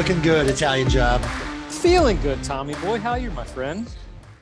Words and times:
Looking 0.00 0.22
good, 0.22 0.46
Italian 0.46 0.88
job. 0.88 1.20
Feeling 1.68 2.18
good, 2.22 2.42
Tommy 2.42 2.72
boy. 2.76 2.98
How 2.98 3.10
are 3.10 3.18
you, 3.18 3.30
my 3.32 3.44
friend? 3.44 3.86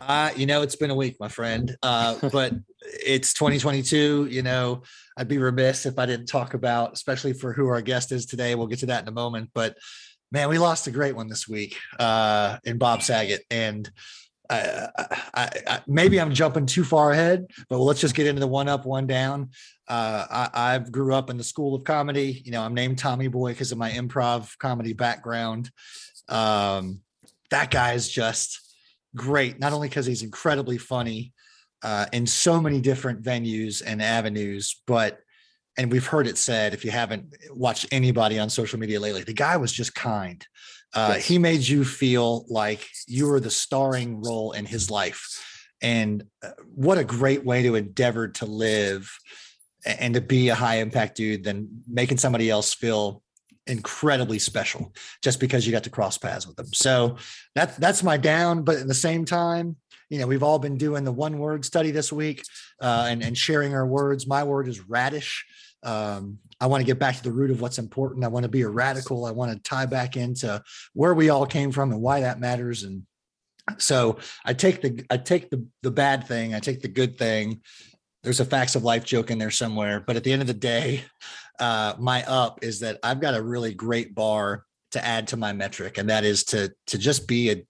Uh, 0.01 0.31
you 0.37 0.47
know, 0.47 0.63
it's 0.63 0.77
been 0.77 0.93
a 0.93 0.95
week, 0.95 1.17
my 1.19 1.27
friend. 1.27 1.77
Uh, 1.83 2.15
but 2.33 2.53
it's 2.81 3.35
2022. 3.35 4.29
You 4.31 4.43
know, 4.43 4.85
I'd 5.17 5.27
be 5.27 5.39
remiss 5.39 5.85
if 5.85 5.99
I 5.99 6.07
didn't 6.07 6.27
talk 6.27 6.55
about, 6.55 6.93
especially 6.93 7.33
for 7.33 7.53
who 7.53 7.67
our 7.67 7.83
guest 7.83 8.13
is 8.13 8.25
today. 8.25 8.55
We'll 8.55 8.69
get 8.69 8.79
to 8.79 8.87
that 8.87 9.03
in 9.03 9.09
a 9.09 9.13
moment. 9.13 9.51
But 9.53 9.77
man, 10.31 10.49
we 10.49 10.59
lost 10.59 10.87
a 10.87 10.93
great 10.93 11.17
one 11.17 11.27
this 11.27 11.49
week 11.49 11.77
uh, 11.99 12.59
in 12.63 12.79
Bob 12.79 13.03
Saget, 13.03 13.43
and 13.51 13.91
I, 14.51 14.89
I, 15.35 15.51
I, 15.67 15.81
maybe 15.87 16.21
I'm 16.21 16.33
jumping 16.33 16.67
too 16.67 16.85
far 16.85 17.13
ahead. 17.13 17.47
But 17.69 17.79
let's 17.79 18.01
just 18.01 18.15
get 18.15 18.27
into 18.27 18.41
the 18.41 18.47
one 18.47 18.69
up, 18.69 18.87
one 18.87 19.07
down. 19.07 19.51
Uh, 19.87 20.27
I, 20.31 20.75
I 20.75 20.79
grew 20.79 21.15
up 21.15 21.31
in 21.31 21.37
the 21.37 21.45
school 21.45 21.75
of 21.75 21.85
comedy. 21.85 22.43
You 22.45 22.53
know, 22.53 22.63
I'm 22.63 22.75
named 22.75 22.99
Tommy 22.99 23.29
Boy 23.29 23.53
because 23.53 23.73
of 23.73 23.79
my 23.79 23.91
improv 23.91 24.57
comedy 24.59 24.93
background. 24.93 25.71
Um, 26.29 27.01
that 27.51 27.71
guy 27.71 27.93
is 27.93 28.09
just 28.09 28.61
great, 29.17 29.59
not 29.59 29.73
only 29.73 29.89
because 29.89 30.07
he's 30.07 30.23
incredibly 30.23 30.79
funny 30.79 31.33
uh, 31.83 32.07
in 32.13 32.27
so 32.27 32.61
many 32.61 32.81
different 32.81 33.23
venues 33.23 33.83
and 33.85 34.03
avenues, 34.03 34.83
but 34.87 35.21
and 35.77 35.93
we've 35.93 36.07
heard 36.07 36.27
it 36.27 36.37
said 36.37 36.75
if 36.75 36.85
you 36.85 36.91
haven't 36.91 37.33
watched 37.51 37.87
anybody 37.93 38.39
on 38.39 38.51
social 38.51 38.81
media 38.81 38.99
lately, 38.99 39.23
the 39.23 39.33
guy 39.33 39.57
was 39.57 39.73
just 39.73 39.95
kind. 39.95 40.45
Uh, 40.95 41.15
yes. 41.15 41.27
He 41.27 41.39
made 41.39 41.67
you 41.67 41.85
feel 41.85 42.47
like 42.49 42.87
you 43.07 43.29
were 43.29 43.41
the 43.41 43.51
starring 43.51 44.23
role 44.23 44.53
in 44.53 44.65
his 44.65 44.91
life. 44.91 45.45
And 45.81 46.25
uh, 46.43 46.51
what 46.75 46.99
a 46.99 47.05
great 47.05 47.45
way 47.45 47.63
to 47.63 47.75
endeavor 47.75 48.29
to 48.29 48.47
live 48.47 49.11
and 49.85 50.15
to 50.15 50.21
be 50.21 50.49
a 50.49 50.55
high 50.55 50.77
impact 50.77 51.17
dude 51.17 51.45
than 51.45 51.83
making 51.89 52.19
somebody 52.19 52.51
else 52.51 52.75
feel 52.75 53.23
incredibly 53.67 54.39
special 54.39 54.93
just 55.23 55.39
because 55.39 55.67
you 55.67 55.73
got 55.73 55.85
to 55.85 55.91
cross 55.91 56.19
paths 56.19 56.47
with 56.47 56.57
them. 56.57 56.67
So 56.73 57.17
that's 57.55 57.77
that's 57.77 58.03
my 58.03 58.17
down. 58.17 58.63
But 58.63 58.79
at 58.79 58.89
the 58.89 58.95
same 58.95 59.25
time, 59.25 59.77
you 60.11 60.19
know, 60.19 60.27
we've 60.27 60.43
all 60.43 60.59
been 60.59 60.79
doing 60.79 61.05
the 61.05 61.13
one 61.13 61.39
word 61.39 61.65
study 61.65 61.91
this 61.91 62.13
week 62.13 62.43
uh, 62.81 63.07
and, 63.09 63.23
and 63.23 63.37
sharing 63.37 63.75
our 63.75 63.87
words. 63.87 64.27
My 64.27 64.43
word 64.43 64.69
is 64.69 64.89
radish. 64.89 65.45
Um, 65.83 66.39
I 66.61 66.67
want 66.67 66.81
to 66.81 66.87
get 66.87 66.99
back 66.99 67.17
to 67.17 67.23
the 67.23 67.33
root 67.33 67.51
of 67.51 67.61
what's 67.61 67.79
important. 67.79 68.25
I 68.25 68.29
want 68.29 68.45
to 68.45 68.49
be 68.49 68.63
a 68.63 68.69
radical. 68.69 69.25
I 69.25 69.31
want 69.31 69.53
to 69.53 69.69
tie 69.69 69.87
back 69.87 70.17
into 70.17 70.63
where 70.93 71.15
we 71.15 71.31
all 71.31 71.47
came 71.47 71.71
from 71.71 71.93
and 71.93 72.01
why 72.01 72.21
that 72.21 72.41
matters. 72.41 72.83
And 72.83 73.05
so 73.79 74.19
I 74.45 74.55
take 74.55 74.83
the 74.83 75.05
I 75.11 75.19
take 75.19 75.51
the 75.51 75.67
the 75.83 75.91
bad 75.91 76.27
thing, 76.27 76.55
I 76.55 76.61
take 76.61 76.81
the 76.81 76.89
good 76.89 77.19
thing, 77.19 77.61
there's 78.23 78.41
a 78.41 78.45
facts 78.45 78.75
of 78.75 78.85
life 78.85 79.05
joke 79.05 79.31
in 79.31 79.39
there 79.39 79.51
somewhere. 79.51 80.01
But 80.01 80.17
at 80.17 80.25
the 80.25 80.33
end 80.33 80.43
of 80.43 80.49
the 80.49 80.55
day, 80.55 81.05
uh, 81.59 81.95
my 81.99 82.25
up 82.25 82.61
is 82.63 82.81
that 82.81 82.99
I've 83.03 83.21
got 83.21 83.35
a 83.35 83.43
really 83.43 83.75
great 83.75 84.15
bar 84.15 84.65
to 84.93 85.05
add 85.05 85.29
to 85.29 85.37
my 85.37 85.53
metric, 85.53 85.99
and 85.99 86.11
that 86.11 86.25
is 86.25 86.45
to 86.45 86.73
to 86.89 86.99
just 86.99 87.29
be 87.29 87.51
a 87.51 87.65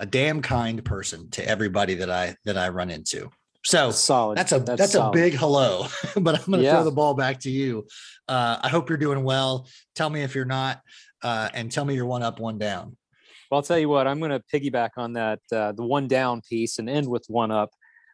a 0.00 0.06
damn 0.06 0.42
kind 0.42 0.84
person 0.84 1.30
to 1.30 1.48
everybody 1.48 1.94
that 1.94 2.10
I 2.10 2.36
that 2.44 2.58
I 2.58 2.68
run 2.68 2.90
into. 2.90 3.30
So 3.64 3.90
solid. 3.90 4.36
That's 4.36 4.52
a 4.52 4.60
that's, 4.60 4.78
that's 4.78 4.94
a 4.94 5.10
big 5.10 5.34
hello. 5.34 5.86
but 6.16 6.38
I'm 6.38 6.44
going 6.46 6.58
to 6.60 6.64
yeah. 6.64 6.74
throw 6.74 6.84
the 6.84 6.92
ball 6.92 7.14
back 7.14 7.40
to 7.40 7.50
you. 7.50 7.86
Uh, 8.28 8.58
I 8.62 8.68
hope 8.68 8.88
you're 8.88 8.98
doing 8.98 9.24
well. 9.24 9.66
Tell 9.94 10.10
me 10.10 10.22
if 10.22 10.34
you're 10.34 10.44
not, 10.44 10.82
uh, 11.22 11.48
and 11.54 11.72
tell 11.72 11.84
me 11.84 11.94
you're 11.94 12.06
one 12.06 12.22
up, 12.22 12.40
one 12.40 12.58
down. 12.58 12.96
Well, 13.50 13.58
I'll 13.58 13.62
tell 13.62 13.78
you 13.78 13.88
what. 13.88 14.06
I'm 14.06 14.18
going 14.18 14.32
to 14.32 14.42
piggyback 14.52 14.90
on 14.96 15.14
that 15.14 15.40
uh, 15.50 15.72
the 15.72 15.84
one 15.84 16.08
down 16.08 16.42
piece 16.42 16.78
and 16.78 16.90
end 16.90 17.08
with 17.08 17.24
one 17.28 17.50
up. 17.50 17.70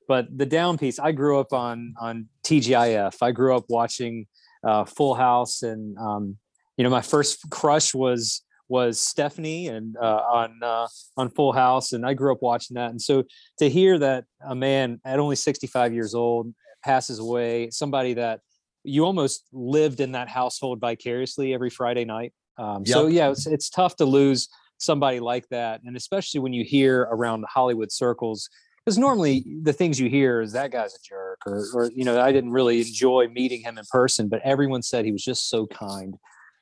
But 0.07 0.27
the 0.37 0.47
down 0.47 0.79
piece, 0.79 0.99
I 0.99 1.13
grew 1.13 1.41
up 1.41 1.53
on 1.53 1.95
on 2.01 2.29
TGIF. 2.45 3.17
I 3.21 3.33
grew 3.33 3.57
up 3.57 3.65
watching 3.69 4.27
uh, 4.65 4.85
Full 4.85 5.15
House, 5.15 5.63
and 5.63 5.97
um, 5.99 6.37
you 6.77 6.85
know, 6.85 6.91
my 6.91 7.03
first 7.03 7.51
crush 7.51 7.93
was 7.93 8.43
was 8.71 9.01
Stephanie 9.01 9.67
and 9.67 9.97
uh, 10.01 10.23
on 10.33 10.61
uh, 10.63 10.87
on 11.17 11.29
Full 11.31 11.53
House, 11.53 11.93
and 11.93 12.07
I 12.07 12.15
grew 12.15 12.33
up 12.33 12.39
watching 12.41 12.77
that. 12.77 12.91
And 12.91 13.03
so 13.03 13.25
to 13.59 13.69
hear 13.69 13.99
that 13.99 14.25
a 14.47 14.55
man 14.55 15.01
at 15.05 15.19
only 15.19 15.37
65 15.37 15.93
years 15.93 16.15
old 16.15 16.55
passes 16.83 17.19
away, 17.19 17.69
somebody 17.71 18.15
that 18.15 18.41
you 18.85 19.05
almost 19.05 19.45
lived 19.53 20.01
in 20.01 20.13
that 20.13 20.29
household 20.29 20.81
vicariously 20.81 21.53
every 21.53 21.69
Friday 21.69 22.05
night. 22.05 22.33
Um, 22.57 22.85
yep. 22.87 22.95
So 22.95 23.07
yeah, 23.09 23.31
it's 23.31 23.47
it's 23.47 23.69
tough 23.69 23.97
to 23.97 24.05
lose 24.05 24.49
somebody 24.79 25.19
like 25.19 25.49
that, 25.49 25.83
and 25.85 25.97
especially 25.97 26.41
when 26.41 26.53
you 26.53 26.65
hear 26.65 27.03
around 27.11 27.45
Hollywood 27.49 27.91
circles 27.91 28.49
because 28.85 28.97
normally 28.97 29.45
the 29.63 29.73
things 29.73 30.01
you 30.01 30.09
hear 30.09 30.41
is 30.41 30.53
that 30.53 30.71
guy's 30.71 30.95
a 30.95 30.99
jerk 31.07 31.39
or, 31.47 31.67
or 31.75 31.91
you 31.95 32.03
know 32.03 32.19
i 32.19 32.33
didn't 32.33 32.51
really 32.51 32.81
enjoy 32.81 33.29
meeting 33.29 33.61
him 33.61 33.77
in 33.77 33.85
person 33.91 34.27
but 34.27 34.41
everyone 34.43 34.81
said 34.81 35.05
he 35.05 35.13
was 35.13 35.23
just 35.23 35.51
so 35.51 35.67
kind 35.67 36.15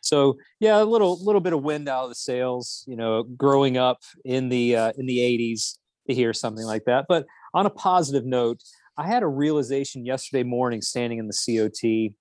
so 0.09 0.37
yeah 0.61 0.83
a 0.83 0.85
little 0.85 1.23
little 1.25 1.41
bit 1.41 1.53
of 1.53 1.63
wind 1.63 1.89
out 1.89 2.05
of 2.05 2.09
the 2.11 2.15
sails 2.15 2.85
you 2.87 2.97
know 2.97 3.23
growing 3.23 3.77
up 3.77 3.99
in 4.25 4.49
the 4.49 4.77
uh, 4.77 4.93
in 4.97 5.07
the 5.07 5.19
80s 5.19 5.79
to 6.07 6.15
hear 6.15 6.33
something 6.33 6.65
like 6.65 6.85
that. 6.87 7.05
But 7.07 7.27
on 7.55 7.67
a 7.67 7.71
positive 7.71 8.25
note 8.25 8.61
i 8.97 9.07
had 9.07 9.23
a 9.23 9.29
realization 9.29 10.05
yesterday 10.05 10.43
morning 10.43 10.83
standing 10.83 11.19
in 11.19 11.29
the 11.29 11.69
cot 11.73 12.15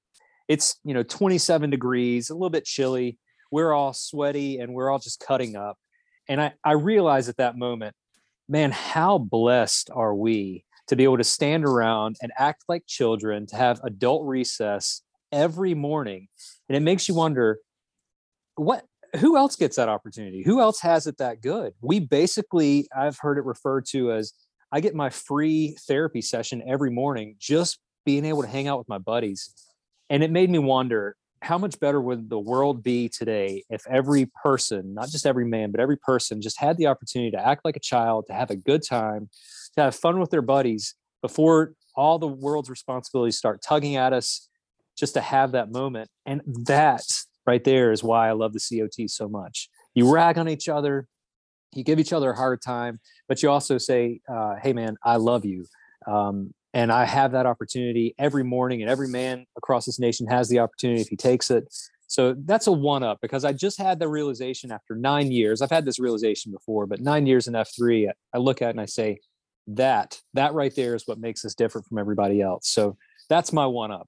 it's 0.47 0.75
you 0.83 0.93
know 0.93 1.03
27 1.03 1.69
degrees 1.69 2.29
a 2.29 2.33
little 2.33 2.49
bit 2.49 2.65
chilly. 2.65 3.17
We're 3.51 3.73
all 3.73 3.93
sweaty 3.93 4.59
and 4.59 4.73
we're 4.73 4.89
all 4.89 4.99
just 4.99 5.19
cutting 5.19 5.55
up. 5.55 5.77
And 6.29 6.41
i 6.41 6.53
i 6.63 6.73
realized 6.73 7.29
at 7.29 7.37
that 7.37 7.57
moment 7.57 7.95
man, 8.49 8.71
how 8.71 9.17
blessed 9.17 9.89
are 9.93 10.15
we 10.15 10.63
to 10.87 10.95
be 10.95 11.03
able 11.03 11.17
to 11.17 11.23
stand 11.23 11.65
around 11.65 12.15
and 12.21 12.31
act 12.37 12.63
like 12.69 12.83
children, 12.87 13.45
to 13.47 13.55
have 13.55 13.81
adult 13.83 14.25
recess 14.25 15.01
every 15.31 15.73
morning. 15.73 16.27
And 16.69 16.77
it 16.77 16.79
makes 16.79 17.09
you 17.09 17.15
wonder 17.15 17.59
what 18.57 18.83
who 19.15 19.37
else 19.37 19.55
gets 19.55 19.77
that 19.77 19.89
opportunity? 19.89 20.43
Who 20.43 20.59
else 20.59 20.81
has 20.81 21.07
it 21.07 21.17
that 21.17 21.41
good? 21.41 21.73
We 21.81 21.99
basically, 21.99 22.87
I've 22.95 23.17
heard 23.19 23.37
it 23.37 23.45
referred 23.45 23.85
to 23.87 24.11
as 24.11 24.33
I 24.71 24.81
get 24.81 24.95
my 24.95 25.09
free 25.09 25.77
therapy 25.87 26.21
session 26.21 26.61
every 26.67 26.91
morning 26.91 27.35
just 27.39 27.79
being 28.05 28.25
able 28.25 28.41
to 28.41 28.47
hang 28.47 28.67
out 28.67 28.77
with 28.77 28.89
my 28.89 28.97
buddies. 28.97 29.53
And 30.09 30.23
it 30.23 30.31
made 30.31 30.49
me 30.49 30.59
wonder 30.59 31.15
how 31.41 31.57
much 31.57 31.79
better 31.79 32.01
would 32.01 32.29
the 32.29 32.39
world 32.39 32.83
be 32.83 33.09
today 33.09 33.63
if 33.69 33.85
every 33.87 34.29
person, 34.43 34.93
not 34.93 35.09
just 35.09 35.25
every 35.25 35.45
man, 35.45 35.71
but 35.71 35.79
every 35.79 35.97
person 35.97 36.41
just 36.41 36.59
had 36.59 36.77
the 36.77 36.87
opportunity 36.87 37.31
to 37.31 37.47
act 37.47 37.63
like 37.63 37.75
a 37.75 37.81
child, 37.81 38.25
to 38.27 38.33
have 38.33 38.49
a 38.49 38.55
good 38.55 38.83
time, 38.83 39.29
to 39.75 39.83
have 39.83 39.95
fun 39.95 40.19
with 40.19 40.31
their 40.31 40.41
buddies 40.41 40.95
before 41.21 41.73
all 41.95 42.19
the 42.19 42.27
world's 42.27 42.69
responsibilities 42.69 43.37
start 43.37 43.61
tugging 43.61 43.95
at 43.95 44.13
us, 44.13 44.49
just 44.97 45.13
to 45.13 45.21
have 45.21 45.51
that 45.51 45.71
moment. 45.71 46.09
And 46.25 46.41
that 46.65 47.03
right 47.47 47.63
there 47.63 47.91
is 47.91 48.03
why 48.03 48.29
I 48.29 48.33
love 48.33 48.53
the 48.53 48.59
COT 48.59 49.09
so 49.09 49.27
much. 49.27 49.69
You 49.95 50.11
rag 50.11 50.37
on 50.37 50.47
each 50.47 50.69
other, 50.69 51.07
you 51.73 51.83
give 51.83 51.99
each 51.99 52.13
other 52.13 52.31
a 52.31 52.35
hard 52.35 52.61
time, 52.61 52.99
but 53.27 53.41
you 53.41 53.49
also 53.49 53.77
say, 53.77 54.19
uh, 54.29 54.55
"Hey, 54.61 54.73
man, 54.73 54.97
I 55.03 55.15
love 55.15 55.45
you." 55.45 55.65
Um, 56.05 56.53
and 56.73 56.91
I 56.91 57.05
have 57.05 57.31
that 57.31 57.45
opportunity 57.45 58.13
every 58.19 58.43
morning, 58.43 58.81
and 58.81 58.91
every 58.91 59.07
man 59.07 59.45
across 59.57 59.85
this 59.85 59.99
nation 59.99 60.27
has 60.27 60.49
the 60.49 60.59
opportunity 60.59 61.01
if 61.01 61.07
he 61.07 61.15
takes 61.15 61.49
it. 61.49 61.73
So 62.07 62.35
that's 62.45 62.67
a 62.67 62.71
one 62.71 63.03
up 63.03 63.19
because 63.21 63.43
I 63.43 63.51
just 63.51 63.77
had 63.77 63.99
the 63.99 64.07
realization 64.07 64.71
after 64.71 64.95
nine 64.95 65.31
years. 65.31 65.61
I've 65.61 65.71
had 65.71 65.85
this 65.85 65.99
realization 65.99 66.51
before, 66.51 66.85
but 66.85 67.01
nine 67.01 67.25
years 67.25 67.47
in 67.47 67.53
F3, 67.53 68.09
I 68.33 68.37
look 68.37 68.61
at 68.61 68.67
it 68.67 68.71
and 68.71 68.81
I 68.81 68.85
say, 68.85 69.19
that, 69.67 70.19
that 70.33 70.53
right 70.53 70.73
there 70.75 70.95
is 70.95 71.03
what 71.05 71.19
makes 71.19 71.43
us 71.43 71.53
different 71.53 71.85
from 71.87 71.97
everybody 71.97 72.41
else. 72.41 72.69
So 72.69 72.97
that's 73.29 73.51
my 73.51 73.65
one 73.65 73.91
up. 73.91 74.07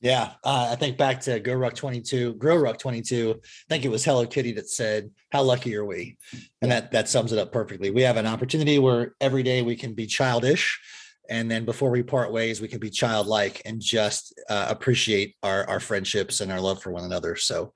Yeah, 0.00 0.32
uh, 0.44 0.68
I 0.70 0.76
think 0.76 0.96
back 0.96 1.20
to 1.22 1.40
Go 1.40 1.52
Ruck 1.52 1.74
22, 1.74 2.34
Grow 2.34 2.56
Ruck 2.56 2.78
22. 2.78 3.34
I 3.38 3.46
think 3.68 3.84
it 3.84 3.90
was 3.90 4.02
Hello 4.02 4.26
Kitty 4.26 4.52
that 4.52 4.70
said, 4.70 5.10
"How 5.30 5.42
lucky 5.42 5.76
are 5.76 5.84
we?" 5.84 6.16
And 6.62 6.70
that 6.70 6.90
that 6.92 7.08
sums 7.08 7.32
it 7.32 7.38
up 7.38 7.52
perfectly. 7.52 7.90
We 7.90 8.02
have 8.02 8.16
an 8.16 8.26
opportunity 8.26 8.78
where 8.78 9.14
every 9.20 9.42
day 9.42 9.60
we 9.60 9.76
can 9.76 9.92
be 9.92 10.06
childish, 10.06 10.80
and 11.28 11.50
then 11.50 11.66
before 11.66 11.90
we 11.90 12.02
part 12.02 12.32
ways, 12.32 12.62
we 12.62 12.68
can 12.68 12.80
be 12.80 12.88
childlike 12.88 13.60
and 13.66 13.78
just 13.78 14.32
uh, 14.48 14.66
appreciate 14.70 15.36
our 15.42 15.68
our 15.68 15.80
friendships 15.80 16.40
and 16.40 16.50
our 16.50 16.60
love 16.60 16.80
for 16.82 16.90
one 16.90 17.04
another. 17.04 17.36
So, 17.36 17.74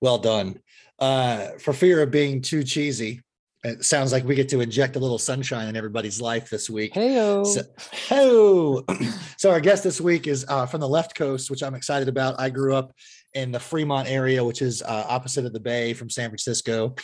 well 0.00 0.18
done. 0.18 0.60
Uh, 0.98 1.48
for 1.58 1.74
fear 1.74 2.00
of 2.00 2.10
being 2.10 2.40
too 2.40 2.64
cheesy, 2.64 3.20
it 3.64 3.84
sounds 3.84 4.12
like 4.12 4.24
we 4.24 4.34
get 4.34 4.48
to 4.50 4.60
inject 4.60 4.96
a 4.96 4.98
little 4.98 5.18
sunshine 5.18 5.68
in 5.68 5.76
everybody's 5.76 6.20
life 6.20 6.50
this 6.50 6.70
week. 6.70 6.94
Hey, 6.94 7.14
so, 7.44 7.62
oh, 8.10 8.84
so 9.38 9.50
our 9.50 9.60
guest 9.60 9.82
this 9.82 10.00
week 10.00 10.26
is 10.26 10.44
uh, 10.48 10.66
from 10.66 10.80
the 10.80 10.88
left 10.88 11.16
coast, 11.16 11.50
which 11.50 11.62
I'm 11.62 11.74
excited 11.74 12.08
about. 12.08 12.38
I 12.38 12.50
grew 12.50 12.74
up 12.74 12.92
in 13.34 13.52
the 13.52 13.60
Fremont 13.60 14.08
area, 14.08 14.42
which 14.44 14.62
is 14.62 14.82
uh, 14.82 15.06
opposite 15.08 15.44
of 15.44 15.52
the 15.52 15.60
Bay 15.60 15.92
from 15.94 16.08
San 16.08 16.30
Francisco 16.30 16.94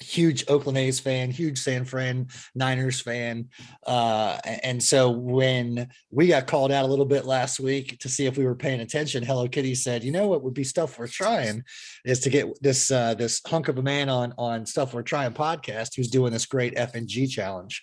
huge 0.00 0.44
Oakland 0.48 0.78
A's 0.78 1.00
fan, 1.00 1.30
huge 1.30 1.58
San 1.58 1.84
Fran 1.84 2.28
Niners 2.54 3.00
fan. 3.00 3.48
Uh, 3.86 4.38
and 4.62 4.82
so 4.82 5.10
when 5.10 5.88
we 6.10 6.28
got 6.28 6.46
called 6.46 6.72
out 6.72 6.84
a 6.84 6.88
little 6.88 7.04
bit 7.04 7.24
last 7.24 7.60
week 7.60 7.98
to 8.00 8.08
see 8.08 8.26
if 8.26 8.36
we 8.36 8.44
were 8.44 8.54
paying 8.54 8.80
attention, 8.80 9.22
Hello 9.22 9.48
Kitty 9.48 9.74
said, 9.74 10.04
you 10.04 10.12
know 10.12 10.28
what 10.28 10.42
would 10.42 10.54
be 10.54 10.64
stuff 10.64 10.98
we're 10.98 11.06
trying 11.06 11.64
is 12.04 12.20
to 12.20 12.30
get 12.30 12.46
this 12.62 12.90
uh, 12.90 13.14
this 13.14 13.40
hunk 13.46 13.68
of 13.68 13.78
a 13.78 13.82
man 13.82 14.08
on 14.08 14.32
on 14.38 14.66
stuff 14.66 14.94
we're 14.94 15.02
trying 15.02 15.32
podcast 15.32 15.96
who's 15.96 16.08
doing 16.08 16.32
this 16.32 16.46
great 16.46 16.76
FNG 16.76 17.28
challenge. 17.28 17.82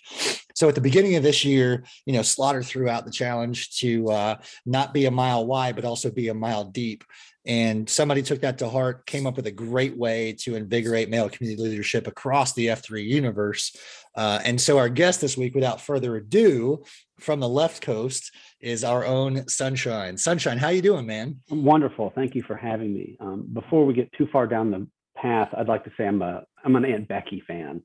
So 0.54 0.68
at 0.68 0.74
the 0.74 0.80
beginning 0.80 1.16
of 1.16 1.22
this 1.22 1.44
year, 1.44 1.84
you 2.06 2.14
know, 2.14 2.22
Slaughter 2.22 2.62
threw 2.62 2.88
out 2.88 3.04
the 3.04 3.10
challenge 3.10 3.78
to 3.80 4.08
uh, 4.08 4.36
not 4.64 4.94
be 4.94 5.04
a 5.04 5.10
mile 5.10 5.46
wide, 5.46 5.76
but 5.76 5.84
also 5.84 6.10
be 6.10 6.28
a 6.28 6.34
mile 6.34 6.64
deep. 6.64 7.04
And 7.46 7.88
somebody 7.88 8.22
took 8.22 8.40
that 8.40 8.58
to 8.58 8.68
heart, 8.68 9.06
came 9.06 9.26
up 9.26 9.36
with 9.36 9.46
a 9.46 9.52
great 9.52 9.96
way 9.96 10.32
to 10.40 10.56
invigorate 10.56 11.08
male 11.08 11.28
community 11.28 11.62
leadership 11.62 12.06
across 12.06 12.54
the 12.54 12.66
F3 12.66 13.04
universe. 13.04 13.76
Uh, 14.16 14.40
and 14.44 14.60
so, 14.60 14.78
our 14.78 14.88
guest 14.88 15.20
this 15.20 15.36
week, 15.36 15.54
without 15.54 15.80
further 15.80 16.16
ado, 16.16 16.82
from 17.20 17.38
the 17.38 17.48
left 17.48 17.82
coast, 17.82 18.32
is 18.60 18.82
our 18.82 19.04
own 19.04 19.46
Sunshine. 19.48 20.16
Sunshine, 20.16 20.58
how 20.58 20.70
you 20.70 20.82
doing, 20.82 21.06
man? 21.06 21.36
I'm 21.50 21.64
wonderful. 21.64 22.12
Thank 22.14 22.34
you 22.34 22.42
for 22.42 22.56
having 22.56 22.92
me. 22.92 23.16
Um, 23.20 23.46
before 23.52 23.86
we 23.86 23.94
get 23.94 24.10
too 24.14 24.26
far 24.32 24.46
down 24.46 24.70
the 24.70 24.86
path, 25.16 25.50
I'd 25.56 25.68
like 25.68 25.84
to 25.84 25.90
say 25.96 26.06
I'm 26.06 26.22
a 26.22 26.44
I'm 26.64 26.76
an 26.76 26.84
Aunt 26.84 27.06
Becky 27.06 27.42
fan. 27.46 27.82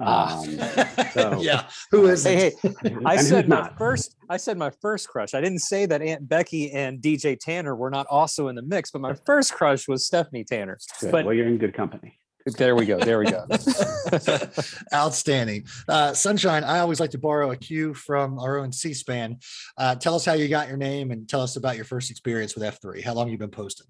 Ah. 0.00 0.40
Um, 0.40 0.44
so, 1.12 1.40
yeah, 1.40 1.68
who 1.90 2.06
is? 2.06 2.24
Hey, 2.24 2.52
hey 2.62 2.96
I 3.04 3.16
said 3.16 3.48
my 3.48 3.60
not? 3.60 3.78
first. 3.78 4.16
I 4.28 4.36
said 4.36 4.58
my 4.58 4.70
first 4.82 5.08
crush. 5.08 5.34
I 5.34 5.40
didn't 5.40 5.60
say 5.60 5.86
that 5.86 6.02
Aunt 6.02 6.28
Becky 6.28 6.72
and 6.72 7.00
DJ 7.00 7.38
Tanner 7.38 7.74
were 7.74 7.90
not 7.90 8.06
also 8.08 8.48
in 8.48 8.56
the 8.56 8.62
mix, 8.62 8.90
but 8.90 9.00
my 9.00 9.14
first 9.14 9.54
crush 9.54 9.88
was 9.88 10.06
Stephanie 10.06 10.44
Tanner. 10.44 10.78
Good. 11.00 11.12
But 11.12 11.24
well, 11.24 11.34
you're 11.34 11.46
in 11.46 11.58
good 11.58 11.74
company. 11.74 12.18
There 12.56 12.76
we 12.76 12.86
go. 12.86 12.98
There 12.98 13.18
we 13.18 13.24
go. 13.24 13.44
Outstanding. 14.94 15.64
Uh, 15.88 16.14
Sunshine, 16.14 16.62
I 16.62 16.78
always 16.78 17.00
like 17.00 17.10
to 17.10 17.18
borrow 17.18 17.50
a 17.50 17.56
cue 17.56 17.92
from 17.92 18.38
our 18.38 18.58
own 18.58 18.70
C 18.70 18.94
SPAN. 18.94 19.38
Uh, 19.76 19.96
tell 19.96 20.14
us 20.14 20.24
how 20.24 20.34
you 20.34 20.46
got 20.46 20.68
your 20.68 20.76
name 20.76 21.10
and 21.10 21.28
tell 21.28 21.40
us 21.40 21.56
about 21.56 21.74
your 21.74 21.84
first 21.84 22.08
experience 22.08 22.54
with 22.54 22.62
F3. 22.62 23.02
How 23.02 23.14
long 23.14 23.28
you 23.28 23.36
been 23.36 23.50
posting? 23.50 23.88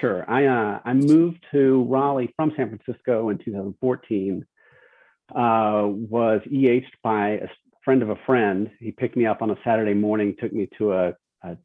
Sure. 0.00 0.28
I, 0.30 0.44
uh, 0.44 0.80
I 0.84 0.92
moved 0.92 1.46
to 1.52 1.84
Raleigh 1.84 2.30
from 2.36 2.52
San 2.56 2.68
Francisco 2.76 3.30
in 3.30 3.38
2014 3.38 4.44
uh, 5.30 5.84
was 5.86 6.40
EH'd 6.46 6.94
by 7.02 7.30
a 7.30 7.48
friend 7.84 8.02
of 8.02 8.10
a 8.10 8.16
friend. 8.26 8.70
He 8.80 8.90
picked 8.90 9.16
me 9.16 9.26
up 9.26 9.42
on 9.42 9.50
a 9.50 9.56
Saturday 9.64 9.94
morning, 9.94 10.34
took 10.38 10.52
me 10.52 10.68
to 10.78 10.92
a, 10.92 11.14
a 11.42 11.56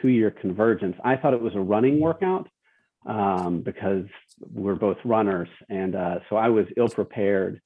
two 0.00 0.08
year 0.08 0.30
convergence. 0.30 0.96
I 1.04 1.16
thought 1.16 1.34
it 1.34 1.40
was 1.40 1.54
a 1.54 1.60
running 1.60 2.00
workout 2.00 2.48
um, 3.06 3.60
because 3.60 4.06
we're 4.40 4.74
both 4.74 4.98
runners. 5.04 5.48
And 5.68 5.94
uh, 5.94 6.18
so 6.28 6.36
I 6.36 6.48
was 6.48 6.66
ill 6.76 6.88
prepared 6.88 7.60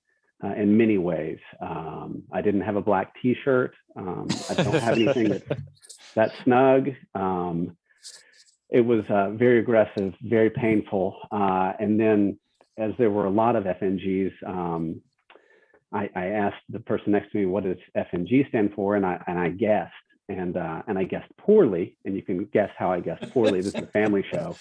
uh, 0.44 0.54
in 0.54 0.76
many 0.76 0.98
ways. 0.98 1.38
Um, 1.60 2.22
I 2.32 2.42
didn't 2.42 2.60
have 2.62 2.76
a 2.76 2.82
black 2.82 3.12
t 3.20 3.34
shirt, 3.44 3.74
um, 3.96 4.28
I 4.50 4.54
don't 4.54 4.74
have 4.74 4.94
anything 4.94 5.28
that's 5.30 5.62
that 6.14 6.32
snug. 6.44 6.90
Um, 7.14 7.76
it 8.70 8.82
was 8.82 9.04
uh, 9.08 9.30
very 9.30 9.60
aggressive, 9.60 10.14
very 10.22 10.50
painful. 10.50 11.16
Uh, 11.32 11.72
and 11.80 11.98
then, 11.98 12.38
as 12.76 12.92
there 12.98 13.10
were 13.10 13.24
a 13.24 13.30
lot 13.30 13.56
of 13.56 13.64
FNGs, 13.64 14.32
um, 14.46 15.00
I, 15.92 16.10
I, 16.14 16.26
asked 16.26 16.62
the 16.68 16.80
person 16.80 17.12
next 17.12 17.32
to 17.32 17.38
me, 17.38 17.46
what 17.46 17.64
does 17.64 17.78
FNG 17.96 18.48
stand 18.48 18.72
for? 18.74 18.96
And 18.96 19.06
I, 19.06 19.22
and 19.26 19.38
I 19.38 19.48
guessed, 19.48 19.92
and, 20.28 20.56
uh, 20.56 20.82
and 20.86 20.98
I 20.98 21.04
guessed 21.04 21.34
poorly, 21.38 21.96
and 22.04 22.14
you 22.14 22.22
can 22.22 22.44
guess 22.46 22.70
how 22.76 22.92
I 22.92 23.00
guessed 23.00 23.30
poorly. 23.32 23.60
this 23.60 23.74
is 23.74 23.82
a 23.82 23.86
family 23.86 24.24
show. 24.32 24.56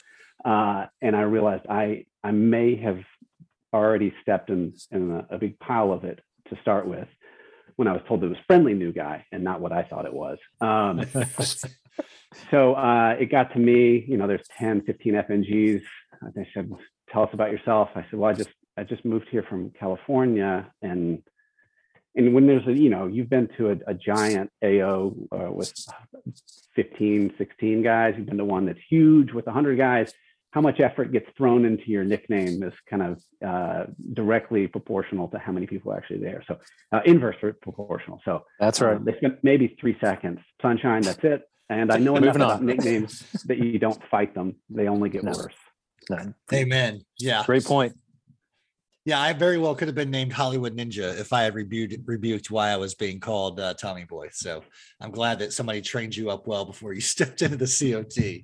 Uh, 0.46 0.86
and 1.02 1.16
I 1.16 1.22
realized 1.22 1.66
I, 1.68 2.06
I 2.24 2.32
may 2.32 2.76
have 2.78 3.00
already 3.74 4.14
stepped 4.22 4.50
in, 4.50 4.74
in 4.92 5.12
a, 5.12 5.36
a, 5.36 5.38
big 5.38 5.60
pile 5.60 5.92
of 5.92 6.06
it 6.06 6.22
to 6.50 6.58
start 6.62 6.88
with 6.88 7.08
when 7.76 7.88
I 7.88 7.92
was 7.92 8.02
told 8.08 8.24
it 8.24 8.28
was 8.28 8.38
friendly 8.48 8.74
new 8.74 8.94
guy 8.94 9.26
and 9.32 9.44
not 9.44 9.60
what 9.60 9.72
I 9.72 9.84
thought 9.84 10.06
it 10.06 10.14
was. 10.14 10.38
Um, 10.62 11.02
so 12.52 12.76
uh, 12.76 13.16
it 13.20 13.30
got 13.30 13.54
to 13.54 13.60
me, 13.60 14.06
you 14.08 14.18
know, 14.18 14.28
there's 14.28 14.48
10, 14.58 14.84
15 14.84 15.14
FNGs. 15.14 15.82
They 16.34 16.48
said, 16.54 16.72
tell 17.12 17.24
us 17.24 17.30
about 17.34 17.52
yourself. 17.52 17.90
I 17.96 18.04
said, 18.04 18.14
well, 18.14 18.30
I 18.30 18.34
just 18.34 18.50
I 18.78 18.84
just 18.84 19.04
moved 19.04 19.28
here 19.30 19.44
from 19.44 19.72
California 19.72 20.72
and 20.82 21.22
and 22.16 22.34
when 22.34 22.48
there's 22.48 22.66
a 22.68 22.74
you 22.74 22.90
know 22.90 23.08
you've 23.08 23.30
been 23.30 23.48
to 23.58 23.72
a, 23.72 23.78
a 23.88 23.94
giant 23.94 24.52
AO 24.64 25.14
uh, 25.32 25.52
with 25.52 25.74
15 26.76 27.34
16 27.38 27.84
guys 27.84 28.16
you've 28.18 28.28
been 28.28 28.38
to 28.38 28.46
one 28.46 28.66
that's 28.66 28.80
huge 28.90 29.32
with 29.32 29.46
100 29.46 29.78
guys 29.78 30.14
how 30.52 30.62
much 30.62 30.80
effort 30.80 31.12
gets 31.12 31.28
thrown 31.38 31.66
into 31.66 31.92
your 31.92 32.04
nickname 32.04 32.64
is 32.64 32.74
kind 32.90 33.04
of 33.04 33.22
uh, 33.46 33.86
directly 34.14 34.66
proportional 34.66 35.28
to 35.28 35.38
how 35.38 35.52
many 35.52 35.68
people 35.68 35.92
are 35.92 35.98
actually 35.98 36.20
there. 36.20 36.44
So 36.48 36.58
uh, 36.92 37.02
inverse 37.06 37.36
proportional. 37.62 38.22
So 38.24 38.44
that's 38.60 38.82
right. 38.82 38.96
uh, 38.96 39.00
they 39.04 39.16
spent 39.18 39.44
maybe 39.44 39.76
three 39.80 39.98
seconds. 40.02 40.40
Sunshine 40.62 41.02
that's 41.02 41.24
it. 41.24 41.44
And 41.70 41.92
i 41.92 41.98
know 41.98 42.16
enough 42.16 42.38
about 42.38 42.64
nicknames 42.64 43.20
that 43.46 43.58
you 43.58 43.78
don't 43.78 44.02
fight 44.10 44.34
them. 44.34 44.56
They 44.70 44.88
only 44.88 45.10
get 45.10 45.24
no. 45.24 45.34
worse. 45.34 45.54
None. 46.10 46.34
amen. 46.54 47.02
Yeah. 47.20 47.44
Great 47.46 47.66
point 47.66 47.94
yeah, 49.08 49.22
I 49.22 49.32
very 49.32 49.58
well 49.58 49.74
could 49.74 49.88
have 49.88 49.96
been 49.96 50.12
named 50.12 50.34
Hollywood 50.34 50.76
Ninja 50.76 51.18
if 51.18 51.32
I 51.32 51.44
had 51.44 51.56
rebuked 51.56 51.96
rebuked 52.06 52.52
why 52.52 52.72
I 52.72 52.76
was 52.76 52.94
being 52.94 53.22
called 53.22 53.58
uh, 53.58 53.74
Tommy 53.74 54.04
Boy. 54.04 54.28
So 54.34 54.62
I'm 55.00 55.12
glad 55.12 55.40
that 55.40 55.54
somebody 55.54 55.80
trained 55.80 56.14
you 56.14 56.30
up 56.30 56.46
well 56.46 56.66
before 56.66 56.92
you 56.92 57.00
stepped 57.16 57.42
into 57.42 57.56
the 57.56 57.66
COT. 57.66 58.44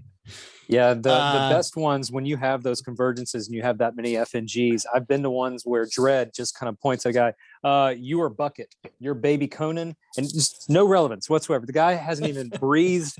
Yeah, 0.69 0.93
the, 0.93 1.11
uh, 1.11 1.49
the 1.49 1.55
best 1.55 1.75
ones 1.75 2.13
when 2.13 2.25
you 2.25 2.37
have 2.37 2.63
those 2.63 2.81
convergences 2.81 3.47
and 3.47 3.53
you 3.53 3.61
have 3.61 3.77
that 3.79 3.97
many 3.97 4.13
FNGs. 4.13 4.85
I've 4.95 5.05
been 5.05 5.21
to 5.23 5.29
ones 5.29 5.63
where 5.65 5.85
Dread 5.85 6.31
just 6.33 6.57
kind 6.57 6.69
of 6.69 6.79
points 6.79 7.05
at 7.05 7.09
a 7.09 7.13
guy, 7.13 7.33
uh, 7.65 7.93
you 7.97 8.21
are 8.21 8.29
Bucket, 8.29 8.73
you're 9.01 9.15
baby 9.15 9.49
Conan, 9.49 9.97
and 10.15 10.29
just 10.29 10.69
no 10.69 10.85
relevance 10.85 11.29
whatsoever. 11.29 11.65
The 11.65 11.73
guy 11.73 11.95
hasn't 11.95 12.29
even 12.29 12.47
breathed 12.47 13.17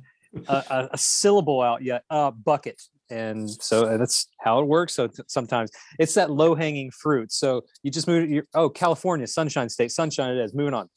a, 0.47 0.53
a, 0.53 0.89
a, 0.93 0.97
syllable 0.97 1.61
out 1.61 1.83
yet. 1.83 2.05
Uh, 2.09 2.31
bucket 2.31 2.81
and 3.13 3.49
so 3.49 3.97
that's 3.97 4.27
how 4.39 4.59
it 4.59 4.67
works 4.67 4.95
so 4.95 5.07
sometimes 5.27 5.69
it's 5.99 6.15
that 6.15 6.31
low 6.31 6.55
hanging 6.55 6.89
fruit 6.91 7.31
so 7.31 7.61
you 7.83 7.91
just 7.91 8.07
move 8.07 8.29
you 8.29 8.43
oh 8.55 8.69
california 8.69 9.27
sunshine 9.27 9.69
state 9.69 9.91
sunshine 9.91 10.35
it 10.35 10.43
is 10.43 10.53
moving 10.53 10.73
on. 10.73 10.89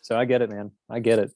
So 0.00 0.18
i 0.18 0.24
get 0.24 0.42
it 0.42 0.50
man 0.50 0.70
i 0.88 1.00
get 1.00 1.18
it. 1.18 1.30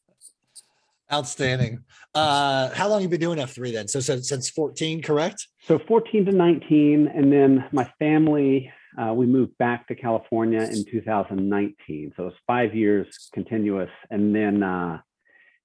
Outstanding. 1.12 1.84
Uh 2.14 2.70
how 2.70 2.88
long 2.88 3.02
you 3.02 3.08
been 3.08 3.20
doing 3.20 3.38
f3 3.38 3.72
then? 3.72 3.88
So, 3.88 4.00
so 4.00 4.18
since 4.20 4.48
14 4.48 5.02
correct? 5.02 5.46
So 5.68 5.78
14 5.86 6.24
to 6.26 6.32
19 6.32 7.12
and 7.14 7.30
then 7.30 7.66
my 7.70 7.90
family 7.98 8.72
uh, 8.98 9.12
we 9.12 9.26
moved 9.26 9.56
back 9.58 9.86
to 9.88 9.94
california 9.94 10.62
in 10.62 10.84
2019 10.84 12.12
so 12.14 12.22
it 12.22 12.26
was 12.26 12.34
five 12.46 12.74
years 12.74 13.30
continuous 13.32 13.88
and 14.10 14.34
then 14.34 14.62
uh 14.62 14.98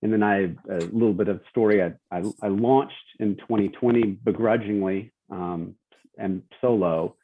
and 0.01 0.13
then 0.13 0.23
I 0.23 0.55
a 0.69 0.85
little 0.91 1.13
bit 1.13 1.27
of 1.27 1.41
story. 1.49 1.81
I, 1.81 1.93
I, 2.11 2.23
I 2.41 2.47
launched 2.47 2.93
in 3.19 3.35
2020 3.37 4.19
begrudgingly 4.23 5.11
um, 5.31 5.75
and 6.17 6.43
solo. 6.61 7.15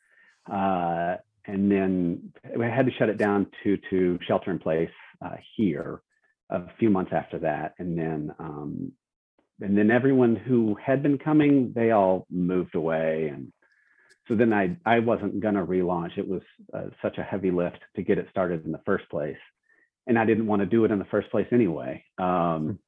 Uh, 0.51 1.15
and 1.45 1.71
then 1.71 2.33
I 2.61 2.67
had 2.67 2.85
to 2.85 2.91
shut 2.91 3.09
it 3.09 3.17
down 3.17 3.47
to 3.63 3.77
to 3.89 4.19
shelter 4.27 4.51
in 4.51 4.59
place 4.59 4.89
uh, 5.23 5.35
here 5.55 6.01
a 6.49 6.61
few 6.79 6.89
months 6.89 7.11
after 7.13 7.39
that, 7.39 7.73
and 7.79 7.97
then 7.97 8.33
um, 8.39 8.91
and 9.61 9.77
then 9.77 9.91
everyone 9.91 10.35
who 10.35 10.75
had 10.83 11.03
been 11.03 11.17
coming, 11.17 11.73
they 11.75 11.91
all 11.91 12.25
moved 12.29 12.75
away, 12.75 13.29
and 13.33 13.51
so 14.27 14.35
then 14.35 14.53
I 14.53 14.77
I 14.85 14.99
wasn't 14.99 15.41
gonna 15.41 15.65
relaunch. 15.65 16.17
It 16.17 16.27
was 16.27 16.41
uh, 16.73 16.87
such 17.01 17.17
a 17.17 17.23
heavy 17.23 17.51
lift 17.51 17.79
to 17.95 18.03
get 18.03 18.17
it 18.17 18.27
started 18.29 18.65
in 18.65 18.71
the 18.71 18.81
first 18.85 19.09
place, 19.09 19.37
and 20.07 20.19
I 20.19 20.25
didn't 20.25 20.47
want 20.47 20.61
to 20.61 20.65
do 20.65 20.85
it 20.85 20.91
in 20.91 20.99
the 20.99 21.05
first 21.05 21.29
place 21.31 21.47
anyway. 21.51 22.03
Um, 22.17 22.79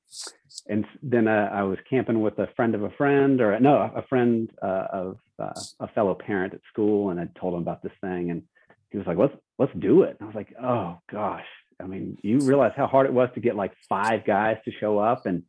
and 0.68 0.86
then 1.02 1.28
uh, 1.28 1.50
I 1.52 1.64
was 1.64 1.78
camping 1.90 2.22
with 2.22 2.38
a 2.40 2.48
friend 2.56 2.76
of 2.76 2.84
a 2.84 2.90
friend, 2.92 3.42
or 3.42 3.60
no, 3.60 3.92
a 3.96 4.04
friend 4.08 4.50
uh, 4.62 4.88
of 4.92 5.18
uh, 5.40 5.54
a 5.80 5.88
fellow 5.90 6.16
parent 6.16 6.54
at 6.54 6.62
school, 6.72 7.10
and 7.10 7.20
I 7.20 7.28
told 7.40 7.54
him 7.54 7.62
about 7.62 7.84
this 7.84 7.92
thing, 8.02 8.32
and 8.32 8.44
he 8.90 8.98
was 8.98 9.08
like, 9.08 9.18
"Let's 9.18 9.36
let's 9.60 9.74
do 9.78 10.04
it." 10.04 10.18
And 10.20 10.22
I 10.22 10.26
was 10.26 10.36
like, 10.36 10.54
"Oh 10.62 11.00
gosh." 11.12 11.46
I 11.82 11.88
mean, 11.88 12.18
you 12.22 12.40
realize 12.40 12.72
how 12.76 12.88
hard 12.88 13.06
it 13.06 13.14
was 13.14 13.30
to 13.36 13.42
get 13.42 13.56
like 13.56 13.74
five 13.90 14.26
guys 14.26 14.58
to 14.66 14.72
show 14.80 14.98
up, 14.98 15.26
and 15.26 15.44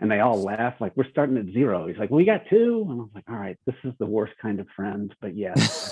and 0.00 0.10
they 0.10 0.20
all 0.20 0.42
laughed 0.42 0.80
like 0.80 0.96
we're 0.96 1.08
starting 1.10 1.36
at 1.36 1.52
zero. 1.52 1.86
He's 1.86 1.96
like, 1.98 2.10
"We 2.10 2.24
got 2.24 2.42
two. 2.50 2.86
and 2.88 3.00
I 3.00 3.02
was 3.04 3.12
like, 3.14 3.24
"All 3.28 3.36
right, 3.36 3.56
this 3.66 3.76
is 3.84 3.92
the 3.98 4.06
worst 4.06 4.34
kind 4.42 4.58
of 4.60 4.66
friend, 4.74 5.14
but 5.20 5.36
yes." 5.36 5.90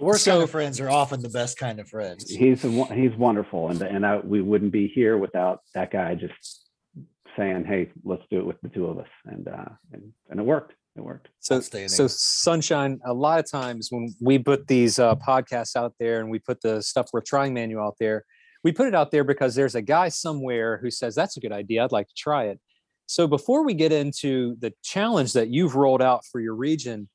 The 0.00 0.06
worst 0.06 0.24
so, 0.24 0.32
kind 0.32 0.42
of 0.42 0.50
friends 0.50 0.80
are 0.80 0.90
often 0.90 1.22
the 1.22 1.28
best 1.28 1.58
kind 1.58 1.78
of 1.78 1.88
friends. 1.88 2.28
He's 2.28 2.62
he's 2.62 3.14
wonderful, 3.16 3.68
and 3.68 3.80
and 3.82 4.04
I, 4.04 4.18
we 4.18 4.42
wouldn't 4.42 4.72
be 4.72 4.88
here 4.88 5.18
without 5.18 5.60
that 5.74 5.92
guy 5.92 6.14
just 6.14 6.64
saying, 7.36 7.66
"Hey, 7.66 7.92
let's 8.02 8.22
do 8.30 8.40
it 8.40 8.46
with 8.46 8.56
the 8.62 8.70
two 8.70 8.86
of 8.86 8.98
us," 8.98 9.08
and 9.26 9.46
uh, 9.46 9.68
and 9.92 10.12
and 10.30 10.40
it 10.40 10.42
worked 10.42 10.72
it 10.96 11.02
worked. 11.02 11.28
So, 11.38 11.60
so 11.60 12.06
sunshine. 12.08 12.98
A 13.04 13.12
lot 13.12 13.38
of 13.38 13.50
times 13.50 13.88
when 13.90 14.14
we 14.20 14.38
put 14.38 14.66
these 14.66 14.98
uh, 14.98 15.14
podcasts 15.16 15.76
out 15.76 15.94
there 16.00 16.20
and 16.20 16.30
we 16.30 16.38
put 16.38 16.60
the 16.62 16.82
stuff 16.82 17.10
we're 17.12 17.20
trying 17.20 17.54
manual 17.54 17.86
out 17.86 17.96
there, 18.00 18.24
we 18.64 18.72
put 18.72 18.88
it 18.88 18.94
out 18.94 19.10
there 19.10 19.22
because 19.22 19.54
there's 19.54 19.74
a 19.74 19.82
guy 19.82 20.08
somewhere 20.08 20.78
who 20.78 20.90
says 20.90 21.14
that's 21.14 21.36
a 21.36 21.40
good 21.40 21.52
idea. 21.52 21.84
I'd 21.84 21.92
like 21.92 22.08
to 22.08 22.14
try 22.16 22.46
it. 22.46 22.58
So 23.06 23.26
before 23.26 23.64
we 23.64 23.74
get 23.74 23.92
into 23.92 24.56
the 24.60 24.72
challenge 24.82 25.32
that 25.32 25.48
you've 25.48 25.74
rolled 25.74 26.02
out 26.02 26.24
for 26.24 26.40
your 26.40 26.54
region, 26.54 27.08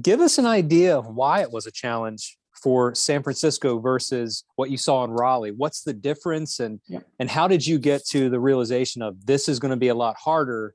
give 0.00 0.20
us 0.20 0.38
an 0.38 0.46
idea 0.46 0.96
of 0.96 1.06
why 1.06 1.40
it 1.42 1.50
was 1.50 1.66
a 1.66 1.70
challenge 1.70 2.36
for 2.62 2.94
San 2.94 3.22
Francisco 3.22 3.78
versus 3.78 4.44
what 4.56 4.70
you 4.70 4.76
saw 4.76 5.04
in 5.04 5.10
Raleigh. 5.10 5.52
What's 5.52 5.82
the 5.82 5.92
difference, 5.92 6.60
and 6.60 6.80
yeah. 6.88 7.00
and 7.18 7.30
how 7.30 7.48
did 7.48 7.66
you 7.66 7.78
get 7.78 8.06
to 8.08 8.28
the 8.28 8.40
realization 8.40 9.02
of 9.02 9.26
this 9.26 9.48
is 9.48 9.58
going 9.58 9.70
to 9.70 9.76
be 9.76 9.88
a 9.88 9.94
lot 9.94 10.16
harder 10.16 10.74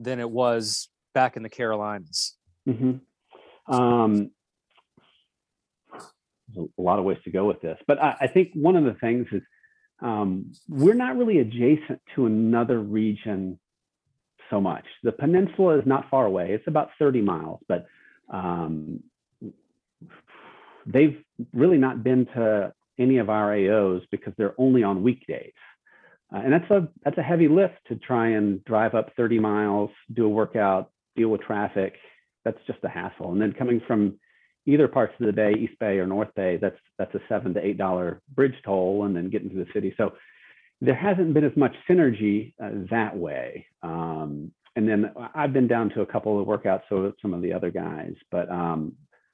than 0.00 0.18
it 0.20 0.30
was 0.30 0.88
back 1.14 1.36
in 1.36 1.42
the 1.42 1.48
Carolinas? 1.48 2.36
Mm-hmm. 2.68 3.74
Um, 3.74 4.30
there's 6.54 6.68
a 6.78 6.82
lot 6.82 6.98
of 6.98 7.04
ways 7.04 7.18
to 7.24 7.30
go 7.30 7.44
with 7.44 7.60
this, 7.60 7.78
but 7.86 8.00
I, 8.02 8.16
I 8.22 8.26
think 8.28 8.50
one 8.54 8.76
of 8.76 8.84
the 8.84 8.94
things 8.94 9.26
is 9.32 9.42
um, 10.00 10.52
we're 10.68 10.94
not 10.94 11.16
really 11.16 11.38
adjacent 11.38 12.00
to 12.14 12.26
another 12.26 12.80
region 12.80 13.58
so 14.50 14.60
much. 14.60 14.84
The 15.02 15.12
peninsula 15.12 15.78
is 15.78 15.86
not 15.86 16.08
far 16.10 16.24
away; 16.24 16.52
it's 16.52 16.66
about 16.66 16.90
30 16.98 17.20
miles, 17.20 17.60
but 17.68 17.86
um, 18.32 19.02
they've 20.86 21.22
really 21.52 21.78
not 21.78 22.02
been 22.02 22.26
to 22.26 22.72
any 22.98 23.18
of 23.18 23.28
our 23.28 23.52
AOs 23.52 24.02
because 24.10 24.32
they're 24.36 24.54
only 24.58 24.82
on 24.82 25.02
weekdays. 25.02 25.52
Uh, 26.34 26.38
and 26.38 26.52
that's 26.52 26.70
a 26.70 26.88
that's 27.04 27.18
a 27.18 27.22
heavy 27.22 27.46
lift 27.48 27.74
to 27.88 27.96
try 27.96 28.28
and 28.30 28.64
drive 28.64 28.94
up 28.94 29.12
30 29.16 29.38
miles, 29.38 29.90
do 30.12 30.24
a 30.26 30.28
workout, 30.28 30.90
deal 31.14 31.28
with 31.28 31.40
traffic. 31.42 31.94
That's 32.44 32.58
just 32.66 32.78
a 32.84 32.88
hassle. 32.88 33.32
And 33.32 33.40
then 33.40 33.52
coming 33.52 33.80
from 33.86 34.18
either 34.66 34.88
parts 34.88 35.14
of 35.20 35.26
the 35.26 35.32
bay, 35.32 35.52
East 35.52 35.78
Bay 35.78 35.98
or 35.98 36.06
North 36.06 36.34
Bay, 36.34 36.58
that's 36.60 36.78
that's 36.98 37.14
a 37.14 37.20
seven 37.28 37.54
to 37.54 37.64
eight 37.64 37.78
dollar 37.78 38.20
bridge 38.34 38.54
toll, 38.64 39.04
and 39.04 39.14
then 39.16 39.30
getting 39.30 39.50
to 39.50 39.56
the 39.56 39.66
city. 39.72 39.94
So 39.96 40.14
there 40.80 40.94
hasn't 40.94 41.32
been 41.32 41.44
as 41.44 41.56
much 41.56 41.74
synergy 41.88 42.54
uh, 42.62 42.70
that 42.90 43.16
way. 43.16 43.66
Um, 43.82 44.52
and 44.76 44.88
then 44.88 45.10
I've 45.34 45.52
been 45.52 45.66
down 45.66 45.90
to 45.90 46.02
a 46.02 46.06
couple 46.06 46.38
of 46.38 46.46
workouts, 46.46 46.82
so 46.88 47.12
some 47.22 47.34
of 47.34 47.42
the 47.42 47.52
other 47.52 47.70
guys, 47.70 48.14
but 48.30 48.50
um, 48.50 48.92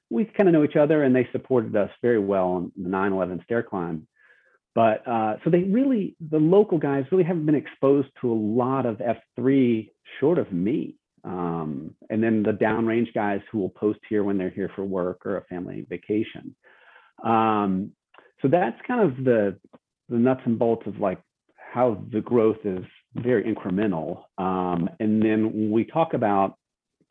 we 0.09 0.25
kind 0.25 0.47
of 0.47 0.53
know 0.53 0.63
each 0.63 0.77
other, 0.77 1.03
and 1.03 1.15
they 1.15 1.27
supported 1.31 1.75
us 1.75 1.89
very 2.01 2.19
well 2.19 2.47
on 2.47 2.71
the 2.81 2.89
9/11 2.89 3.43
stair 3.43 3.61
climb. 3.61 4.07
But 4.73 5.07
uh, 5.07 5.35
so 5.43 5.49
they 5.49 5.63
really, 5.63 6.15
the 6.19 6.39
local 6.39 6.77
guys 6.77 7.05
really 7.11 7.23
haven't 7.23 7.45
been 7.45 7.55
exposed 7.55 8.07
to 8.21 8.31
a 8.31 8.33
lot 8.33 8.85
of 8.85 8.97
F3 8.97 9.89
short 10.19 10.39
of 10.39 10.51
me. 10.51 10.95
Um, 11.23 11.95
and 12.09 12.21
then 12.23 12.43
the 12.43 12.51
downrange 12.51 13.13
guys 13.13 13.41
who 13.51 13.59
will 13.59 13.69
post 13.69 13.99
here 14.09 14.23
when 14.23 14.37
they're 14.37 14.49
here 14.49 14.71
for 14.75 14.83
work 14.83 15.25
or 15.25 15.37
a 15.37 15.43
family 15.45 15.85
vacation. 15.87 16.55
Um, 17.23 17.91
so 18.41 18.47
that's 18.47 18.77
kind 18.87 19.01
of 19.01 19.23
the 19.23 19.57
the 20.09 20.17
nuts 20.17 20.41
and 20.45 20.59
bolts 20.59 20.85
of 20.85 20.99
like 20.99 21.19
how 21.55 22.03
the 22.11 22.21
growth 22.21 22.65
is 22.65 22.83
very 23.15 23.43
incremental. 23.43 24.23
Um, 24.37 24.89
and 24.99 25.21
then 25.21 25.45
when 25.53 25.71
we 25.71 25.85
talk 25.85 26.13
about, 26.13 26.57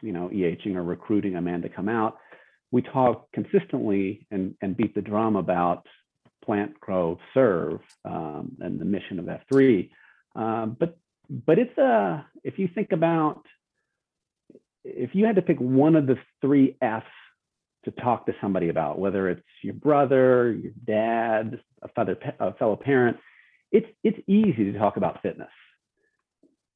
you 0.02 0.12
know, 0.12 0.28
EHing 0.28 0.74
or 0.76 0.82
recruiting 0.82 1.36
a 1.36 1.40
man 1.40 1.62
to 1.62 1.68
come 1.68 1.88
out, 1.88 2.16
we 2.70 2.82
talk 2.82 3.30
consistently 3.32 4.26
and, 4.30 4.54
and 4.62 4.76
beat 4.76 4.94
the 4.94 5.02
drum 5.02 5.36
about 5.36 5.86
plant, 6.44 6.78
grow, 6.80 7.18
serve, 7.34 7.80
um, 8.04 8.56
and 8.60 8.80
the 8.80 8.84
mission 8.84 9.18
of 9.18 9.26
F3. 9.26 9.90
Um, 10.34 10.76
but 10.78 10.96
but 11.30 11.58
it's 11.58 11.76
a 11.78 12.26
if 12.42 12.58
you 12.58 12.68
think 12.74 12.92
about 12.92 13.42
if 14.84 15.14
you 15.14 15.26
had 15.26 15.36
to 15.36 15.42
pick 15.42 15.58
one 15.58 15.94
of 15.94 16.06
the 16.06 16.16
three 16.40 16.76
F's 16.82 17.06
to 17.84 17.90
talk 17.90 18.26
to 18.26 18.34
somebody 18.40 18.68
about, 18.68 18.98
whether 18.98 19.28
it's 19.28 19.42
your 19.62 19.74
brother, 19.74 20.52
your 20.52 20.72
dad, 20.84 21.60
a, 21.82 21.88
fellow, 21.88 22.16
a 22.38 22.54
fellow 22.54 22.76
parent, 22.76 23.16
it's 23.70 23.86
it's 24.02 24.18
easy 24.26 24.72
to 24.72 24.78
talk 24.78 24.96
about 24.96 25.22
fitness. 25.22 25.48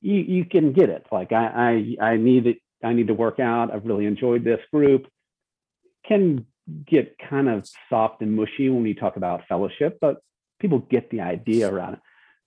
You 0.00 0.14
you 0.14 0.44
can 0.44 0.72
get 0.72 0.88
it. 0.88 1.06
Like 1.10 1.32
I 1.32 1.96
I 2.00 2.10
I 2.12 2.16
need 2.16 2.46
it. 2.46 2.58
I 2.82 2.92
need 2.92 3.08
to 3.08 3.14
work 3.14 3.40
out. 3.40 3.72
I've 3.72 3.86
really 3.86 4.06
enjoyed 4.06 4.44
this 4.44 4.60
group. 4.72 5.06
Can 6.06 6.46
get 6.86 7.16
kind 7.18 7.48
of 7.48 7.66
soft 7.88 8.22
and 8.22 8.34
mushy 8.34 8.68
when 8.68 8.82
we 8.82 8.94
talk 8.94 9.16
about 9.16 9.46
fellowship, 9.48 9.98
but 10.00 10.18
people 10.60 10.80
get 10.80 11.10
the 11.10 11.20
idea 11.20 11.72
around 11.72 11.94
it. 11.94 12.00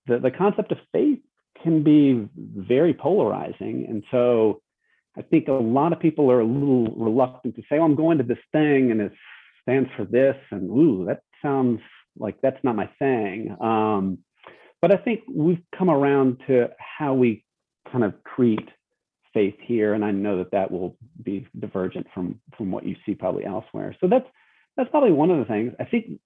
The 0.07 0.19
the 0.19 0.31
concept 0.31 0.71
of 0.71 0.77
faith 0.91 1.19
can 1.63 1.83
be 1.83 2.27
very 2.35 2.93
polarizing, 2.93 3.85
and 3.89 4.03
so 4.11 4.61
I 5.17 5.21
think 5.21 5.47
a 5.47 5.53
lot 5.53 5.93
of 5.93 5.99
people 5.99 6.31
are 6.31 6.39
a 6.39 6.45
little 6.45 6.93
reluctant 6.95 7.55
to 7.55 7.61
say, 7.63 7.77
"Oh, 7.79 7.83
I'm 7.83 7.95
going 7.95 8.19
to 8.19 8.23
this 8.23 8.39
thing 8.51 8.91
and 8.91 9.01
it 9.01 9.13
stands 9.63 9.89
for 9.95 10.05
this," 10.05 10.37
and 10.51 10.69
ooh, 10.69 11.05
that 11.05 11.21
sounds 11.41 11.81
like 12.17 12.39
that's 12.41 12.63
not 12.63 12.75
my 12.75 12.89
thing. 12.99 13.55
Um, 13.59 14.19
but 14.81 14.91
I 14.91 14.97
think 14.97 15.21
we've 15.29 15.61
come 15.77 15.89
around 15.89 16.41
to 16.47 16.69
how 16.77 17.13
we 17.13 17.43
kind 17.91 18.03
of 18.03 18.13
treat 18.35 18.67
faith 19.33 19.55
here, 19.61 19.93
and 19.93 20.03
I 20.03 20.11
know 20.11 20.37
that 20.37 20.51
that 20.51 20.71
will 20.71 20.97
be 21.23 21.47
divergent 21.59 22.07
from 22.13 22.39
from 22.57 22.71
what 22.71 22.85
you 22.85 22.95
see 23.05 23.15
probably 23.15 23.45
elsewhere. 23.45 23.95
So 24.01 24.07
that's 24.07 24.27
that's 24.77 24.89
probably 24.89 25.11
one 25.11 25.29
of 25.29 25.39
the 25.39 25.45
things. 25.45 25.73
I 25.79 25.85
think 25.85 26.19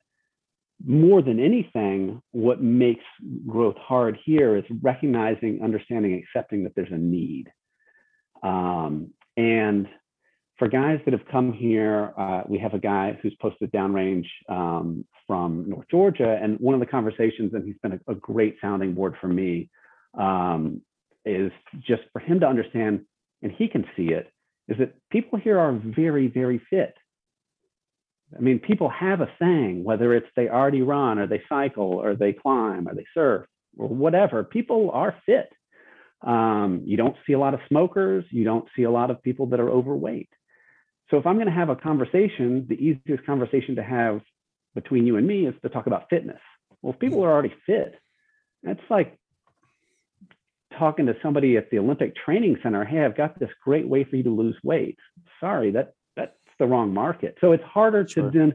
more 0.86 1.22
than 1.22 1.39
anything, 1.39 2.22
what 2.31 2.62
makes 2.62 3.03
growth 3.48 3.77
hard 3.77 4.17
here 4.25 4.57
is 4.57 4.63
recognizing, 4.81 5.62
understanding, 5.63 6.13
accepting 6.22 6.63
that 6.63 6.75
there's 6.75 6.91
a 6.91 6.98
need. 6.98 7.51
Um, 8.41 9.12
and 9.38 9.88
for 10.57 10.67
guys 10.67 11.00
that 11.05 11.13
have 11.13 11.27
come 11.31 11.51
here, 11.51 12.13
uh, 12.17 12.43
we 12.48 12.60
have 12.60 12.74
a 12.74 12.79
guy 12.79 13.17
who's 13.22 13.36
posted 13.41 13.72
downrange 13.72 14.25
um, 14.50 15.03
from 15.25 15.69
North 15.69 15.88
Georgia. 15.89 16.39
And 16.41 16.60
one 16.60 16.74
of 16.74 16.79
the 16.79 16.86
conversations, 16.86 17.53
and 17.53 17.65
he's 17.65 17.77
been 17.81 17.93
a, 17.93 18.12
a 18.12 18.15
great 18.15 18.57
sounding 18.62 18.93
board 18.93 19.15
for 19.19 19.27
me, 19.27 19.69
um, 20.17 20.81
is 21.25 21.51
just 21.79 22.03
for 22.12 22.19
him 22.19 22.39
to 22.41 22.48
understand, 22.48 23.05
and 23.41 23.51
he 23.51 23.67
can 23.67 23.86
see 23.95 24.10
it, 24.10 24.31
is 24.67 24.77
that 24.77 24.93
people 25.10 25.39
here 25.39 25.60
are 25.60 25.74
very, 25.74 26.27
very 26.27 26.62
fit. 26.69 26.95
I 28.36 28.41
mean, 28.41 28.60
people 28.60 28.89
have 28.89 29.22
a 29.22 29.29
thing, 29.39 29.83
whether 29.83 30.13
it's 30.13 30.27
they 30.36 30.50
already 30.50 30.81
run 30.81 31.19
or 31.19 31.27
they 31.27 31.41
cycle 31.50 31.93
or 31.93 32.15
they 32.15 32.33
climb 32.33 32.88
or 32.88 32.95
they 32.95 33.05
surf 33.13 33.45
or 33.77 33.88
whatever, 33.88 34.43
people 34.43 34.91
are 34.91 35.15
fit. 35.25 35.50
Um, 36.22 36.83
you 36.86 36.95
don't 36.95 37.15
see 37.27 37.33
a 37.33 37.39
lot 37.39 37.53
of 37.53 37.60
smokers. 37.67 38.24
You 38.29 38.43
don't 38.43 38.67
see 38.75 38.83
a 38.83 38.91
lot 38.91 39.12
of 39.12 39.22
people 39.22 39.48
that 39.48 39.60
are 39.60 39.69
overweight. 39.69 40.29
So 41.10 41.17
if 41.17 41.25
I'm 41.25 41.36
going 41.36 41.48
to 41.48 41.53
have 41.53 41.69
a 41.69 41.75
conversation, 41.75 42.65
the 42.67 42.75
easiest 42.75 43.25
conversation 43.25 43.75
to 43.75 43.83
have 43.83 44.22
between 44.75 45.05
you 45.05 45.17
and 45.17 45.27
me 45.27 45.45
is 45.45 45.53
to 45.62 45.69
talk 45.69 45.88
about 45.88 46.10
fitness. 46.10 46.39
Well, 46.81 46.93
if 46.93 47.00
people 47.00 47.24
are 47.24 47.31
already 47.31 47.53
fit, 47.65 47.95
that's 48.63 48.81
like 48.89 49.17
talking 50.77 51.05
to 51.05 51.15
somebody 51.22 51.57
at 51.57 51.69
the 51.69 51.79
Olympic 51.79 52.15
Training 52.15 52.57
Center. 52.63 52.83
Hey, 52.83 53.03
I've 53.03 53.17
got 53.17 53.39
this 53.39 53.50
great 53.63 53.88
way 53.88 54.03
for 54.03 54.15
you 54.15 54.24
to 54.24 54.29
lose 54.29 54.57
weight. 54.63 54.98
Sorry, 55.39 55.72
that 55.72 55.93
that's 56.15 56.36
the 56.60 56.65
wrong 56.65 56.93
market. 56.93 57.38
So 57.41 57.51
it's 57.51 57.63
harder 57.63 58.07
sure. 58.07 58.31
to 58.31 58.38
then 58.38 58.53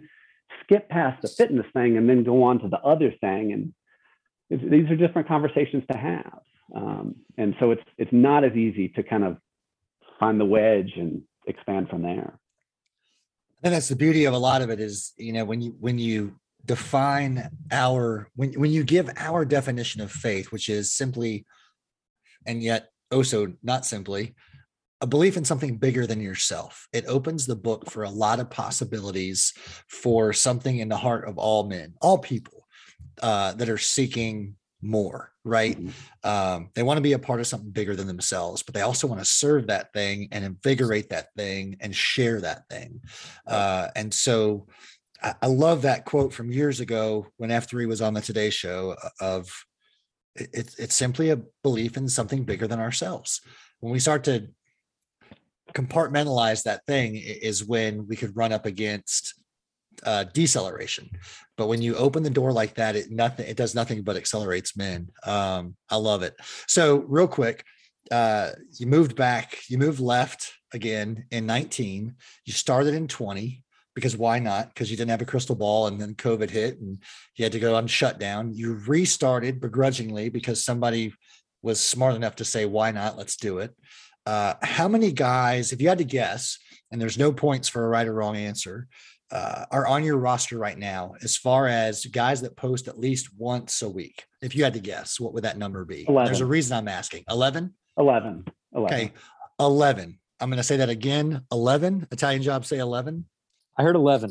skip 0.64 0.88
past 0.88 1.23
the 1.23 1.28
fitness 1.28 1.67
thing 1.73 1.97
and 1.97 2.09
then 2.09 2.25
go 2.25 2.43
on 2.43 2.59
to 2.61 2.69
the 2.69 2.81
other 2.81 3.12
thing. 3.21 3.52
And 4.50 4.71
these 4.71 4.90
are 4.90 4.97
different 4.97 5.28
conversations 5.28 5.85
to 5.90 5.97
have. 5.97 6.40
Um, 6.75 7.17
and 7.37 7.55
so 7.61 7.71
it's 7.71 7.83
it's 7.97 8.12
not 8.12 8.45
as 8.45 8.52
easy 8.52 8.88
to 8.90 9.02
kind 9.02 9.25
of 9.25 9.38
find 10.19 10.40
the 10.40 10.45
wedge 10.45 10.93
and 10.97 11.23
expand 11.49 11.88
from 11.88 12.02
there. 12.02 12.38
And 13.62 13.75
that's 13.75 13.88
the 13.88 13.97
beauty 13.97 14.25
of 14.25 14.35
a 14.35 14.38
lot 14.38 14.62
of 14.62 14.71
it 14.71 14.78
is, 14.78 15.12
you 15.17 15.33
know, 15.33 15.45
when 15.45 15.61
you 15.61 15.75
when 15.81 15.99
you 15.99 16.37
define 16.64 17.49
our 17.73 18.28
when 18.37 18.52
when 18.52 18.71
you 18.71 18.85
give 18.85 19.11
our 19.17 19.45
definition 19.45 20.00
of 20.00 20.12
faith, 20.12 20.52
which 20.52 20.69
is 20.69 20.93
simply 20.93 21.45
and 22.47 22.62
yet 22.62 22.90
also 23.11 23.55
not 23.62 23.85
simply 23.85 24.35
a 25.00 25.07
belief 25.07 25.37
in 25.37 25.45
something 25.45 25.76
bigger 25.76 26.07
than 26.07 26.21
yourself. 26.21 26.88
It 26.93 27.07
opens 27.07 27.47
the 27.47 27.57
book 27.57 27.90
for 27.90 28.02
a 28.02 28.11
lot 28.11 28.40
of 28.40 28.50
possibilities 28.50 29.55
for 29.88 30.33
something 30.33 30.78
in 30.78 30.88
the 30.88 30.97
heart 30.97 31.28
of 31.28 31.38
all 31.38 31.64
men, 31.64 31.95
all 32.00 32.19
people 32.19 32.67
uh, 33.23 33.55
that 33.55 33.69
are 33.69 33.78
seeking 33.78 34.57
more, 34.80 35.32
right? 35.44 35.78
Mm-hmm. 35.78 36.28
Um, 36.28 36.70
they 36.75 36.82
want 36.82 36.99
to 36.99 37.02
be 37.02 37.12
a 37.12 37.18
part 37.18 37.40
of 37.40 37.47
something 37.47 37.70
bigger 37.70 37.97
than 37.97 38.06
themselves, 38.06 38.62
but 38.62 38.75
they 38.75 38.82
also 38.82 39.06
want 39.06 39.20
to 39.20 39.25
serve 39.25 39.66
that 39.66 39.92
thing 39.92 40.28
and 40.32 40.44
invigorate 40.44 41.11
that 41.11 41.28
thing 41.37 41.76
and 41.80 41.94
share 41.94 42.40
that 42.40 42.68
thing. 42.68 43.00
Uh, 43.47 43.88
and 43.97 44.12
so 44.12 44.66
I, 45.23 45.35
I 45.42 45.47
love 45.47 45.82
that 45.82 46.04
quote 46.04 46.32
from 46.32 46.52
years 46.52 46.80
ago 46.80 47.26
when 47.37 47.50
F3 47.50 47.88
was 47.88 48.00
on 48.00 48.14
the 48.14 48.20
Today 48.20 48.50
Show 48.50 48.94
uh, 49.02 49.08
of 49.20 49.50
it, 50.35 50.75
it's 50.78 50.94
simply 50.94 51.30
a 51.30 51.42
belief 51.62 51.97
in 51.97 52.08
something 52.08 52.44
bigger 52.44 52.66
than 52.66 52.80
ourselves. 52.80 53.40
When 53.80 53.92
we 53.92 53.99
start 53.99 54.25
to 54.25 54.49
compartmentalize 55.75 56.62
that 56.62 56.87
thing 56.87 57.16
is 57.16 57.64
when 57.64 58.06
we 58.06 58.16
could 58.16 58.37
run 58.37 58.52
up 58.52 58.66
against 58.66 59.35
uh, 60.05 60.25
deceleration. 60.33 61.11
But 61.57 61.69
when 61.69 61.83
you 61.83 61.97
open 61.97 62.23
the 62.23 62.31
door 62.31 62.52
like 62.52 62.75
that, 62.75 62.97
it 62.97 63.11
nothing 63.11 63.47
it 63.47 63.57
does 63.57 63.75
nothing 63.75 64.02
but 64.02 64.17
accelerates 64.17 64.76
men. 64.76 65.09
Um, 65.25 65.76
I 65.90 65.97
love 65.97 66.23
it. 66.23 66.35
So 66.67 66.99
real 67.09 67.28
quick, 67.28 67.64
uh, 68.11 68.50
you 68.78 68.87
moved 68.87 69.17
back, 69.17 69.59
you 69.69 69.78
moved 69.78 70.00
left 70.00 70.52
again 70.73 71.25
in 71.31 71.47
19. 71.47 72.14
You 72.45 72.52
started 72.52 72.95
in 72.95 73.09
20 73.09 73.62
because 73.95 74.17
why 74.17 74.38
not? 74.38 74.69
Because 74.69 74.90
you 74.90 74.97
didn't 74.97 75.11
have 75.11 75.23
a 75.23 75.26
crystal 75.26 75.57
ball 75.57 75.88
and 75.88 76.00
then 76.00 76.14
COVID 76.14 76.50
hit 76.50 76.78
and 76.78 76.99
you 77.37 77.45
had 77.45 77.52
to 77.52 77.59
go 77.59 77.75
on 77.75 77.87
shutdown. 77.87 78.52
You 78.55 78.75
restarted 78.87 79.61
begrudgingly 79.61 80.28
because 80.28 80.64
somebody 80.64 81.12
was 81.62 81.81
smart 81.81 82.14
enough 82.14 82.37
to 82.37 82.45
say, 82.45 82.64
why 82.64 82.93
not? 82.93 83.17
Let's 83.17 83.37
do 83.37 83.59
it. 83.59 83.75
Uh, 84.25 84.55
how 84.62 84.88
many 84.88 85.11
guys, 85.11 85.73
if 85.73 85.81
you 85.81 85.88
had 85.88 85.99
to 85.99 86.05
guess, 86.05 86.59
and 86.90 87.00
there's 87.00 87.19
no 87.19 87.33
points 87.33 87.69
for 87.69 87.85
a 87.85 87.88
right 87.88 88.07
or 88.07 88.14
wrong 88.14 88.37
answer, 88.37 88.87
uh, 89.30 89.66
are 89.70 89.87
on 89.87 90.04
your 90.04 90.16
roster 90.16 90.58
right 90.58 90.78
now 90.78 91.14
as 91.23 91.37
far 91.37 91.66
as 91.66 92.04
guys 92.06 92.40
that 92.40 92.56
post 92.56 92.88
at 92.88 92.99
least 92.99 93.28
once 93.37 93.82
a 93.82 93.88
week? 93.88 94.25
If 94.40 94.54
you 94.54 94.64
had 94.64 94.75
to 94.75 94.80
guess, 94.80 95.20
what 95.20 95.35
would 95.35 95.44
that 95.44 95.58
number 95.58 95.85
be? 95.85 96.06
11. 96.08 96.26
There's 96.26 96.40
a 96.40 96.47
reason 96.47 96.76
I'm 96.76 96.88
asking. 96.88 97.25
11? 97.28 97.75
11. 97.99 98.44
11. 98.75 98.94
Okay. 98.94 99.12
11. 99.61 100.18
I'm 100.40 100.49
going 100.49 100.58
to 100.58 100.62
say 100.62 100.76
that 100.76 100.88
again. 100.88 101.42
11. 101.52 102.08
Italian 102.11 102.42
job 102.42 102.64
say 102.64 102.78
11. 102.78 103.25
I 103.76 103.82
heard 103.82 103.97
11. 103.97 104.30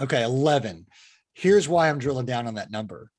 Okay, 0.00 0.22
11. 0.22 0.86
Here's 1.34 1.68
why 1.68 1.88
I'm 1.88 1.98
drilling 1.98 2.26
down 2.26 2.46
on 2.46 2.54
that 2.54 2.70
number. 2.70 3.10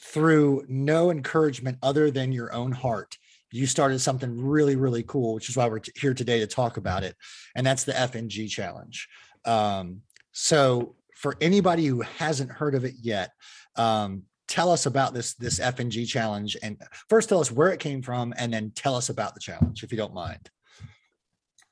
Through 0.00 0.64
no 0.68 1.10
encouragement 1.10 1.78
other 1.82 2.10
than 2.10 2.32
your 2.32 2.52
own 2.52 2.72
heart, 2.72 3.16
you 3.50 3.66
started 3.66 3.98
something 4.00 4.38
really, 4.44 4.76
really 4.76 5.02
cool, 5.02 5.34
which 5.34 5.48
is 5.48 5.56
why 5.56 5.68
we're 5.68 5.80
here 5.94 6.14
today 6.14 6.40
to 6.40 6.46
talk 6.46 6.76
about 6.76 7.02
it. 7.02 7.16
And 7.54 7.66
that's 7.66 7.84
the 7.84 7.92
FNG 7.92 8.48
challenge. 8.48 9.08
Um, 9.46 10.02
so, 10.32 10.94
for 11.14 11.36
anybody 11.40 11.86
who 11.86 12.02
hasn't 12.02 12.50
heard 12.50 12.74
of 12.74 12.84
it 12.84 12.94
yet, 13.00 13.30
um, 13.76 14.24
tell 14.48 14.70
us 14.70 14.86
about 14.86 15.14
this 15.14 15.34
this 15.34 15.58
FNG 15.58 16.06
challenge. 16.06 16.56
And 16.62 16.80
first, 17.08 17.28
tell 17.28 17.40
us 17.40 17.50
where 17.50 17.72
it 17.72 17.80
came 17.80 18.02
from, 18.02 18.34
and 18.36 18.52
then 18.52 18.72
tell 18.74 18.94
us 18.94 19.08
about 19.08 19.34
the 19.34 19.40
challenge, 19.40 19.82
if 19.82 19.92
you 19.92 19.98
don't 19.98 20.14
mind. 20.14 20.50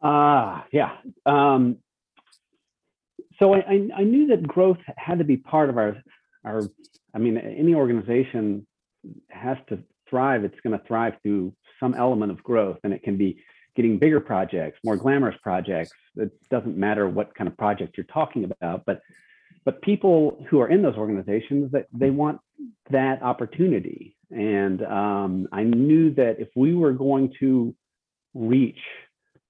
Ah, 0.03 0.63
uh, 0.63 0.65
yeah. 0.73 0.93
Um, 1.27 1.79
so 3.39 3.55
I, 3.55 3.89
I 3.97 4.05
knew 4.05 4.29
that 4.29 4.47
growth 4.47 4.79
had 4.97 5.19
to 5.19 5.25
be 5.25 5.37
part 5.37 5.69
of 5.69 5.77
our 5.77 5.97
our 6.45 6.63
i 7.15 7.19
mean 7.19 7.37
any 7.37 7.75
organization 7.75 8.67
has 9.31 9.57
to 9.69 9.79
thrive 10.09 10.45
it's 10.45 10.61
going 10.63 10.79
to 10.79 10.85
thrive 10.87 11.15
through 11.23 11.53
some 11.81 11.95
element 11.95 12.31
of 12.31 12.43
growth 12.43 12.79
and 12.85 12.93
it 12.93 13.03
can 13.03 13.17
be 13.17 13.43
getting 13.77 13.99
bigger 13.99 14.21
projects 14.21 14.79
more 14.85 14.97
glamorous 14.97 15.37
projects 15.43 15.93
it 16.17 16.31
doesn't 16.51 16.77
matter 16.77 17.09
what 17.09 17.35
kind 17.35 17.49
of 17.49 17.57
project 17.57 17.97
you're 17.97 18.07
talking 18.07 18.45
about 18.45 18.85
but 18.87 19.01
but 19.65 19.81
people 19.81 20.45
who 20.51 20.61
are 20.61 20.69
in 20.69 20.83
those 20.83 20.97
organizations 20.97 21.73
that 21.73 21.87
they 21.93 22.11
want 22.11 22.39
that 22.91 23.23
opportunity 23.23 24.17
and 24.31 24.83
um, 24.85 25.49
i 25.53 25.63
knew 25.63 26.13
that 26.15 26.37
if 26.39 26.49
we 26.55 26.75
were 26.75 26.93
going 26.93 27.33
to 27.41 27.75
reach 28.35 28.81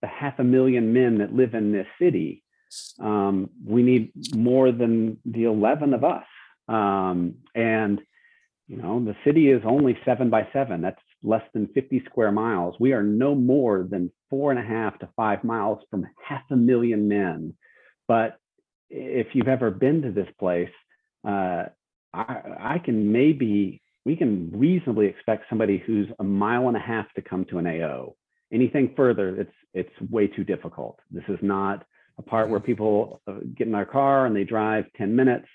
the 0.02 0.08
half 0.08 0.38
a 0.38 0.44
million 0.44 0.92
men 0.92 1.18
that 1.18 1.32
live 1.32 1.54
in 1.54 1.72
this 1.72 1.86
city 1.98 2.44
um, 3.00 3.50
we 3.64 3.82
need 3.82 4.12
more 4.34 4.72
than 4.72 5.18
the 5.24 5.44
11 5.44 5.94
of 5.94 6.04
us. 6.04 6.24
Um, 6.68 7.36
and, 7.54 8.00
you 8.66 8.76
know, 8.76 9.04
the 9.04 9.16
city 9.24 9.50
is 9.50 9.62
only 9.64 9.98
seven 10.04 10.30
by 10.30 10.48
seven. 10.52 10.80
That's 10.80 11.00
less 11.24 11.42
than 11.54 11.66
50 11.68 12.02
square 12.06 12.30
miles. 12.30 12.76
We 12.78 12.92
are 12.92 13.02
no 13.02 13.34
more 13.34 13.86
than 13.88 14.12
four 14.30 14.50
and 14.50 14.60
a 14.60 14.62
half 14.62 14.98
to 14.98 15.08
five 15.16 15.42
miles 15.42 15.78
from 15.90 16.06
half 16.22 16.42
a 16.50 16.56
million 16.56 17.08
men. 17.08 17.54
But 18.06 18.36
if 18.90 19.28
you've 19.32 19.48
ever 19.48 19.70
been 19.70 20.02
to 20.02 20.12
this 20.12 20.28
place, 20.38 20.70
uh, 21.26 21.64
I, 22.12 22.40
I 22.60 22.80
can 22.84 23.10
maybe, 23.10 23.82
we 24.04 24.14
can 24.16 24.50
reasonably 24.54 25.06
expect 25.06 25.46
somebody 25.48 25.82
who's 25.84 26.08
a 26.18 26.24
mile 26.24 26.68
and 26.68 26.76
a 26.76 26.80
half 26.80 27.06
to 27.14 27.22
come 27.22 27.46
to 27.46 27.58
an 27.58 27.66
AO. 27.66 28.14
Anything 28.52 28.92
further, 28.94 29.40
it's 29.40 29.52
it's 29.72 30.10
way 30.10 30.28
too 30.28 30.44
difficult. 30.44 31.00
This 31.10 31.24
is 31.28 31.38
not 31.42 31.84
a 32.18 32.22
part 32.22 32.48
where 32.48 32.60
people 32.60 33.20
uh, 33.26 33.40
get 33.56 33.66
in 33.66 33.72
their 33.72 33.84
car 33.84 34.26
and 34.26 34.34
they 34.34 34.44
drive 34.44 34.84
10 34.96 35.14
minutes. 35.16 35.48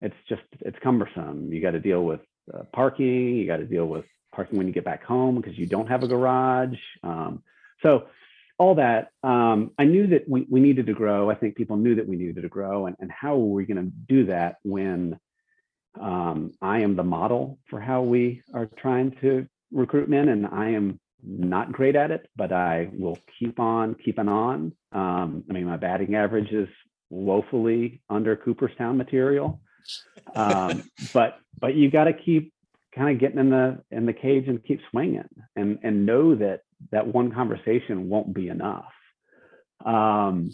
It's 0.00 0.16
just, 0.28 0.42
it's 0.60 0.76
cumbersome. 0.82 1.52
You 1.52 1.62
got 1.62 1.70
to 1.70 1.80
deal 1.80 2.02
with 2.04 2.20
uh, 2.52 2.64
parking. 2.74 3.36
You 3.36 3.46
got 3.46 3.58
to 3.58 3.66
deal 3.66 3.86
with 3.86 4.04
parking 4.32 4.58
when 4.58 4.66
you 4.66 4.72
get 4.72 4.84
back 4.84 5.04
home 5.04 5.36
because 5.36 5.56
you 5.56 5.66
don't 5.66 5.88
have 5.88 6.02
a 6.02 6.08
garage. 6.08 6.78
Um, 7.02 7.42
so 7.82 8.06
all 8.58 8.74
that, 8.76 9.10
um, 9.22 9.72
I 9.78 9.84
knew 9.84 10.06
that 10.08 10.28
we, 10.28 10.46
we 10.48 10.60
needed 10.60 10.86
to 10.86 10.92
grow. 10.92 11.30
I 11.30 11.34
think 11.34 11.56
people 11.56 11.76
knew 11.76 11.94
that 11.96 12.06
we 12.06 12.16
needed 12.16 12.42
to 12.42 12.48
grow. 12.48 12.86
And, 12.86 12.96
and 13.00 13.10
how 13.10 13.36
were 13.36 13.54
we 13.54 13.64
going 13.64 13.84
to 13.84 13.92
do 14.08 14.26
that 14.26 14.56
when 14.62 15.18
um, 16.00 16.52
I 16.60 16.80
am 16.80 16.96
the 16.96 17.02
model 17.02 17.58
for 17.68 17.80
how 17.80 18.02
we 18.02 18.42
are 18.54 18.68
trying 18.78 19.16
to 19.20 19.46
recruit 19.72 20.08
men 20.08 20.28
and 20.28 20.46
I 20.46 20.70
am 20.70 21.00
not 21.24 21.72
great 21.72 21.96
at 21.96 22.10
it, 22.10 22.28
but 22.36 22.52
I 22.52 22.88
will 22.92 23.18
keep 23.38 23.60
on 23.60 23.94
keeping 23.94 24.28
on. 24.28 24.72
Um, 24.92 25.44
I 25.48 25.52
mean, 25.52 25.66
my 25.66 25.76
batting 25.76 26.14
average 26.14 26.50
is 26.50 26.68
woefully 27.10 28.02
under 28.10 28.36
Cooperstown 28.36 28.96
material, 28.96 29.60
um, 30.34 30.82
but 31.12 31.38
but 31.58 31.74
you 31.74 31.90
got 31.90 32.04
to 32.04 32.12
keep 32.12 32.52
kind 32.94 33.10
of 33.10 33.20
getting 33.20 33.38
in 33.38 33.50
the 33.50 33.82
in 33.90 34.06
the 34.06 34.12
cage 34.12 34.48
and 34.48 34.64
keep 34.64 34.80
swinging, 34.90 35.28
and 35.56 35.78
and 35.82 36.06
know 36.06 36.34
that 36.34 36.60
that 36.90 37.06
one 37.06 37.32
conversation 37.32 38.08
won't 38.08 38.34
be 38.34 38.48
enough. 38.48 38.92
Um, 39.84 40.50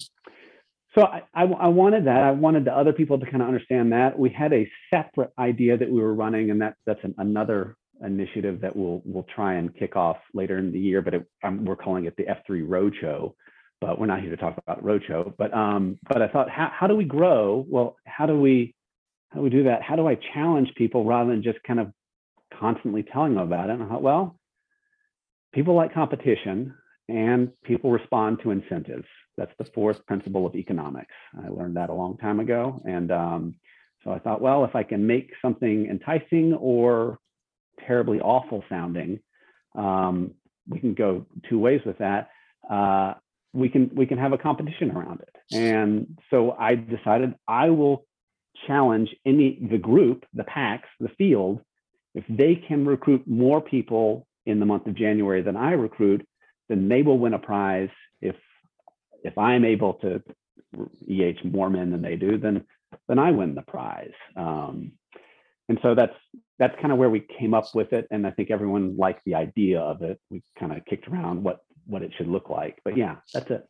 so 0.95 1.03
I, 1.03 1.23
I, 1.35 1.45
I, 1.45 1.67
wanted 1.69 2.07
that. 2.07 2.23
I 2.23 2.31
wanted 2.31 2.65
the 2.65 2.73
other 2.73 2.93
people 2.93 3.19
to 3.19 3.27
kind 3.27 3.43
of 3.43 3.49
understand 3.49 3.93
that. 3.93 4.19
We 4.19 4.31
had 4.31 4.53
a 4.53 4.69
separate 4.93 5.31
idea 5.39 5.77
that 5.77 5.91
we 5.91 6.01
were 6.01 6.15
running, 6.15 6.51
and 6.51 6.61
that 6.63 6.75
that's 6.87 7.03
an, 7.03 7.15
another 7.19 7.77
initiative 8.05 8.61
that 8.63 8.75
we'll 8.75 9.03
we'll 9.05 9.27
try 9.35 9.55
and 9.55 9.75
kick 9.77 9.97
off 9.97 10.19
later 10.35 10.59
in 10.59 10.73
the 10.73 10.79
year, 10.79 11.03
but 11.03 11.15
it, 11.15 11.27
um, 11.45 11.65
we're 11.65 11.77
calling 11.77 12.07
it 12.07 12.17
the 12.17 12.25
F3 12.25 12.67
Roadshow. 12.67 13.33
But 13.81 14.01
we're 14.01 14.07
not 14.07 14.21
here 14.21 14.31
to 14.31 14.37
talk 14.37 14.59
about 14.59 14.83
Roadshow. 14.83 15.35
But 15.39 15.55
um, 15.55 15.99
but 16.09 16.21
I 16.21 16.29
thought, 16.29 16.51
how 16.51 16.71
how 16.73 16.87
do 16.87 16.97
we 16.97 17.05
grow? 17.05 17.65
Well, 17.69 17.97
how 18.05 18.27
do 18.27 18.39
we 18.39 18.75
how 19.31 19.37
do 19.37 19.45
we 19.45 19.51
do 19.51 19.65
that? 19.65 19.83
How 19.83 19.95
do 19.95 20.09
I 20.09 20.17
challenge 20.35 20.73
people 20.77 21.05
rather 21.05 21.31
than 21.31 21.43
just 21.43 21.63
kind 21.63 21.79
of 21.79 21.93
constantly 22.59 23.03
telling 23.03 23.35
them 23.35 23.45
about 23.45 23.71
it? 23.71 23.75
And 23.75 23.83
I 23.83 23.87
thought, 23.87 24.03
well, 24.03 24.39
people 25.53 25.75
like 25.75 25.95
competition 25.95 26.75
and 27.09 27.51
people 27.65 27.91
respond 27.91 28.41
to 28.43 28.51
incentives. 28.51 29.07
That's 29.37 29.53
the 29.59 29.65
fourth 29.75 30.05
principle 30.07 30.47
of 30.47 30.55
economics. 30.55 31.15
I 31.43 31.49
learned 31.49 31.77
that 31.77 31.91
a 31.91 31.95
long 31.95 32.19
time 32.19 32.41
ago. 32.41 32.83
And 32.85 33.11
um, 33.11 33.55
so 34.05 34.11
I 34.11 34.19
thought, 34.19 34.41
well, 34.41 34.65
if 34.65 34.75
I 34.75 34.83
can 34.83 35.07
make 35.07 35.33
something 35.41 35.87
enticing 35.87 36.55
or 36.55 37.19
terribly 37.87 38.21
awful 38.21 38.65
sounding, 38.69 39.21
um, 39.77 40.33
we 40.69 40.81
can 40.81 40.95
go 40.95 41.27
two 41.49 41.59
ways 41.59 41.81
with 41.87 41.99
that. 41.99 42.31
Uh, 42.69 43.15
we 43.55 43.69
can 43.69 43.91
we 43.95 44.05
can 44.05 44.19
have 44.19 44.33
a 44.33 44.39
competition 44.39 44.91
around 44.91 45.21
it. 45.21 45.35
And 45.53 46.19
so 46.31 46.53
I 46.53 46.75
decided 46.75 47.35
I 47.47 47.71
will 47.71 48.05
challenge 48.67 49.09
any 49.25 49.59
the 49.71 49.79
group, 49.79 50.27
the 50.35 50.45
packs, 50.45 50.89
the 51.01 51.09
field, 51.17 51.61
if 52.19 52.25
they 52.29 52.55
can 52.57 52.85
recruit 52.87 53.23
more 53.27 53.61
people 53.61 54.27
in 54.47 54.61
the 54.61 54.67
month 54.67 54.87
of 54.87 54.95
January 54.95 55.43
than 55.43 55.57
I 55.57 55.73
recruit, 55.73 56.27
then 56.69 56.89
they 56.89 57.03
will 57.03 57.19
win 57.19 57.35
a 57.35 57.39
prize. 57.39 57.91
If 58.21 58.37
if 59.23 59.37
I'm 59.37 59.65
able 59.65 59.95
to 60.05 60.23
EH 61.09 61.41
more 61.45 61.71
men 61.71 61.91
than 61.91 62.03
they 62.03 62.17
do, 62.17 62.39
then 62.39 62.65
then 63.09 63.19
I 63.19 63.31
win 63.31 63.55
the 63.55 63.63
prize. 63.63 64.19
Um, 64.37 64.93
and 65.69 65.79
so 65.83 65.95
that's 65.95 66.19
that's 66.59 66.75
kind 66.81 66.93
of 66.93 66.99
where 66.99 67.11
we 67.11 67.27
came 67.39 67.55
up 67.55 67.67
with 67.75 67.93
it 67.93 68.09
and 68.11 68.27
i 68.27 68.31
think 68.33 68.51
everyone 68.51 68.97
liked 68.97 69.23
the 69.25 69.35
idea 69.35 69.79
of 69.79 70.03
it 70.03 70.19
we 70.31 70.43
kind 70.59 70.73
of 70.73 70.85
kicked 70.87 71.07
around 71.07 71.45
what 71.45 71.59
what 71.87 72.03
it 72.03 72.11
should 72.17 72.27
look 72.27 72.49
like 72.51 72.81
but 72.85 72.97
yeah 72.97 73.17
that's 73.33 73.51
it 73.51 73.65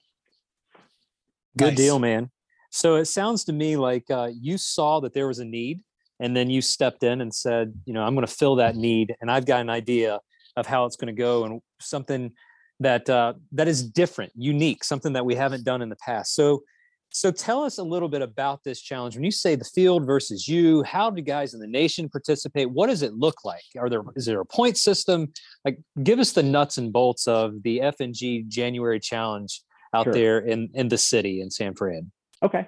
Good 1.58 1.70
Nice. 1.70 1.76
deal, 1.76 1.98
man. 1.98 2.30
So 2.70 2.96
it 2.96 3.06
sounds 3.06 3.44
to 3.44 3.52
me 3.52 3.76
like 3.76 4.10
uh, 4.10 4.30
you 4.32 4.58
saw 4.58 5.00
that 5.00 5.12
there 5.12 5.26
was 5.26 5.40
a 5.40 5.44
need, 5.44 5.82
and 6.20 6.36
then 6.36 6.50
you 6.50 6.60
stepped 6.60 7.02
in 7.02 7.20
and 7.20 7.32
said, 7.34 7.72
you 7.84 7.92
know, 7.92 8.02
I'm 8.02 8.14
going 8.14 8.26
to 8.26 8.32
fill 8.32 8.56
that 8.56 8.76
need, 8.76 9.14
and 9.20 9.30
I've 9.30 9.46
got 9.46 9.60
an 9.60 9.70
idea 9.70 10.20
of 10.56 10.66
how 10.66 10.84
it's 10.84 10.96
going 10.96 11.14
to 11.14 11.18
go, 11.18 11.44
and 11.44 11.60
something 11.80 12.32
that 12.80 13.08
uh, 13.08 13.34
that 13.52 13.68
is 13.68 13.82
different, 13.82 14.32
unique, 14.36 14.84
something 14.84 15.12
that 15.12 15.24
we 15.24 15.34
haven't 15.34 15.64
done 15.64 15.82
in 15.82 15.88
the 15.88 15.96
past. 15.96 16.34
So, 16.34 16.62
so 17.10 17.30
tell 17.30 17.64
us 17.64 17.78
a 17.78 17.82
little 17.82 18.08
bit 18.08 18.22
about 18.22 18.62
this 18.64 18.80
challenge. 18.80 19.14
When 19.16 19.24
you 19.24 19.30
say 19.30 19.54
the 19.56 19.64
field 19.64 20.06
versus 20.06 20.46
you, 20.46 20.82
how 20.82 21.10
do 21.10 21.22
guys 21.22 21.54
in 21.54 21.60
the 21.60 21.66
nation 21.66 22.08
participate? 22.08 22.70
What 22.70 22.88
does 22.88 23.02
it 23.02 23.14
look 23.14 23.44
like? 23.44 23.62
Are 23.78 23.88
there 23.88 24.02
is 24.14 24.26
there 24.26 24.40
a 24.40 24.46
point 24.46 24.76
system? 24.76 25.32
Like, 25.64 25.80
give 26.02 26.18
us 26.18 26.32
the 26.32 26.42
nuts 26.42 26.78
and 26.78 26.92
bolts 26.92 27.26
of 27.26 27.62
the 27.62 27.78
FNG 27.78 28.48
January 28.48 29.00
Challenge 29.00 29.62
out 29.94 30.04
Sure. 30.04 30.12
there 30.12 30.38
in 30.38 30.70
in 30.74 30.88
the 30.88 30.98
city 30.98 31.40
in 31.40 31.50
San 31.50 31.74
Fran. 31.74 32.10
Okay. 32.42 32.66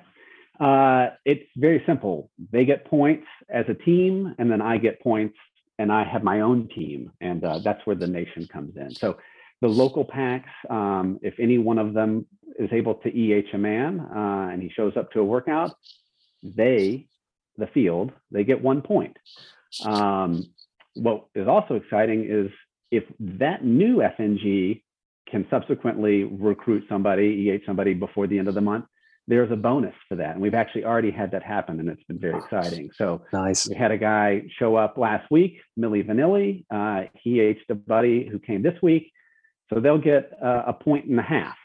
Uh, 0.60 1.10
it's 1.24 1.48
very 1.56 1.82
simple. 1.86 2.30
They 2.52 2.64
get 2.64 2.84
points 2.84 3.26
as 3.48 3.64
a 3.68 3.74
team, 3.74 4.34
and 4.38 4.50
then 4.50 4.60
I 4.60 4.76
get 4.76 5.00
points, 5.00 5.36
and 5.78 5.90
I 5.90 6.04
have 6.04 6.22
my 6.22 6.40
own 6.40 6.68
team, 6.68 7.10
and 7.20 7.42
uh, 7.42 7.60
that's 7.60 7.84
where 7.86 7.96
the 7.96 8.06
nation 8.06 8.46
comes 8.52 8.76
in. 8.76 8.90
So 8.90 9.16
the 9.62 9.68
local 9.68 10.04
packs, 10.04 10.50
um, 10.68 11.18
if 11.22 11.34
any 11.38 11.58
one 11.58 11.78
of 11.78 11.94
them 11.94 12.26
is 12.58 12.68
able 12.72 12.94
to 12.96 13.08
EH 13.08 13.54
a 13.54 13.58
man 13.58 14.00
uh, 14.00 14.48
and 14.52 14.62
he 14.62 14.68
shows 14.70 14.96
up 14.96 15.10
to 15.12 15.20
a 15.20 15.24
workout, 15.24 15.74
they, 16.42 17.06
the 17.56 17.66
field, 17.68 18.12
they 18.30 18.44
get 18.44 18.62
one 18.62 18.82
point. 18.82 19.16
Um, 19.84 20.44
what 20.94 21.26
is 21.34 21.48
also 21.48 21.74
exciting 21.74 22.26
is 22.28 22.50
if 22.90 23.04
that 23.20 23.64
new 23.64 23.96
FNG 23.98 24.82
can 25.30 25.46
subsequently 25.48 26.24
recruit 26.24 26.84
somebody, 26.88 27.50
EH 27.50 27.64
somebody 27.66 27.94
before 27.94 28.26
the 28.26 28.38
end 28.38 28.48
of 28.48 28.54
the 28.54 28.60
month, 28.60 28.84
there's 29.26 29.50
a 29.50 29.56
bonus 29.56 29.94
for 30.08 30.16
that. 30.16 30.32
And 30.32 30.40
we've 30.40 30.54
actually 30.54 30.84
already 30.84 31.10
had 31.10 31.30
that 31.32 31.42
happen, 31.42 31.78
and 31.80 31.88
it's 31.88 32.02
been 32.04 32.18
very 32.18 32.38
exciting. 32.38 32.90
So 32.96 33.22
Nice. 33.32 33.68
we 33.68 33.76
had 33.76 33.90
a 33.90 33.98
guy 33.98 34.42
show 34.58 34.76
up 34.76 34.98
last 34.98 35.30
week, 35.30 35.60
Milli 35.78 36.06
Vanilli. 36.06 36.64
Uh, 36.70 37.08
he 37.14 37.40
aged 37.40 37.64
a 37.68 37.74
buddy 37.74 38.28
who 38.28 38.38
came 38.38 38.62
this 38.62 38.80
week. 38.82 39.12
So 39.72 39.78
they'll 39.78 39.98
get 39.98 40.32
uh, 40.42 40.64
a 40.66 40.72
point 40.72 41.06
and 41.06 41.18
a 41.18 41.22
half 41.22 41.56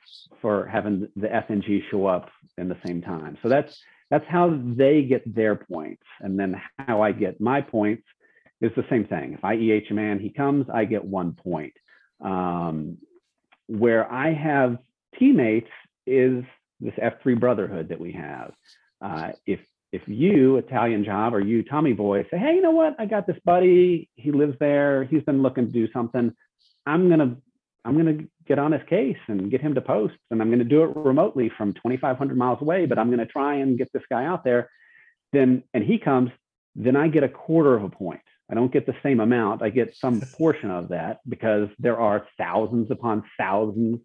for 0.42 0.68
having 0.68 1.08
the 1.16 1.28
FNG 1.28 1.82
show 1.90 2.06
up 2.06 2.30
in 2.58 2.70
the 2.70 2.78
same 2.86 3.02
time. 3.02 3.38
So 3.42 3.50
that's 3.50 3.76
that's 4.12 4.26
how 4.28 4.56
they 4.64 5.02
get 5.02 5.24
their 5.34 5.56
points, 5.56 6.04
and 6.20 6.40
then 6.40 6.62
how 6.78 7.02
I 7.02 7.12
get 7.12 7.42
my 7.42 7.62
points 7.62 8.04
is 8.62 8.72
the 8.76 8.86
same 8.90 9.06
thing. 9.06 9.34
If 9.34 9.44
I 9.44 9.56
EH 9.56 9.90
a 9.90 9.94
man, 9.94 10.20
he 10.20 10.30
comes, 10.30 10.68
I 10.72 10.86
get 10.86 11.04
one 11.04 11.34
point. 11.34 11.74
Um, 12.24 13.00
where 13.68 14.10
I 14.12 14.34
have 14.34 14.78
teammates 15.18 15.70
is 16.06 16.44
this 16.80 16.94
F3 16.96 17.40
brotherhood 17.40 17.90
that 17.90 18.00
we 18.00 18.12
have. 18.14 18.54
Uh, 19.02 19.32
if 19.46 19.60
if 19.92 20.02
you 20.08 20.58
Italian 20.58 21.06
job 21.06 21.34
or 21.34 21.40
you 21.40 21.64
Tommy 21.64 21.94
boy 21.94 22.24
say, 22.30 22.38
hey, 22.38 22.56
you 22.56 22.62
know 22.62 22.72
what? 22.72 22.96
I 23.00 23.06
got 23.06 23.28
this 23.28 23.38
buddy. 23.46 24.10
He 24.16 24.32
lives 24.32 24.58
there. 24.60 25.06
He's 25.06 25.24
been 25.24 25.42
looking 25.42 25.68
to 25.68 25.72
do 25.72 25.92
something. 25.94 26.34
I'm 26.86 27.10
gonna 27.10 27.38
I'm 27.86 27.96
gonna 27.96 28.26
get 28.48 28.60
on 28.60 28.72
his 28.72 28.82
case 28.90 29.18
and 29.28 29.50
get 29.50 29.62
him 29.62 29.76
to 29.76 29.82
post, 29.82 30.16
and 30.32 30.42
I'm 30.42 30.50
gonna 30.50 30.64
do 30.64 30.84
it 30.84 30.96
remotely 30.96 31.52
from 31.58 31.74
2,500 31.74 32.38
miles 32.38 32.62
away. 32.62 32.86
But 32.86 33.00
I'm 33.00 33.10
gonna 33.10 33.26
try 33.26 33.56
and 33.56 33.78
get 33.78 33.92
this 33.94 34.04
guy 34.10 34.26
out 34.26 34.44
there. 34.44 34.70
Then 35.32 35.64
and 35.74 35.84
he 35.84 35.98
comes. 35.98 36.32
Then 36.76 36.98
I 36.98 37.08
get 37.08 37.24
a 37.24 37.30
quarter 37.30 37.76
of 37.76 37.84
a 37.84 37.90
point. 37.90 38.22
I 38.52 38.54
don't 38.54 38.72
get 38.72 38.86
the 38.86 38.96
same 39.02 39.22
amount. 39.22 39.62
I 39.62 39.70
get 39.70 39.96
some 39.96 40.22
portion 40.38 40.72
of 40.72 40.90
that 40.90 41.20
because 41.28 41.70
there 41.80 42.00
are 42.00 42.28
thousands 42.38 42.92
upon 42.92 43.24
thousands 43.38 44.02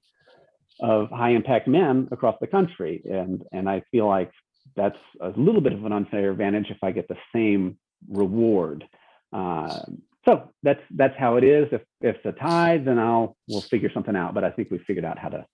of 0.80 1.10
high 1.10 1.30
impact 1.30 1.68
men 1.68 2.08
across 2.10 2.36
the 2.40 2.46
country. 2.46 3.02
And, 3.04 3.42
and 3.52 3.68
I 3.68 3.82
feel 3.90 4.06
like 4.06 4.30
that's 4.76 4.98
a 5.20 5.30
little 5.36 5.60
bit 5.60 5.72
of 5.72 5.84
an 5.84 5.92
unfair 5.92 6.30
advantage 6.30 6.66
if 6.70 6.78
I 6.82 6.90
get 6.92 7.08
the 7.08 7.16
same 7.34 7.78
reward. 8.08 8.84
Uh, 9.32 9.80
so 10.24 10.50
that's 10.62 10.80
that's 10.90 11.16
how 11.18 11.36
it 11.36 11.44
is. 11.44 11.68
If 11.72 11.82
if 12.02 12.16
it's 12.16 12.26
a 12.26 12.32
tie, 12.32 12.78
then 12.78 12.98
I'll 12.98 13.36
we'll 13.48 13.62
figure 13.62 13.90
something 13.92 14.14
out. 14.14 14.34
But 14.34 14.44
I 14.44 14.50
think 14.50 14.70
we 14.70 14.78
figured 14.78 15.04
out 15.04 15.18
how 15.18 15.28
to 15.30 15.46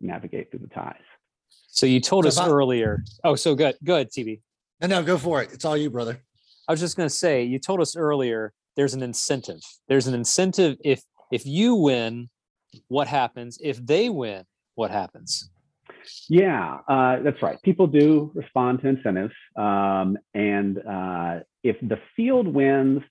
navigate 0.00 0.50
through 0.50 0.60
the 0.60 0.68
ties. 0.68 0.94
So 1.68 1.86
you 1.86 2.00
told 2.00 2.24
So 2.24 2.28
us 2.28 2.38
if 2.38 2.44
I- 2.44 2.48
earlier. 2.48 3.02
Oh, 3.24 3.34
so 3.36 3.54
good. 3.54 3.76
Good, 3.84 4.10
TV. 4.10 4.40
No, 4.80 4.88
no, 4.88 5.02
go 5.02 5.18
for 5.18 5.42
it. 5.42 5.50
It's 5.52 5.64
all 5.64 5.76
you, 5.76 5.90
brother. 5.90 6.20
I 6.68 6.72
was 6.72 6.80
just 6.80 6.96
going 6.96 7.08
to 7.08 7.14
say, 7.14 7.42
you 7.44 7.58
told 7.58 7.80
us 7.80 7.96
earlier. 7.96 8.52
There's 8.76 8.94
an 8.94 9.02
incentive. 9.02 9.60
There's 9.88 10.06
an 10.06 10.14
incentive. 10.14 10.76
If 10.84 11.02
if 11.32 11.46
you 11.46 11.74
win, 11.74 12.28
what 12.88 13.08
happens? 13.08 13.58
If 13.62 13.84
they 13.84 14.08
win, 14.08 14.44
what 14.74 14.90
happens? 14.90 15.50
Yeah, 16.28 16.78
uh, 16.88 17.20
that's 17.22 17.42
right. 17.42 17.60
People 17.62 17.86
do 17.86 18.30
respond 18.34 18.80
to 18.82 18.88
incentives. 18.88 19.34
Um, 19.56 20.16
and 20.34 20.78
uh, 20.78 21.40
if 21.62 21.76
the 21.82 21.98
field 22.16 22.46
wins, 22.46 23.02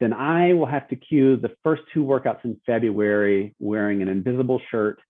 then 0.00 0.12
I 0.12 0.54
will 0.54 0.66
have 0.66 0.88
to 0.88 0.96
cue 0.96 1.36
the 1.36 1.50
first 1.62 1.82
two 1.92 2.04
workouts 2.04 2.44
in 2.44 2.60
February 2.66 3.54
wearing 3.58 4.02
an 4.02 4.08
invisible 4.08 4.60
shirt. 4.70 5.00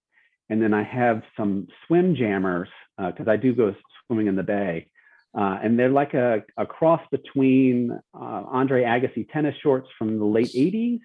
And 0.51 0.61
then 0.61 0.75
I 0.75 0.83
have 0.83 1.23
some 1.37 1.67
swim 1.87 2.15
jammers 2.15 2.69
because 2.99 3.27
I 3.29 3.37
do 3.37 3.55
go 3.55 3.75
swimming 4.07 4.27
in 4.27 4.37
the 4.37 4.43
bay. 4.43 4.89
Uh, 5.37 5.59
and 5.63 5.79
they're 5.79 5.89
like 5.89 6.15
a, 6.15 6.45
a 6.57 6.65
cross 6.65 7.01
between 7.11 7.91
uh, 8.15 8.43
Andre 8.49 8.85
Agassi 8.85 9.29
tennis 9.33 9.55
shorts 9.63 9.89
from 9.99 10.19
the 10.19 10.25
late 10.25 10.53
80s. 10.53 11.01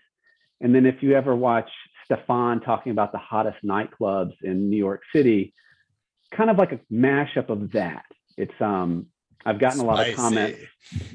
And 0.62 0.76
then 0.76 0.86
if 0.86 1.02
you 1.02 1.16
ever 1.16 1.36
watch 1.36 1.70
Stefon 2.10 2.64
talking 2.64 2.92
about 2.92 3.12
the 3.12 3.18
hottest 3.18 3.58
nightclubs 3.64 4.34
in 4.44 4.70
New 4.70 4.78
York 4.78 5.02
City, 5.14 5.54
kind 6.32 6.50
of 6.50 6.58
like 6.58 6.72
a 6.72 6.80
mashup 6.92 7.50
of 7.50 7.72
that. 7.74 8.06
It's 8.38 8.60
um 8.62 9.08
I've 9.46 9.60
gotten 9.60 9.80
a 9.80 9.86
lot 9.86 10.08
of 10.08 10.16
comments. 10.16 10.60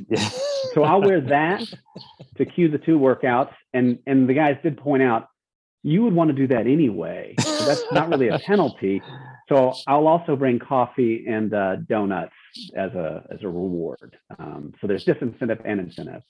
Yeah. 0.09 0.29
So 0.73 0.83
I'll 0.83 1.01
wear 1.01 1.21
that 1.21 1.63
to 2.37 2.45
cue 2.45 2.69
the 2.69 2.79
two 2.79 2.99
workouts. 2.99 3.53
And 3.73 3.99
and 4.07 4.29
the 4.29 4.35
guys 4.35 4.57
did 4.63 4.77
point 4.77 5.03
out 5.03 5.29
you 5.83 6.03
would 6.05 6.15
want 6.15 6.29
to 6.29 6.35
do 6.35 6.47
that 6.49 6.67
anyway. 6.67 7.35
So 7.39 7.65
that's 7.67 7.85
not 7.93 8.09
really 8.09 8.29
a 8.29 8.39
penalty. 8.39 9.03
So 9.49 9.75
I'll 9.87 10.07
also 10.07 10.37
bring 10.37 10.59
coffee 10.59 11.27
and 11.29 11.53
uh, 11.53 11.77
donuts 11.77 12.33
as 12.75 12.93
a 12.93 13.25
as 13.31 13.43
a 13.43 13.49
reward. 13.49 14.17
Um, 14.39 14.73
so 14.81 14.87
there's 14.87 15.05
disincentive 15.05 15.61
and 15.65 15.81
incentive. 15.81 16.23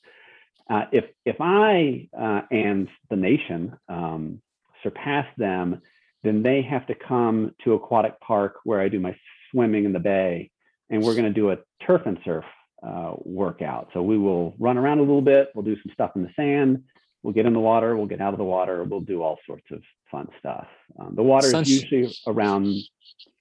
Uh, 0.68 0.84
if 0.92 1.04
if 1.24 1.36
I 1.40 2.08
uh, 2.18 2.42
and 2.50 2.88
the 3.10 3.16
nation 3.16 3.76
um, 3.88 4.40
surpass 4.84 5.26
them, 5.36 5.80
then 6.22 6.42
they 6.42 6.62
have 6.62 6.86
to 6.86 6.94
come 6.94 7.52
to 7.64 7.72
aquatic 7.72 8.20
park 8.20 8.56
where 8.62 8.80
I 8.80 8.88
do 8.88 9.00
my 9.00 9.16
swimming 9.50 9.84
in 9.84 9.92
the 9.92 9.98
bay, 9.98 10.50
and 10.90 11.02
we're 11.02 11.14
going 11.14 11.24
to 11.24 11.32
do 11.32 11.50
a 11.50 11.58
turf 11.84 12.02
and 12.06 12.18
surf 12.24 12.44
uh, 12.86 13.14
workout. 13.24 13.88
So 13.92 14.02
we 14.02 14.16
will 14.16 14.54
run 14.58 14.78
around 14.78 14.98
a 14.98 15.02
little 15.02 15.22
bit. 15.22 15.48
We'll 15.54 15.64
do 15.64 15.76
some 15.82 15.92
stuff 15.92 16.12
in 16.14 16.22
the 16.22 16.30
sand. 16.36 16.84
We'll 17.22 17.34
get 17.34 17.46
in 17.46 17.54
the 17.54 17.60
water. 17.60 17.96
We'll 17.96 18.06
get 18.06 18.20
out 18.20 18.34
of 18.34 18.38
the 18.38 18.44
water. 18.44 18.84
We'll 18.84 19.00
do 19.00 19.22
all 19.22 19.38
sorts 19.46 19.64
of 19.72 19.80
fun 20.10 20.28
stuff. 20.38 20.66
Um, 20.98 21.14
the 21.14 21.22
water 21.22 21.48
Sunsh- 21.48 21.70
is 21.70 21.90
usually 21.90 22.14
around 22.26 22.74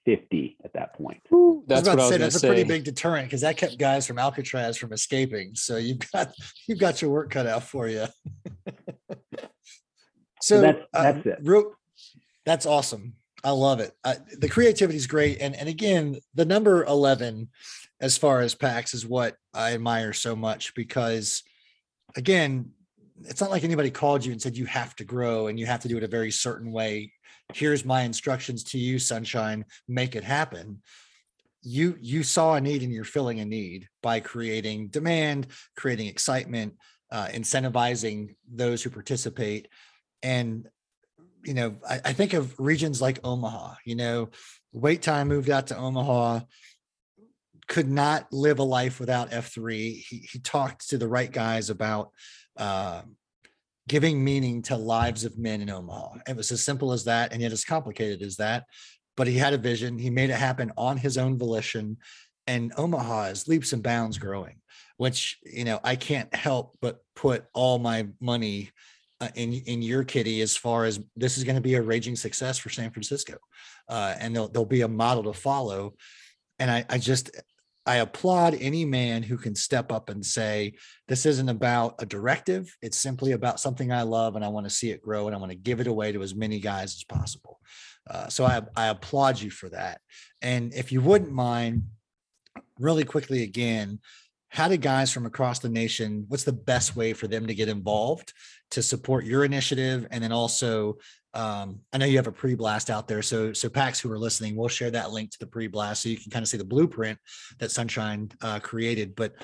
50 0.06 0.56
at 0.64 0.72
that 0.72 0.94
point. 0.94 1.20
I 1.30 1.34
was 1.34 1.64
That's 1.66 1.82
about 1.82 1.96
what 1.96 2.02
to 2.02 2.02
say 2.04 2.08
going 2.08 2.18
to 2.18 2.24
that's 2.24 2.42
a 2.42 2.46
pretty 2.46 2.64
big 2.64 2.84
deterrent 2.84 3.26
because 3.26 3.42
that 3.42 3.56
kept 3.56 3.78
guys 3.78 4.06
from 4.06 4.18
Alcatraz 4.18 4.76
from 4.76 4.92
escaping. 4.92 5.54
So 5.54 5.76
you've 5.76 6.00
got 6.12 6.32
you've 6.68 6.78
got 6.78 7.02
your 7.02 7.10
work 7.10 7.30
cut 7.30 7.46
out 7.46 7.64
for 7.64 7.88
you. 7.88 8.06
so 10.44 10.60
that's- 10.60 10.84
uh, 10.92 11.20
it. 11.24 11.38
real- 11.42 11.72
that's 12.44 12.66
awesome. 12.66 13.14
I 13.42 13.50
love 13.50 13.80
it. 13.80 13.92
I, 14.04 14.16
the 14.38 14.48
creativity 14.48 14.96
is 14.96 15.06
great, 15.06 15.38
and 15.40 15.54
and 15.54 15.68
again, 15.68 16.18
the 16.34 16.44
number 16.44 16.84
eleven, 16.84 17.48
as 18.00 18.16
far 18.16 18.40
as 18.40 18.54
packs, 18.54 18.94
is 18.94 19.06
what 19.06 19.36
I 19.52 19.72
admire 19.74 20.12
so 20.12 20.34
much 20.34 20.74
because, 20.74 21.42
again, 22.16 22.70
it's 23.22 23.40
not 23.40 23.50
like 23.50 23.64
anybody 23.64 23.90
called 23.90 24.24
you 24.24 24.32
and 24.32 24.40
said 24.40 24.56
you 24.56 24.66
have 24.66 24.96
to 24.96 25.04
grow 25.04 25.46
and 25.48 25.58
you 25.58 25.66
have 25.66 25.80
to 25.80 25.88
do 25.88 25.96
it 25.96 26.02
a 26.02 26.08
very 26.08 26.30
certain 26.30 26.72
way. 26.72 27.12
Here's 27.52 27.84
my 27.84 28.02
instructions 28.02 28.64
to 28.64 28.78
you, 28.78 28.98
sunshine. 28.98 29.64
Make 29.88 30.16
it 30.16 30.24
happen 30.24 30.82
you 31.64 31.96
you 32.00 32.22
saw 32.22 32.54
a 32.54 32.60
need 32.60 32.82
and 32.82 32.92
you're 32.92 33.04
filling 33.04 33.40
a 33.40 33.44
need 33.44 33.88
by 34.02 34.20
creating 34.20 34.88
demand 34.88 35.46
creating 35.76 36.06
excitement 36.06 36.74
uh, 37.10 37.26
incentivizing 37.28 38.34
those 38.52 38.82
who 38.82 38.90
participate 38.90 39.68
and 40.24 40.66
you 41.44 41.54
know 41.54 41.76
I, 41.88 42.00
I 42.06 42.12
think 42.12 42.32
of 42.32 42.58
regions 42.58 43.00
like 43.00 43.20
omaha 43.22 43.74
you 43.84 43.94
know 43.94 44.30
wait 44.72 45.02
time 45.02 45.28
moved 45.28 45.50
out 45.50 45.68
to 45.68 45.76
omaha 45.76 46.40
could 47.66 47.88
not 47.88 48.30
live 48.32 48.58
a 48.58 48.64
life 48.64 48.98
without 48.98 49.30
f3 49.30 49.72
he, 49.76 50.28
he 50.32 50.38
talked 50.40 50.88
to 50.90 50.98
the 50.98 51.08
right 51.08 51.30
guys 51.30 51.70
about 51.70 52.10
uh, 52.56 53.02
giving 53.88 54.22
meaning 54.24 54.62
to 54.62 54.76
lives 54.76 55.24
of 55.24 55.38
men 55.38 55.60
in 55.60 55.70
omaha 55.70 56.16
it 56.26 56.36
was 56.36 56.50
as 56.50 56.64
simple 56.64 56.92
as 56.92 57.04
that 57.04 57.32
and 57.32 57.40
yet 57.40 57.52
as 57.52 57.64
complicated 57.64 58.22
as 58.22 58.36
that 58.36 58.64
but 59.16 59.26
he 59.26 59.36
had 59.36 59.54
a 59.54 59.58
vision. 59.58 59.98
He 59.98 60.10
made 60.10 60.30
it 60.30 60.36
happen 60.36 60.72
on 60.76 60.96
his 60.96 61.18
own 61.18 61.38
volition. 61.38 61.98
And 62.46 62.72
Omaha 62.76 63.24
is 63.24 63.48
leaps 63.48 63.72
and 63.72 63.82
bounds 63.82 64.18
growing, 64.18 64.60
which, 64.96 65.38
you 65.44 65.64
know, 65.64 65.80
I 65.82 65.96
can't 65.96 66.34
help 66.34 66.76
but 66.80 66.98
put 67.16 67.46
all 67.54 67.78
my 67.78 68.08
money 68.20 68.70
uh, 69.20 69.28
in 69.34 69.52
in 69.52 69.82
your 69.82 70.04
kitty 70.04 70.40
as 70.40 70.56
far 70.56 70.84
as 70.84 71.00
this 71.16 71.38
is 71.38 71.44
going 71.44 71.56
to 71.56 71.62
be 71.62 71.74
a 71.74 71.82
raging 71.82 72.16
success 72.16 72.58
for 72.58 72.70
San 72.70 72.90
Francisco, 72.90 73.36
uh, 73.88 74.14
and 74.18 74.34
they'll 74.34 74.48
there'll 74.48 74.66
be 74.66 74.82
a 74.82 74.88
model 74.88 75.24
to 75.24 75.32
follow. 75.32 75.94
And 76.58 76.70
I, 76.70 76.84
I 76.88 76.98
just 76.98 77.30
I 77.86 77.96
applaud 77.96 78.56
any 78.60 78.84
man 78.84 79.22
who 79.22 79.36
can 79.36 79.54
step 79.54 79.92
up 79.92 80.08
and 80.08 80.24
say, 80.24 80.74
This 81.06 81.26
isn't 81.26 81.48
about 81.48 81.96
a 81.98 82.06
directive. 82.06 82.74
It's 82.80 82.98
simply 82.98 83.32
about 83.32 83.60
something 83.60 83.92
I 83.92 84.02
love 84.02 84.36
and 84.36 84.44
I 84.44 84.48
want 84.48 84.66
to 84.66 84.74
see 84.74 84.90
it 84.90 85.02
grow 85.02 85.26
and 85.26 85.36
I 85.36 85.38
want 85.38 85.52
to 85.52 85.58
give 85.58 85.80
it 85.80 85.86
away 85.86 86.12
to 86.12 86.22
as 86.22 86.34
many 86.34 86.60
guys 86.60 86.94
as 86.94 87.04
possible. 87.04 87.60
Uh, 88.08 88.28
so 88.28 88.44
I, 88.44 88.62
I 88.76 88.88
applaud 88.88 89.40
you 89.40 89.50
for 89.50 89.68
that. 89.70 90.00
And 90.40 90.72
if 90.74 90.92
you 90.92 91.00
wouldn't 91.00 91.32
mind, 91.32 91.84
really 92.78 93.04
quickly 93.04 93.42
again, 93.42 94.00
how 94.48 94.68
do 94.68 94.76
guys 94.76 95.12
from 95.12 95.26
across 95.26 95.58
the 95.58 95.68
nation, 95.68 96.26
what's 96.28 96.44
the 96.44 96.52
best 96.52 96.96
way 96.96 97.12
for 97.12 97.26
them 97.26 97.46
to 97.46 97.54
get 97.54 97.68
involved 97.68 98.32
to 98.70 98.82
support 98.82 99.24
your 99.24 99.44
initiative? 99.44 100.06
And 100.10 100.22
then 100.22 100.32
also 100.32 100.98
um, 101.34 101.80
I 101.92 101.98
know 101.98 102.06
you 102.06 102.16
have 102.16 102.28
a 102.28 102.32
pre-blast 102.32 102.90
out 102.90 103.08
there, 103.08 103.20
so 103.20 103.52
so 103.52 103.68
packs 103.68 103.98
who 103.98 104.10
are 104.12 104.18
listening, 104.18 104.54
we'll 104.54 104.68
share 104.68 104.92
that 104.92 105.10
link 105.10 105.32
to 105.32 105.38
the 105.40 105.46
pre-blast 105.46 106.02
so 106.02 106.08
you 106.08 106.16
can 106.16 106.30
kind 106.30 106.44
of 106.44 106.48
see 106.48 106.56
the 106.56 106.64
blueprint 106.64 107.18
that 107.58 107.72
Sunshine 107.72 108.30
uh, 108.40 108.60
created. 108.60 109.16
But 109.16 109.34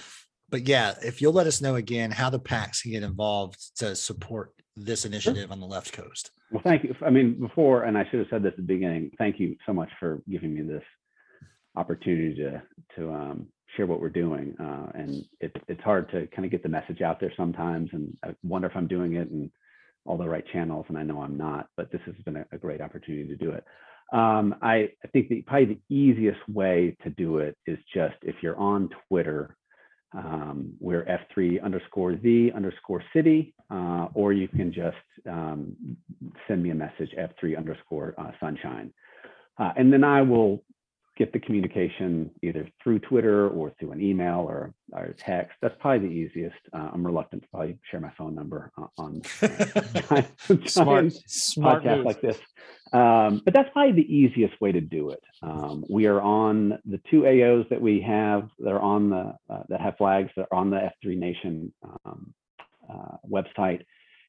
but 0.48 0.68
yeah, 0.68 0.94
if 1.02 1.20
you'll 1.20 1.32
let 1.32 1.48
us 1.48 1.60
know 1.60 1.74
again 1.74 2.10
how 2.12 2.30
the 2.30 2.38
packs 2.38 2.82
can 2.82 2.92
get 2.92 3.02
involved 3.02 3.76
to 3.78 3.96
support 3.96 4.52
this 4.76 5.04
initiative 5.04 5.44
sure. 5.44 5.52
on 5.52 5.60
the 5.60 5.66
left 5.66 5.92
coast. 5.92 6.30
Well, 6.50 6.62
thank 6.64 6.84
you. 6.84 6.94
I 7.04 7.10
mean, 7.10 7.38
before, 7.40 7.84
and 7.84 7.98
I 7.98 8.04
should 8.10 8.20
have 8.20 8.28
said 8.30 8.42
this 8.42 8.52
at 8.52 8.56
the 8.56 8.62
beginning. 8.62 9.10
Thank 9.18 9.40
you 9.40 9.56
so 9.66 9.72
much 9.72 9.90
for 9.98 10.22
giving 10.28 10.54
me 10.54 10.62
this 10.62 10.84
opportunity 11.76 12.36
to 12.36 12.62
to 12.96 13.12
um, 13.12 13.48
share 13.76 13.86
what 13.86 14.00
we're 14.00 14.08
doing. 14.08 14.54
Uh, 14.60 14.86
and 14.94 15.24
it, 15.40 15.52
it's 15.68 15.82
hard 15.82 16.10
to 16.10 16.26
kind 16.28 16.44
of 16.44 16.50
get 16.50 16.62
the 16.62 16.68
message 16.68 17.02
out 17.02 17.20
there 17.20 17.32
sometimes, 17.36 17.90
and 17.92 18.16
I 18.24 18.34
wonder 18.42 18.68
if 18.68 18.76
I'm 18.76 18.88
doing 18.88 19.14
it 19.14 19.30
and 19.30 19.50
all 20.06 20.16
the 20.16 20.28
right 20.28 20.44
channels, 20.52 20.86
and 20.88 20.98
I 20.98 21.02
know 21.02 21.20
I'm 21.20 21.36
not, 21.36 21.68
but 21.76 21.90
this 21.92 22.00
has 22.06 22.14
been 22.24 22.36
a, 22.36 22.46
a 22.52 22.58
great 22.58 22.80
opportunity 22.80 23.28
to 23.28 23.36
do 23.36 23.50
it. 23.50 23.64
Um, 24.12 24.56
I, 24.60 24.88
I, 25.04 25.08
think 25.12 25.28
the, 25.28 25.42
probably 25.42 25.66
the 25.88 25.94
easiest 25.94 26.40
way 26.48 26.96
to 27.04 27.10
do 27.10 27.38
it 27.38 27.56
is 27.66 27.78
just 27.94 28.16
if 28.22 28.36
you're 28.42 28.58
on 28.58 28.88
Twitter, 29.08 29.56
um, 30.12 30.72
we're 30.80 31.04
F3 31.04 31.62
underscore 31.62 32.16
the 32.16 32.50
underscore 32.54 33.04
city, 33.14 33.54
uh, 33.70 34.08
or 34.14 34.32
you 34.32 34.48
can 34.48 34.72
just 34.72 34.96
um, 35.28 35.76
send 36.48 36.62
me 36.62 36.70
a 36.70 36.74
message 36.74 37.10
F3 37.16 37.56
underscore 37.56 38.14
uh, 38.18 38.32
sunshine. 38.40 38.92
Uh, 39.58 39.72
and 39.76 39.92
then 39.92 40.02
I 40.02 40.22
will 40.22 40.64
get 41.20 41.34
the 41.34 41.38
communication 41.38 42.30
either 42.42 42.66
through 42.82 42.98
Twitter 42.98 43.50
or 43.50 43.70
through 43.78 43.92
an 43.92 44.00
email 44.00 44.38
or, 44.38 44.72
or 44.90 45.14
text. 45.18 45.54
That's 45.60 45.74
probably 45.78 46.08
the 46.08 46.14
easiest. 46.14 46.56
Uh, 46.72 46.88
I'm 46.94 47.04
reluctant 47.04 47.42
to 47.42 47.48
probably 47.50 47.78
share 47.90 48.00
my 48.00 48.10
phone 48.16 48.34
number 48.34 48.72
on, 48.96 49.20
uh, 49.42 50.22
smart, 50.66 51.12
smart 51.26 51.84
podcast 51.84 52.04
like 52.06 52.22
this. 52.22 52.38
Um, 52.94 53.42
but 53.44 53.52
that's 53.52 53.68
probably 53.74 53.92
the 53.92 54.16
easiest 54.16 54.58
way 54.62 54.72
to 54.72 54.80
do 54.80 55.10
it. 55.10 55.22
Um, 55.42 55.84
we 55.90 56.06
are 56.06 56.22
on 56.22 56.78
the 56.86 56.98
two 57.10 57.20
AOs 57.20 57.68
that 57.68 57.82
we 57.82 58.00
have 58.00 58.48
that 58.58 58.70
are 58.70 58.80
on 58.80 59.10
the 59.10 59.34
uh, 59.50 59.62
that 59.68 59.82
have 59.82 59.98
flags 59.98 60.30
that 60.36 60.48
are 60.50 60.58
on 60.58 60.70
the 60.70 60.90
F3 61.04 61.18
Nation 61.18 61.70
um, 62.06 62.32
uh, 62.90 63.16
website. 63.30 63.82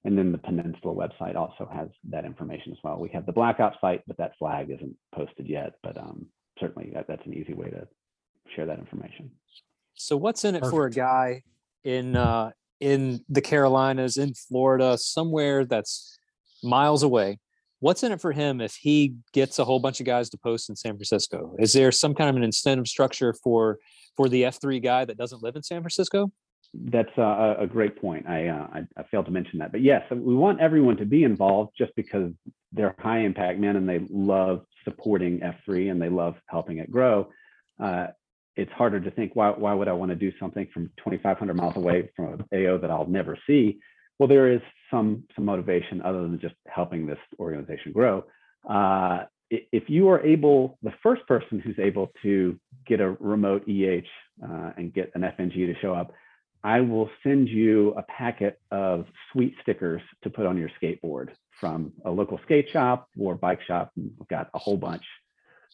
And 0.04 0.18
then 0.18 0.34
the 0.34 0.40
Peninsula 0.40 0.94
website 0.94 1.36
also 1.36 1.70
has 1.72 1.88
that 2.10 2.26
information 2.26 2.74
as 2.74 2.80
well. 2.84 2.98
We 2.98 3.10
have 3.10 3.26
the 3.26 3.32
Blackout 3.32 3.76
site, 3.80 4.02
but 4.08 4.18
that 4.18 4.34
flag 4.38 4.72
isn't 4.72 4.98
posted 5.16 5.48
yet. 5.48 5.76
But 5.84 5.96
um, 5.98 6.26
certainly 6.62 6.92
that, 6.94 7.08
that's 7.10 7.26
an 7.26 7.34
easy 7.34 7.54
way 7.54 7.70
to 7.70 7.86
share 8.56 8.66
that 8.68 8.80
information. 8.80 9.32
So 9.96 10.16
what's 10.16 10.46
in 10.46 10.56
it 10.56 10.62
Perfect. 10.62 10.76
for 10.76 10.86
a 10.86 10.92
guy 10.92 11.44
in 11.84 12.16
uh, 12.16 12.52
in 12.80 13.26
the 13.28 13.42
Carolinas, 13.42 14.18
in 14.18 14.34
Florida, 14.34 14.98
somewhere 14.98 15.66
that's 15.66 16.18
miles 16.64 17.04
away? 17.04 17.40
What's 17.80 18.04
in 18.04 18.12
it 18.12 18.22
for 18.22 18.32
him 18.32 18.62
if 18.62 18.76
he 18.76 19.16
gets 19.34 19.60
a 19.60 19.66
whole 19.66 19.80
bunch 19.80 20.00
of 20.00 20.06
guys 20.06 20.30
to 20.30 20.38
post 20.38 20.70
in 20.70 20.76
San 20.76 20.94
Francisco? 20.94 21.56
Is 21.60 21.74
there 21.74 21.92
some 21.92 22.14
kind 22.14 22.30
of 22.30 22.36
an 22.36 22.44
incentive 22.44 22.88
structure 22.88 23.34
for 23.44 23.80
for 24.16 24.30
the 24.30 24.46
F 24.46 24.62
three 24.62 24.80
guy 24.80 25.04
that 25.06 25.18
doesn't 25.18 25.44
live 25.44 25.56
in 25.56 25.64
San 25.64 25.82
Francisco? 25.82 26.32
That's 26.74 27.16
a, 27.18 27.56
a 27.60 27.68
great 27.68 28.00
point. 28.00 28.28
I, 28.28 28.48
uh, 28.48 28.68
I, 28.74 28.82
I 28.98 29.04
failed 29.12 29.26
to 29.26 29.32
mention 29.32 29.60
that, 29.60 29.72
but 29.72 29.82
yes, 29.82 30.04
we 30.10 30.36
want 30.36 30.62
everyone 30.62 30.98
to 30.98 31.06
be 31.06 31.24
involved 31.24 31.72
just 31.78 31.94
because 31.96 32.32
they're 32.72 32.96
high 33.00 33.20
impact 33.20 33.60
men 33.60 33.76
and 33.76 33.88
they 33.88 34.00
love 34.10 34.62
supporting 34.86 35.40
F3 35.40 35.92
and 35.92 36.02
they 36.02 36.10
love 36.10 36.36
helping 36.48 36.78
it 36.78 36.90
grow, 36.90 37.30
uh, 37.82 38.08
it's 38.56 38.72
harder 38.72 39.00
to 39.00 39.12
think 39.12 39.36
why, 39.36 39.50
why 39.50 39.74
would 39.74 39.88
I 39.88 39.94
want 39.94 40.10
to 40.10 40.16
do 40.16 40.32
something 40.40 40.68
from 40.74 40.92
2,500 40.98 41.54
miles 41.54 41.76
away 41.76 42.10
from 42.16 42.34
an 42.34 42.46
AO 42.54 42.78
that 42.78 42.92
I'll 42.92 43.08
never 43.08 43.38
see? 43.48 43.80
Well, 44.20 44.28
there 44.28 44.52
is 44.52 44.62
some 44.92 45.24
some 45.36 45.46
motivation 45.46 46.02
other 46.02 46.22
than 46.22 46.40
just 46.40 46.54
helping 46.68 47.08
this 47.08 47.18
organization 47.40 47.92
grow. 47.92 48.24
Uh, 48.70 49.24
if 49.50 49.90
you 49.90 50.10
are 50.10 50.22
able, 50.22 50.78
the 50.84 50.94
first 51.02 51.26
person 51.28 51.60
who's 51.60 51.80
able 51.80 52.12
to 52.22 52.58
get 52.86 53.02
a 53.02 53.12
remote 53.20 53.68
EH 53.68 54.04
uh, 54.44 54.72
and 54.78 54.94
get 54.94 55.12
an 55.16 55.22
FNG 55.22 55.54
to 55.54 55.74
show 55.82 55.94
up, 55.94 56.14
I 56.64 56.82
will 56.82 57.10
send 57.24 57.50
you 57.50 57.94
a 57.98 58.04
packet 58.04 58.60
of 58.70 59.06
sweet 59.32 59.56
stickers 59.62 60.02
to 60.24 60.30
put 60.30 60.46
on 60.46 60.58
your 60.58 60.70
skateboard 60.82 61.30
from 61.60 61.94
a 62.06 62.12
local 62.12 62.40
skate 62.44 62.70
shop 62.72 63.08
or 63.18 63.36
bike 63.36 63.62
shop. 63.64 63.92
We've 63.96 64.28
got 64.28 64.50
a 64.54 64.60
whole 64.60 64.78
bunch 64.78 65.04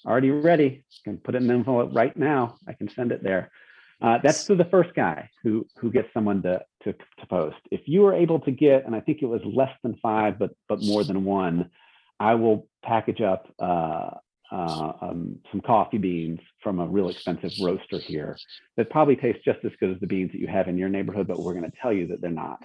already 0.05 0.31
ready. 0.31 0.83
Can 1.03 1.17
put 1.17 1.35
it 1.35 1.41
in 1.41 1.49
an 1.49 1.57
envelope 1.57 1.91
right 1.93 2.15
now. 2.15 2.57
I 2.67 2.73
can 2.73 2.89
send 2.89 3.11
it 3.11 3.23
there. 3.23 3.51
Uh, 3.99 4.19
that's 4.21 4.45
to 4.45 4.55
the 4.55 4.65
first 4.65 4.93
guy 4.95 5.29
who 5.43 5.65
who 5.77 5.91
gets 5.91 6.07
someone 6.13 6.43
to, 6.43 6.61
to 6.83 6.93
to 6.93 7.27
post. 7.29 7.57
If 7.71 7.81
you 7.85 8.05
are 8.05 8.13
able 8.13 8.39
to 8.41 8.51
get, 8.51 8.85
and 8.85 8.95
I 8.95 8.99
think 8.99 9.23
it 9.23 9.25
was 9.25 9.41
less 9.43 9.71
than 9.81 9.95
five, 10.01 10.37
but 10.37 10.51
but 10.69 10.83
more 10.83 11.03
than 11.03 11.25
one, 11.25 11.71
I 12.19 12.35
will 12.35 12.67
package 12.83 13.21
up 13.21 13.47
uh, 13.59 14.11
uh, 14.51 14.93
um, 15.01 15.37
some 15.51 15.61
coffee 15.61 15.97
beans 15.97 16.39
from 16.63 16.79
a 16.79 16.85
real 16.85 17.09
expensive 17.09 17.51
roaster 17.61 17.99
here 17.99 18.37
that 18.77 18.89
probably 18.89 19.15
taste 19.15 19.39
just 19.43 19.59
as 19.65 19.71
good 19.79 19.91
as 19.91 19.99
the 19.99 20.07
beans 20.07 20.31
that 20.31 20.39
you 20.39 20.47
have 20.47 20.67
in 20.67 20.77
your 20.77 20.89
neighborhood, 20.89 21.27
but 21.27 21.39
we're 21.39 21.53
going 21.53 21.69
to 21.69 21.77
tell 21.81 21.91
you 21.91 22.07
that 22.07 22.21
they're 22.21 22.29
not. 22.29 22.63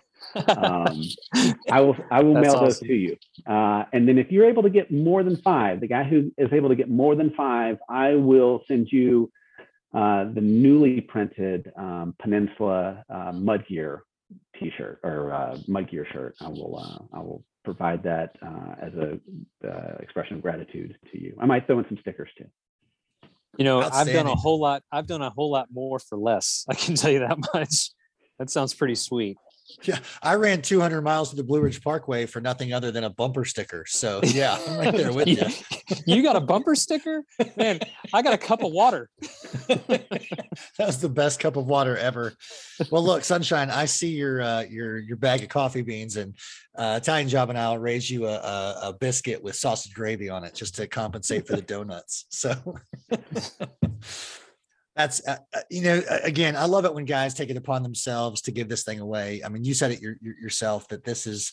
Um, 0.56 1.02
I 1.70 1.80
will 1.80 1.96
I 2.10 2.22
will 2.22 2.34
mail 2.40 2.52
awesome. 2.52 2.64
those 2.64 2.78
to 2.80 2.94
you. 2.94 3.16
Uh, 3.46 3.84
and 3.92 4.06
then 4.06 4.18
if 4.18 4.30
you're 4.30 4.48
able 4.48 4.62
to 4.62 4.70
get 4.70 4.92
more 4.92 5.22
than 5.22 5.36
five, 5.38 5.80
the 5.80 5.88
guy 5.88 6.04
who 6.04 6.32
is 6.38 6.52
able 6.52 6.68
to 6.68 6.76
get 6.76 6.88
more 6.88 7.16
than 7.16 7.30
five, 7.30 7.78
I 7.88 8.14
will 8.14 8.62
send 8.68 8.88
you 8.92 9.32
uh, 9.92 10.24
the 10.32 10.40
newly 10.40 11.00
printed 11.00 11.72
um, 11.76 12.14
Peninsula 12.20 13.04
uh, 13.10 13.32
Mud 13.32 13.66
Gear 13.68 14.04
T-shirt 14.58 15.00
or 15.02 15.32
uh, 15.32 15.58
Mud 15.66 15.90
Gear 15.90 16.06
shirt. 16.12 16.34
I 16.40 16.48
will 16.48 16.78
uh, 16.78 17.16
I 17.16 17.20
will 17.20 17.44
provide 17.64 18.02
that 18.02 18.36
uh, 18.44 18.74
as 18.80 18.92
a 18.94 19.20
uh, 19.68 19.96
expression 20.00 20.36
of 20.36 20.42
gratitude 20.42 20.96
to 21.12 21.20
you. 21.20 21.36
I 21.40 21.46
might 21.46 21.66
throw 21.66 21.78
in 21.78 21.86
some 21.88 21.98
stickers 22.00 22.30
too. 22.36 22.46
You 23.58 23.64
know, 23.64 23.80
I've 23.80 24.06
done 24.06 24.26
a 24.26 24.34
whole 24.34 24.58
lot. 24.58 24.82
I've 24.90 25.06
done 25.06 25.22
a 25.22 25.30
whole 25.30 25.50
lot 25.50 25.68
more 25.70 25.98
for 25.98 26.16
less. 26.16 26.64
I 26.68 26.74
can 26.74 26.94
tell 26.94 27.10
you 27.10 27.20
that 27.20 27.38
much. 27.54 27.90
That 28.38 28.50
sounds 28.50 28.74
pretty 28.74 28.94
sweet. 28.94 29.36
Yeah, 29.84 29.98
I 30.22 30.34
ran 30.34 30.62
200 30.62 31.02
miles 31.02 31.30
to 31.30 31.36
the 31.36 31.44
Blue 31.44 31.60
Ridge 31.60 31.82
Parkway 31.82 32.26
for 32.26 32.40
nothing 32.40 32.72
other 32.72 32.90
than 32.90 33.04
a 33.04 33.10
bumper 33.10 33.44
sticker. 33.44 33.84
So 33.86 34.20
yeah, 34.22 34.58
I'm 34.68 34.78
right 34.78 34.94
there 34.94 35.12
with 35.12 35.28
you. 35.28 35.42
you 36.06 36.22
got 36.22 36.36
a 36.36 36.40
bumper 36.40 36.74
sticker, 36.74 37.24
man? 37.56 37.80
I 38.12 38.22
got 38.22 38.34
a 38.34 38.38
cup 38.38 38.62
of 38.62 38.72
water. 38.72 39.10
that 39.68 40.06
was 40.78 41.00
the 41.00 41.08
best 41.08 41.40
cup 41.40 41.56
of 41.56 41.66
water 41.66 41.96
ever. 41.96 42.34
Well, 42.90 43.02
look, 43.02 43.24
Sunshine, 43.24 43.70
I 43.70 43.86
see 43.86 44.10
your 44.10 44.42
uh, 44.42 44.62
your 44.62 44.98
your 44.98 45.16
bag 45.16 45.42
of 45.42 45.48
coffee 45.48 45.82
beans, 45.82 46.16
and 46.16 46.34
uh, 46.76 46.98
Italian 47.00 47.28
Job 47.28 47.50
and 47.50 47.58
I'll 47.58 47.78
raise 47.78 48.10
you 48.10 48.26
a, 48.26 48.34
a, 48.34 48.78
a 48.84 48.92
biscuit 48.92 49.42
with 49.42 49.56
sausage 49.56 49.94
gravy 49.94 50.28
on 50.28 50.44
it 50.44 50.54
just 50.54 50.76
to 50.76 50.86
compensate 50.86 51.46
for 51.46 51.56
the 51.56 51.62
donuts. 51.62 52.26
So 52.30 52.54
that's 54.96 55.26
uh, 55.26 55.38
uh 55.54 55.60
you 55.70 55.82
know 55.82 56.02
again 56.22 56.56
i 56.56 56.64
love 56.64 56.84
it 56.84 56.94
when 56.94 57.04
guys 57.04 57.34
take 57.34 57.50
it 57.50 57.56
upon 57.56 57.82
themselves 57.82 58.42
to 58.42 58.52
give 58.52 58.68
this 58.68 58.84
thing 58.84 59.00
away. 59.00 59.42
I 59.44 59.48
mean 59.48 59.64
you 59.64 59.74
said 59.74 59.90
it 59.90 60.00
your, 60.00 60.16
your, 60.20 60.38
yourself 60.38 60.88
that 60.88 61.04
this 61.04 61.26
is 61.26 61.52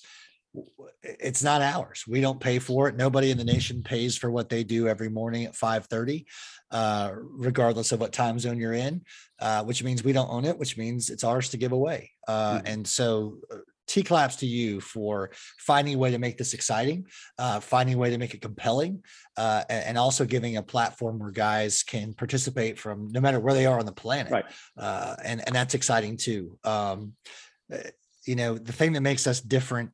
it's 1.04 1.44
not 1.44 1.62
ours. 1.62 2.06
We 2.08 2.22
don't 2.22 2.40
pay 2.40 2.58
for 2.58 2.88
it. 2.88 2.96
Nobody 2.96 3.30
in 3.30 3.38
the 3.38 3.44
nation 3.44 3.84
pays 3.84 4.18
for 4.18 4.32
what 4.32 4.50
they 4.50 4.64
do 4.64 4.88
every 4.88 5.10
morning 5.10 5.46
at 5.46 5.56
5 5.56 5.86
30 5.86 6.26
uh, 6.72 7.12
regardless 7.14 7.92
of 7.92 8.00
what 8.00 8.14
time 8.14 8.40
zone 8.40 8.58
you're 8.58 8.74
in 8.74 9.02
uh, 9.40 9.64
which 9.64 9.84
means 9.84 10.04
we 10.04 10.12
don't 10.12 10.30
own 10.30 10.46
it 10.46 10.58
which 10.58 10.78
means 10.78 11.10
it's 11.10 11.24
ours 11.24 11.50
to 11.50 11.58
give 11.58 11.72
away. 11.72 12.12
Uh, 12.28 12.58
mm-hmm. 12.58 12.68
and 12.68 12.88
so 12.88 13.38
uh, 13.54 13.58
T 13.90 14.04
claps 14.04 14.38
to 14.38 14.46
you 14.46 14.80
for 14.80 15.32
finding 15.58 15.96
a 15.96 15.98
way 15.98 16.12
to 16.12 16.20
make 16.20 16.38
this 16.38 16.54
exciting, 16.54 17.08
uh, 17.40 17.60
finding 17.60 17.96
a 17.96 17.98
way 17.98 18.12
to 18.12 18.20
make 18.20 18.36
it 18.36 18.42
compelling, 18.42 19.04
uh, 19.36 19.64
and, 19.68 19.98
also 19.98 20.24
giving 20.24 20.56
a 20.56 20.64
platform 20.64 21.18
where 21.18 21.32
guys 21.32 21.84
can 21.84 22.14
participate 22.14 22.78
from 22.78 23.08
no 23.12 23.20
matter 23.20 23.40
where 23.40 23.56
they 23.56 23.66
are 23.66 23.80
on 23.80 23.86
the 23.86 23.92
planet. 23.92 24.32
Right. 24.32 24.46
Uh, 24.78 25.16
and, 25.26 25.42
and 25.46 25.56
that's 25.56 25.74
exciting 25.74 26.16
too. 26.16 26.58
Um, 26.64 27.16
eh, 27.72 27.90
you 28.26 28.36
know, 28.36 28.58
the 28.58 28.72
thing 28.72 28.94
that 28.94 29.02
makes 29.02 29.26
us 29.26 29.42
different 29.42 29.90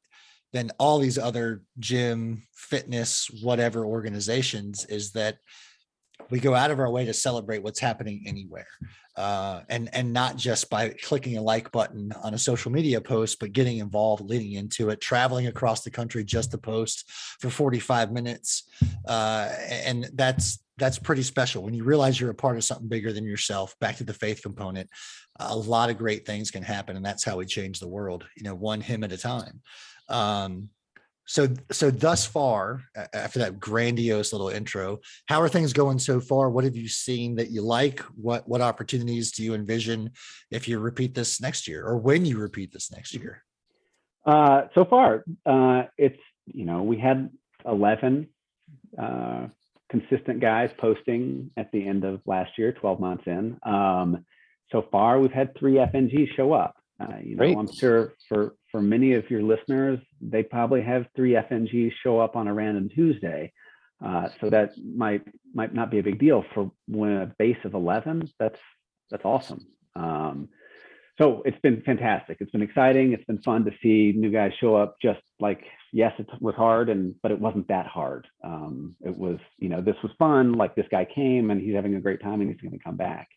than 0.51 0.71
all 0.77 0.99
these 0.99 1.17
other 1.17 1.63
gym, 1.79 2.43
fitness, 2.53 3.29
whatever 3.41 3.85
organizations 3.85 4.85
is 4.85 5.13
that 5.13 5.37
we 6.29 6.39
go 6.39 6.53
out 6.53 6.71
of 6.71 6.79
our 6.79 6.89
way 6.89 7.05
to 7.05 7.13
celebrate 7.13 7.63
what's 7.63 7.79
happening 7.79 8.23
anywhere. 8.25 8.67
Uh, 9.15 9.61
and 9.69 9.89
and 9.93 10.11
not 10.11 10.35
just 10.35 10.69
by 10.69 10.89
clicking 10.89 11.37
a 11.37 11.41
like 11.41 11.71
button 11.71 12.11
on 12.21 12.33
a 12.33 12.37
social 12.37 12.69
media 12.69 12.99
post 12.99 13.39
but 13.39 13.53
getting 13.53 13.77
involved 13.77 14.21
leading 14.21 14.53
into 14.53 14.89
it 14.89 14.99
traveling 14.99 15.47
across 15.47 15.83
the 15.83 15.89
country 15.89 16.21
just 16.21 16.51
to 16.51 16.57
post 16.57 17.09
for 17.39 17.49
45 17.49 18.11
minutes. 18.11 18.63
Uh, 19.07 19.53
and 19.69 20.09
that's 20.13 20.59
that's 20.77 20.99
pretty 20.99 21.23
special. 21.23 21.63
When 21.63 21.73
you 21.73 21.85
realize 21.85 22.19
you're 22.19 22.31
a 22.31 22.35
part 22.35 22.57
of 22.57 22.65
something 22.65 22.89
bigger 22.89 23.13
than 23.13 23.23
yourself 23.23 23.73
back 23.79 23.95
to 23.97 24.03
the 24.03 24.13
faith 24.13 24.41
component 24.41 24.89
a 25.39 25.55
lot 25.55 25.89
of 25.89 25.97
great 25.97 26.25
things 26.25 26.49
can 26.49 26.63
happen 26.63 26.95
and 26.95 27.05
that's 27.05 27.23
how 27.23 27.37
we 27.37 27.45
change 27.45 27.79
the 27.79 27.87
world 27.87 28.25
you 28.37 28.43
know 28.43 28.55
one 28.55 28.81
HIM 28.81 29.03
at 29.03 29.11
a 29.11 29.17
time. 29.17 29.61
Um, 30.07 30.69
so 31.25 31.47
so 31.71 31.89
thus 31.89 32.25
far 32.25 32.83
after 33.13 33.39
that 33.39 33.59
grandiose 33.59 34.31
little 34.31 34.49
intro 34.49 34.99
how 35.27 35.41
are 35.41 35.49
things 35.49 35.73
going 35.73 35.99
so 35.99 36.19
far? 36.19 36.49
What 36.49 36.63
have 36.63 36.75
you 36.75 36.87
seen 36.87 37.35
that 37.35 37.51
you 37.51 37.61
like? 37.61 37.99
What 38.15 38.47
what 38.47 38.61
opportunities 38.61 39.31
do 39.31 39.43
you 39.43 39.53
envision 39.53 40.11
if 40.51 40.67
you 40.67 40.79
repeat 40.79 41.15
this 41.15 41.41
next 41.41 41.67
year 41.67 41.85
or 41.85 41.97
when 41.97 42.25
you 42.25 42.37
repeat 42.37 42.71
this 42.71 42.91
next 42.91 43.13
year? 43.13 43.43
Uh, 44.25 44.63
so 44.73 44.85
far 44.85 45.23
uh, 45.45 45.83
it's 45.97 46.19
you 46.45 46.65
know 46.65 46.83
we 46.83 46.99
had 46.99 47.29
11 47.65 48.27
uh, 49.01 49.47
consistent 49.89 50.39
guys 50.39 50.69
posting 50.77 51.49
at 51.57 51.71
the 51.71 51.87
end 51.87 52.03
of 52.03 52.21
last 52.25 52.51
year 52.57 52.71
12 52.71 52.99
months 52.99 53.23
in. 53.25 53.57
Um, 53.63 54.25
so 54.71 54.85
far 54.91 55.19
we've 55.19 55.31
had 55.31 55.57
three 55.57 55.75
fngs 55.75 56.35
show 56.35 56.53
up 56.53 56.75
uh, 56.99 57.17
you 57.21 57.31
know, 57.31 57.37
Great. 57.37 57.57
I'm 57.57 57.73
sure 57.73 58.13
for 58.29 58.55
for 58.71 58.81
many 58.81 59.13
of 59.13 59.29
your 59.29 59.43
listeners, 59.43 59.99
they 60.21 60.43
probably 60.43 60.81
have 60.81 61.05
three 61.15 61.31
FNGs 61.31 61.91
show 62.03 62.19
up 62.19 62.35
on 62.35 62.47
a 62.47 62.53
random 62.53 62.89
Tuesday. 62.89 63.51
Uh, 64.03 64.29
so 64.39 64.49
that 64.49 64.71
might 64.95 65.23
might 65.53 65.73
not 65.73 65.91
be 65.91 65.99
a 65.99 66.03
big 66.03 66.19
deal 66.19 66.43
for 66.53 66.71
when 66.87 67.11
a 67.11 67.33
base 67.37 67.57
of 67.65 67.73
11. 67.73 68.29
That's 68.39 68.59
that's 69.09 69.25
awesome. 69.25 69.65
Um, 69.95 70.49
so 71.17 71.41
it's 71.45 71.59
been 71.61 71.81
fantastic. 71.81 72.37
It's 72.41 72.51
been 72.51 72.61
exciting. 72.61 73.13
It's 73.13 73.23
been 73.23 73.41
fun 73.41 73.63
to 73.65 73.71
see 73.81 74.13
new 74.17 74.31
guys 74.31 74.51
show 74.59 74.75
up. 74.75 74.95
Just 75.01 75.21
like 75.39 75.63
yes, 75.93 76.13
it 76.17 76.27
was 76.41 76.55
hard, 76.55 76.89
and 76.89 77.15
but 77.21 77.31
it 77.31 77.39
wasn't 77.39 77.67
that 77.69 77.87
hard. 77.87 78.27
Um, 78.43 78.95
it 79.01 79.17
was 79.17 79.39
you 79.57 79.69
know 79.69 79.81
this 79.81 79.95
was 80.01 80.11
fun. 80.19 80.53
Like 80.53 80.75
this 80.75 80.87
guy 80.91 81.05
came 81.05 81.51
and 81.51 81.61
he's 81.61 81.75
having 81.75 81.95
a 81.95 82.01
great 82.01 82.21
time 82.21 82.41
and 82.41 82.49
he's 82.49 82.59
going 82.61 82.77
to 82.77 82.83
come 82.83 82.97
back. 82.97 83.27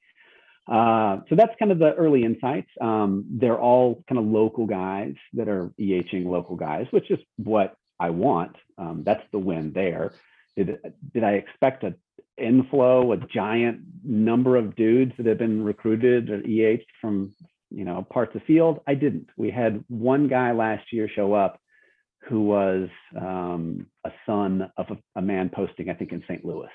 Uh, 0.68 1.20
so 1.28 1.34
that's 1.34 1.52
kind 1.58 1.72
of 1.72 1.78
the 1.78 1.94
early 1.94 2.24
insights. 2.24 2.68
Um, 2.80 3.24
they're 3.30 3.58
all 3.58 4.04
kind 4.08 4.18
of 4.18 4.26
local 4.26 4.66
guys 4.66 5.14
that 5.32 5.48
are 5.48 5.72
EHing 5.80 6.26
local 6.26 6.56
guys, 6.56 6.86
which 6.90 7.10
is 7.10 7.18
what 7.36 7.76
I 7.98 8.10
want. 8.10 8.54
Um, 8.76 9.02
that's 9.04 9.22
the 9.32 9.38
win 9.38 9.72
there. 9.72 10.12
Did, 10.56 10.78
did 11.14 11.24
I 11.24 11.32
expect 11.32 11.84
an 11.84 11.94
inflow, 12.36 13.12
a 13.12 13.16
giant 13.16 13.80
number 14.04 14.56
of 14.56 14.76
dudes 14.76 15.12
that 15.16 15.26
have 15.26 15.38
been 15.38 15.64
recruited 15.64 16.30
or 16.30 16.42
EH'd 16.42 16.84
from 17.00 17.34
you 17.70 17.84
know 17.84 18.06
parts 18.10 18.34
of 18.34 18.42
the 18.42 18.46
field? 18.46 18.80
I 18.86 18.94
didn't. 18.94 19.30
We 19.36 19.50
had 19.50 19.84
one 19.88 20.28
guy 20.28 20.52
last 20.52 20.92
year 20.92 21.08
show 21.08 21.32
up 21.32 21.60
who 22.28 22.42
was 22.42 22.88
um, 23.18 23.86
a 24.04 24.10
son 24.26 24.70
of 24.76 24.86
a, 24.90 25.18
a, 25.18 25.22
man 25.22 25.48
posting, 25.48 25.88
I 25.88 25.94
think, 25.94 26.12
in 26.12 26.22
St. 26.28 26.44
Louis. 26.44 26.68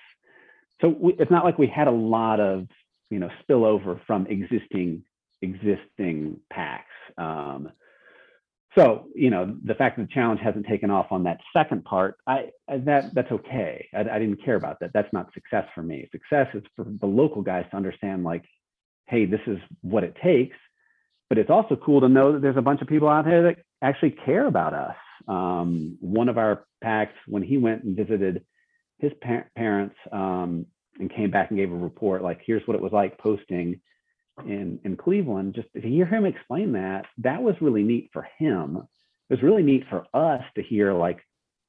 So 0.82 0.96
we, 1.00 1.14
it's 1.20 1.30
not 1.30 1.46
like 1.46 1.60
we 1.60 1.68
had 1.68 1.88
a 1.88 1.92
lot 1.92 2.40
of 2.40 2.68
you 3.10 3.20
know 3.20 3.30
spill 3.42 3.66
over 3.66 4.02
from 4.08 4.28
existing 4.28 5.04
existing 5.42 6.40
PAX. 6.52 6.86
Um, 7.18 7.70
so 8.76 9.08
you 9.14 9.30
know 9.30 9.56
the 9.64 9.76
fact 9.76 9.98
that 9.98 10.08
the 10.08 10.14
challenge 10.14 10.40
hasn't 10.42 10.66
taken 10.66 10.90
off 10.90 11.08
on 11.12 11.24
that 11.24 11.40
second 11.56 11.86
part, 11.86 12.18
I, 12.26 12.50
that 12.68 13.14
that's 13.14 13.32
okay. 13.32 13.88
I, 13.94 14.02
I, 14.02 14.20
didn't 14.20 14.44
care 14.44 14.56
about 14.56 14.80
that. 14.80 14.92
That's 14.94 15.12
not 15.14 15.34
success 15.34 15.66
for 15.76 15.84
me. 15.84 16.10
Success 16.12 16.48
is 16.56 16.64
for 16.76 16.86
the 16.86 17.06
local 17.06 17.42
guys 17.42 17.66
to 17.72 17.78
understand 17.78 18.24
like, 18.24 18.44
hey, 19.08 19.26
this 19.26 19.42
is 19.46 19.60
what 19.82 20.04
it 20.04 20.16
takes. 20.24 20.58
But 21.30 21.38
it's 21.38 21.50
also 21.50 21.76
cool 21.76 22.02
to 22.02 22.10
know 22.10 22.34
that 22.34 22.42
there's 22.42 22.58
a 22.58 22.62
bunch 22.62 22.82
of 22.82 22.88
people 22.88 23.10
out 23.10 23.26
there 23.26 23.44
that 23.44 23.58
actually 23.82 24.12
care 24.26 24.46
about 24.46 24.74
us. 24.74 24.96
Um, 25.28 25.98
one 26.00 26.30
of 26.30 26.38
our 26.38 26.66
PAX, 26.84 27.12
when 27.28 27.44
he 27.44 27.58
went 27.58 27.84
and 27.84 27.96
visited 27.96 28.44
his 29.00 29.12
pa- 29.22 29.46
parents 29.56 29.96
um, 30.12 30.66
and 31.00 31.14
came 31.14 31.32
back 31.32 31.50
and 31.50 31.60
gave 31.60 31.72
a 31.72 31.76
report 31.76 32.22
like 32.22 32.42
here's 32.46 32.66
what 32.68 32.76
it 32.76 32.82
was 32.82 32.92
like 32.92 33.18
posting 33.18 33.80
in 34.46 34.80
in 34.84 34.98
Cleveland. 34.98 35.56
Just 35.56 35.72
to 35.74 35.82
hear 35.82 36.06
him 36.06 36.26
explain 36.26 36.74
that 36.74 37.06
that 37.20 37.42
was 37.42 37.56
really 37.62 37.84
neat 37.84 38.10
for 38.14 38.28
him. 38.38 38.78
It 39.30 39.34
was 39.34 39.44
really 39.44 39.64
neat 39.64 39.86
for 39.90 40.06
us 40.14 40.44
to 40.56 40.64
hear 40.64 40.94
like 40.94 41.20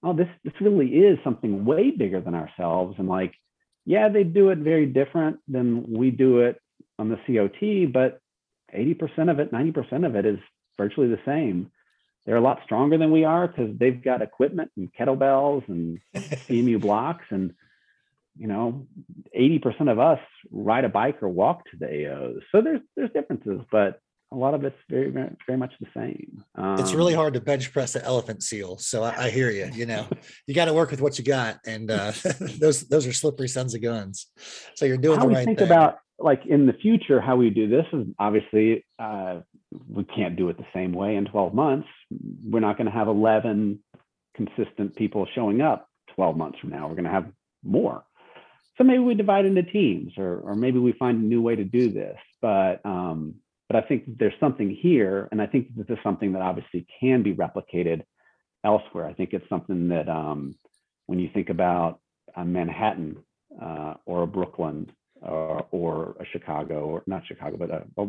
oh 0.02 0.12
this 0.12 0.28
this 0.44 0.54
really 0.60 0.88
is 0.88 1.18
something 1.24 1.64
way 1.64 1.90
bigger 1.90 2.20
than 2.20 2.34
ourselves 2.34 2.96
and 2.98 3.08
like 3.08 3.34
yeah 3.86 4.08
they 4.08 4.24
do 4.24 4.50
it 4.50 4.58
very 4.58 4.86
different 4.86 5.38
than 5.48 5.84
we 5.88 6.10
do 6.10 6.40
it 6.40 6.60
on 6.98 7.08
the 7.08 7.16
COT 7.26 7.92
but 7.92 8.20
80% 8.74 9.30
of 9.30 9.38
it 9.38 9.52
90% 9.52 10.06
of 10.06 10.16
it 10.16 10.26
is 10.26 10.38
virtually 10.76 11.08
the 11.08 11.20
same. 11.24 11.70
They're 12.26 12.36
a 12.36 12.40
lot 12.40 12.60
stronger 12.64 12.96
than 12.96 13.10
we 13.10 13.24
are 13.24 13.46
because 13.46 13.76
they've 13.78 14.02
got 14.02 14.22
equipment 14.22 14.70
and 14.76 14.90
kettlebells 14.98 15.68
and 15.68 16.00
CMU 16.14 16.80
blocks 16.80 17.24
and 17.30 17.52
you 18.36 18.46
know, 18.46 18.86
80% 19.38 19.90
of 19.90 19.98
us 19.98 20.18
ride 20.50 20.84
a 20.84 20.88
bike 20.88 21.22
or 21.22 21.28
walk 21.28 21.64
to 21.70 21.76
the 21.78 21.86
AOs. 21.86 22.40
So 22.52 22.60
there's 22.62 22.80
there's 22.96 23.10
differences, 23.12 23.60
but 23.70 24.00
a 24.32 24.36
lot 24.36 24.54
of 24.54 24.64
it's 24.64 24.76
very 24.90 25.10
very, 25.10 25.30
very 25.46 25.58
much 25.58 25.72
the 25.80 25.86
same. 25.94 26.44
Um, 26.56 26.78
it's 26.78 26.92
really 26.92 27.14
hard 27.14 27.34
to 27.34 27.40
bench 27.40 27.72
press 27.72 27.94
an 27.94 28.02
elephant 28.02 28.42
seal. 28.42 28.78
So 28.78 29.02
I, 29.04 29.24
I 29.24 29.30
hear 29.30 29.50
you. 29.50 29.70
You 29.72 29.86
know, 29.86 30.06
you 30.46 30.54
got 30.54 30.66
to 30.66 30.74
work 30.74 30.90
with 30.90 31.00
what 31.00 31.18
you 31.18 31.24
got, 31.24 31.58
and 31.66 31.90
uh, 31.90 32.12
those 32.58 32.82
those 32.88 33.06
are 33.06 33.12
slippery 33.12 33.48
sons 33.48 33.74
of 33.74 33.82
guns. 33.82 34.26
So 34.74 34.84
you're 34.84 34.96
doing 34.96 35.18
how 35.18 35.24
the 35.24 35.28
we 35.28 35.34
right 35.36 35.44
think 35.44 35.58
thing. 35.58 35.68
about 35.68 35.98
like 36.18 36.46
in 36.46 36.66
the 36.66 36.72
future 36.72 37.20
how 37.20 37.36
we 37.36 37.50
do 37.50 37.68
this 37.68 37.86
is 37.92 38.06
obviously 38.18 38.84
uh, 38.98 39.40
we 39.88 40.04
can't 40.04 40.36
do 40.36 40.48
it 40.48 40.56
the 40.56 40.66
same 40.72 40.92
way 40.92 41.16
in 41.16 41.24
12 41.24 41.54
months. 41.54 41.88
We're 42.44 42.60
not 42.60 42.76
going 42.76 42.86
to 42.86 42.92
have 42.92 43.08
11 43.08 43.80
consistent 44.36 44.96
people 44.96 45.26
showing 45.34 45.60
up 45.60 45.88
12 46.14 46.36
months 46.36 46.58
from 46.60 46.70
now. 46.70 46.86
We're 46.88 46.94
going 46.94 47.04
to 47.04 47.10
have 47.10 47.30
more 47.64 48.04
so 48.76 48.84
maybe 48.84 48.98
we 48.98 49.14
divide 49.14 49.46
into 49.46 49.62
teams 49.62 50.12
or, 50.16 50.38
or 50.38 50.54
maybe 50.54 50.78
we 50.78 50.92
find 50.92 51.22
a 51.22 51.26
new 51.26 51.42
way 51.42 51.56
to 51.56 51.64
do 51.64 51.90
this 51.90 52.18
but 52.40 52.84
um, 52.84 53.34
but 53.68 53.76
i 53.76 53.86
think 53.86 54.04
there's 54.18 54.34
something 54.40 54.70
here 54.70 55.28
and 55.32 55.40
i 55.40 55.46
think 55.46 55.68
this 55.76 55.86
is 55.88 55.98
something 56.02 56.32
that 56.32 56.42
obviously 56.42 56.86
can 57.00 57.22
be 57.22 57.34
replicated 57.34 58.02
elsewhere. 58.64 59.06
I 59.06 59.12
think 59.12 59.32
it's 59.32 59.48
something 59.48 59.88
that 59.88 60.08
um, 60.08 60.56
when 61.06 61.18
you 61.18 61.28
think 61.32 61.50
about 61.50 62.00
a 62.34 62.44
manhattan 62.44 63.18
uh, 63.62 63.94
or 64.06 64.22
a 64.22 64.26
brooklyn 64.26 64.90
or, 65.20 65.66
or, 65.70 66.16
a 66.18 66.24
chicago 66.32 66.86
or 66.86 67.02
not 67.06 67.24
chicago 67.26 67.56
but 67.56 67.70
a, 67.70 67.84
a 68.02 68.08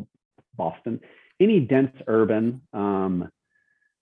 boston 0.56 1.00
any 1.40 1.60
dense 1.60 1.96
urban 2.08 2.62
um, 2.74 3.30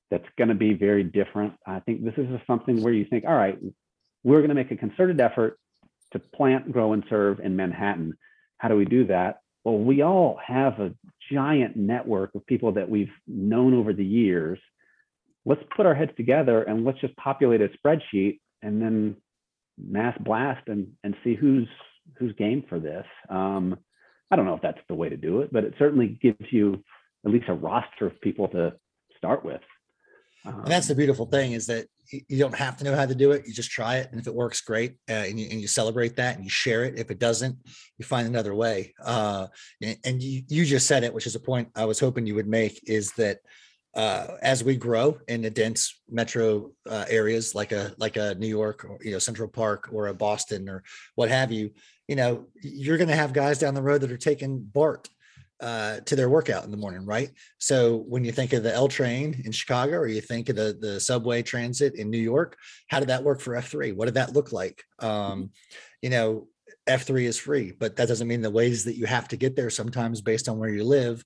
that's 0.09 0.27
going 0.37 0.49
to 0.49 0.55
be 0.55 0.73
very 0.73 1.03
different. 1.03 1.53
I 1.65 1.79
think 1.79 2.03
this 2.03 2.13
is 2.17 2.27
something 2.45 2.83
where 2.83 2.93
you 2.93 3.05
think 3.05 3.25
all 3.25 3.33
right 3.33 3.59
we're 4.23 4.37
going 4.37 4.49
to 4.49 4.55
make 4.55 4.71
a 4.71 4.77
concerted 4.77 5.19
effort 5.19 5.59
to 6.13 6.19
plant, 6.19 6.71
grow, 6.71 6.93
and 6.93 7.03
serve 7.09 7.39
in 7.39 7.55
Manhattan. 7.55 8.17
How 8.57 8.69
do 8.69 8.75
we 8.75 8.85
do 8.85 9.07
that? 9.07 9.39
Well, 9.63 9.77
we 9.77 10.01
all 10.01 10.39
have 10.45 10.79
a 10.79 10.93
giant 11.31 11.75
network 11.75 12.35
of 12.35 12.45
people 12.45 12.73
that 12.73 12.89
we've 12.89 13.11
known 13.27 13.73
over 13.73 13.93
the 13.93 14.05
years. 14.05 14.59
Let's 15.45 15.63
put 15.75 15.85
our 15.85 15.95
heads 15.95 16.11
together 16.15 16.63
and 16.63 16.85
let's 16.85 16.99
just 16.99 17.15
populate 17.17 17.61
a 17.61 17.69
spreadsheet 17.69 18.39
and 18.61 18.81
then 18.81 19.15
mass 19.77 20.17
blast 20.19 20.67
and, 20.67 20.87
and 21.03 21.15
see 21.23 21.35
who's 21.35 21.67
who's 22.17 22.33
game 22.33 22.63
for 22.67 22.79
this. 22.79 23.05
Um, 23.29 23.77
I 24.29 24.35
don't 24.35 24.45
know 24.45 24.55
if 24.55 24.61
that's 24.61 24.79
the 24.87 24.95
way 24.95 25.09
to 25.09 25.17
do 25.17 25.41
it, 25.41 25.53
but 25.53 25.63
it 25.63 25.73
certainly 25.79 26.19
gives 26.21 26.51
you 26.51 26.83
at 27.25 27.31
least 27.31 27.47
a 27.47 27.53
roster 27.53 28.07
of 28.07 28.19
people 28.21 28.47
to 28.49 28.73
start 29.17 29.45
with. 29.45 29.61
Um, 30.45 30.61
and 30.63 30.71
that's 30.71 30.87
the 30.87 30.95
beautiful 30.95 31.25
thing 31.25 31.53
is 31.53 31.67
that 31.67 31.87
you 32.11 32.37
don't 32.37 32.55
have 32.55 32.77
to 32.77 32.83
know 32.83 32.95
how 32.95 33.05
to 33.05 33.15
do 33.15 33.31
it. 33.31 33.45
You 33.47 33.53
just 33.53 33.71
try 33.71 33.97
it, 33.97 34.09
and 34.11 34.19
if 34.19 34.27
it 34.27 34.33
works, 34.33 34.61
great, 34.61 34.95
uh, 35.09 35.13
and, 35.13 35.39
you, 35.39 35.47
and, 35.49 35.61
you, 35.61 35.67
celebrate 35.67 36.15
that 36.17 36.35
and 36.35 36.43
you 36.43 36.49
share 36.49 36.83
it. 36.83 36.97
If 36.97 37.11
it 37.11 37.19
doesn't, 37.19 37.57
you 37.97 38.05
find 38.05 38.27
another 38.27 38.53
way. 38.53 38.93
Uh, 39.03 39.47
and 40.03 40.21
you, 40.21 40.43
you 40.47 40.65
just 40.65 40.87
said 40.87 41.03
it, 41.03 41.13
which 41.13 41.27
is 41.27 41.35
a 41.35 41.39
point 41.39 41.69
I 41.75 41.85
was 41.85 41.99
hoping 41.99 42.27
you 42.27 42.35
would 42.35 42.47
make, 42.47 42.81
is 42.87 43.11
that 43.13 43.39
uh, 43.95 44.37
as 44.41 44.63
we 44.63 44.75
grow 44.75 45.19
in 45.27 45.41
the 45.41 45.49
dense 45.49 46.01
metro 46.09 46.71
uh, 46.89 47.05
areas 47.09 47.53
like 47.53 47.71
a 47.71 47.93
like 47.97 48.17
a 48.17 48.33
New 48.35 48.47
York 48.47 48.85
or 48.85 48.97
you 49.01 49.11
know 49.11 49.19
Central 49.19 49.47
Park 49.47 49.89
or 49.91 50.07
a 50.07 50.13
Boston 50.13 50.67
or 50.67 50.83
what 51.15 51.29
have 51.29 51.51
you, 51.51 51.71
you 52.07 52.15
know 52.15 52.47
you're 52.61 52.97
going 52.97 53.09
to 53.09 53.15
have 53.15 53.33
guys 53.33 53.59
down 53.59 53.75
the 53.75 53.83
road 53.83 54.01
that 54.01 54.11
are 54.11 54.17
taking 54.17 54.59
BART 54.59 55.09
uh, 55.59 55.99
to 56.01 56.15
their 56.15 56.29
workout 56.29 56.65
in 56.65 56.71
the 56.71 56.77
morning, 56.77 57.05
right? 57.05 57.31
So 57.57 57.97
when 58.07 58.25
you 58.25 58.31
think 58.31 58.53
of 58.53 58.63
the 58.63 58.73
L 58.73 58.87
train 58.87 59.41
in 59.45 59.51
Chicago 59.51 59.97
or 59.97 60.07
you 60.07 60.21
think 60.21 60.49
of 60.49 60.55
the, 60.55 60.77
the 60.79 60.99
subway 60.99 61.41
transit 61.41 61.95
in 61.95 62.09
New 62.09 62.17
York, 62.17 62.57
how 62.87 62.99
did 62.99 63.09
that 63.09 63.23
work 63.23 63.39
for 63.39 63.53
F3? 63.53 63.95
What 63.95 64.05
did 64.05 64.15
that 64.15 64.33
look 64.33 64.51
like? 64.51 64.83
Um, 64.99 65.51
you 66.01 66.09
know, 66.09 66.47
F3 66.87 67.23
is 67.23 67.37
free, 67.37 67.71
but 67.71 67.95
that 67.95 68.09
doesn't 68.09 68.27
mean 68.27 68.41
the 68.41 68.51
ways 68.51 68.83
that 68.83 68.97
you 68.97 69.05
have 69.05 69.27
to 69.29 69.37
get 69.37 69.55
there 69.55 69.69
sometimes 69.69 70.21
based 70.21 70.49
on 70.49 70.57
where 70.57 70.69
you 70.69 70.83
live 70.83 71.23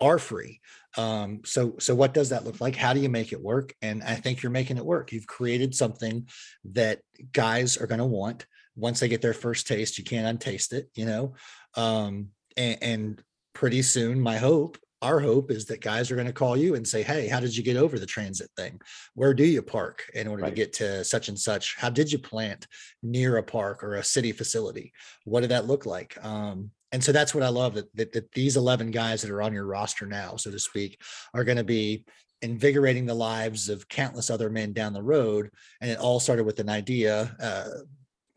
are 0.00 0.18
free. 0.18 0.60
Um, 0.96 1.40
so, 1.44 1.74
so 1.78 1.94
what 1.94 2.14
does 2.14 2.28
that 2.28 2.44
look 2.44 2.60
like? 2.60 2.76
How 2.76 2.92
do 2.92 3.00
you 3.00 3.08
make 3.08 3.32
it 3.32 3.40
work? 3.40 3.74
And 3.82 4.02
I 4.02 4.14
think 4.14 4.42
you're 4.42 4.50
making 4.50 4.76
it 4.76 4.86
work. 4.86 5.10
You've 5.10 5.26
created 5.26 5.74
something 5.74 6.28
that 6.72 7.00
guys 7.32 7.76
are 7.76 7.86
going 7.86 7.98
to 7.98 8.04
want 8.04 8.46
once 8.76 9.00
they 9.00 9.08
get 9.08 9.22
their 9.22 9.34
first 9.34 9.66
taste, 9.66 9.98
you 9.98 10.04
can't 10.04 10.26
untaste 10.26 10.72
it, 10.72 10.90
you 10.94 11.06
know. 11.06 11.34
Um, 11.74 12.28
and, 12.56 12.78
and 12.82 13.22
pretty 13.56 13.80
soon, 13.80 14.20
my 14.20 14.36
hope 14.36 14.76
our 15.02 15.20
hope 15.20 15.50
is 15.50 15.66
that 15.66 15.80
guys 15.80 16.10
are 16.10 16.14
going 16.14 16.26
to 16.26 16.32
call 16.32 16.56
you 16.56 16.74
and 16.74 16.86
say, 16.86 17.02
Hey, 17.02 17.28
how 17.28 17.40
did 17.40 17.56
you 17.56 17.62
get 17.62 17.76
over 17.76 17.98
the 17.98 18.06
transit 18.06 18.50
thing? 18.56 18.80
Where 19.14 19.34
do 19.34 19.44
you 19.44 19.62
park 19.62 20.10
in 20.14 20.26
order 20.26 20.42
right. 20.42 20.50
to 20.50 20.54
get 20.54 20.72
to 20.74 21.04
such 21.04 21.28
and 21.28 21.38
such? 21.38 21.76
How 21.76 21.90
did 21.90 22.10
you 22.10 22.18
plant 22.18 22.66
near 23.02 23.36
a 23.36 23.42
park 23.42 23.84
or 23.84 23.94
a 23.94 24.04
city 24.04 24.32
facility? 24.32 24.92
What 25.24 25.40
did 25.40 25.50
that 25.50 25.66
look 25.66 25.86
like? 25.86 26.16
Um, 26.24 26.70
and 26.92 27.04
so 27.04 27.12
that's 27.12 27.34
what 27.34 27.44
I 27.44 27.48
love 27.48 27.74
that, 27.74 27.94
that, 27.96 28.12
that 28.12 28.32
these 28.32 28.56
11 28.56 28.90
guys 28.90 29.22
that 29.22 29.30
are 29.30 29.42
on 29.42 29.52
your 29.52 29.66
roster 29.66 30.06
now, 30.06 30.36
so 30.36 30.50
to 30.50 30.58
speak, 30.58 31.00
are 31.34 31.44
going 31.44 31.58
to 31.58 31.64
be 31.64 32.04
invigorating 32.42 33.06
the 33.06 33.14
lives 33.14 33.68
of 33.68 33.88
countless 33.88 34.30
other 34.30 34.50
men 34.50 34.72
down 34.72 34.92
the 34.92 35.02
road. 35.02 35.50
And 35.80 35.90
it 35.90 35.98
all 35.98 36.20
started 36.20 36.44
with 36.44 36.58
an 36.60 36.68
idea. 36.68 37.36
Uh, 37.40 37.82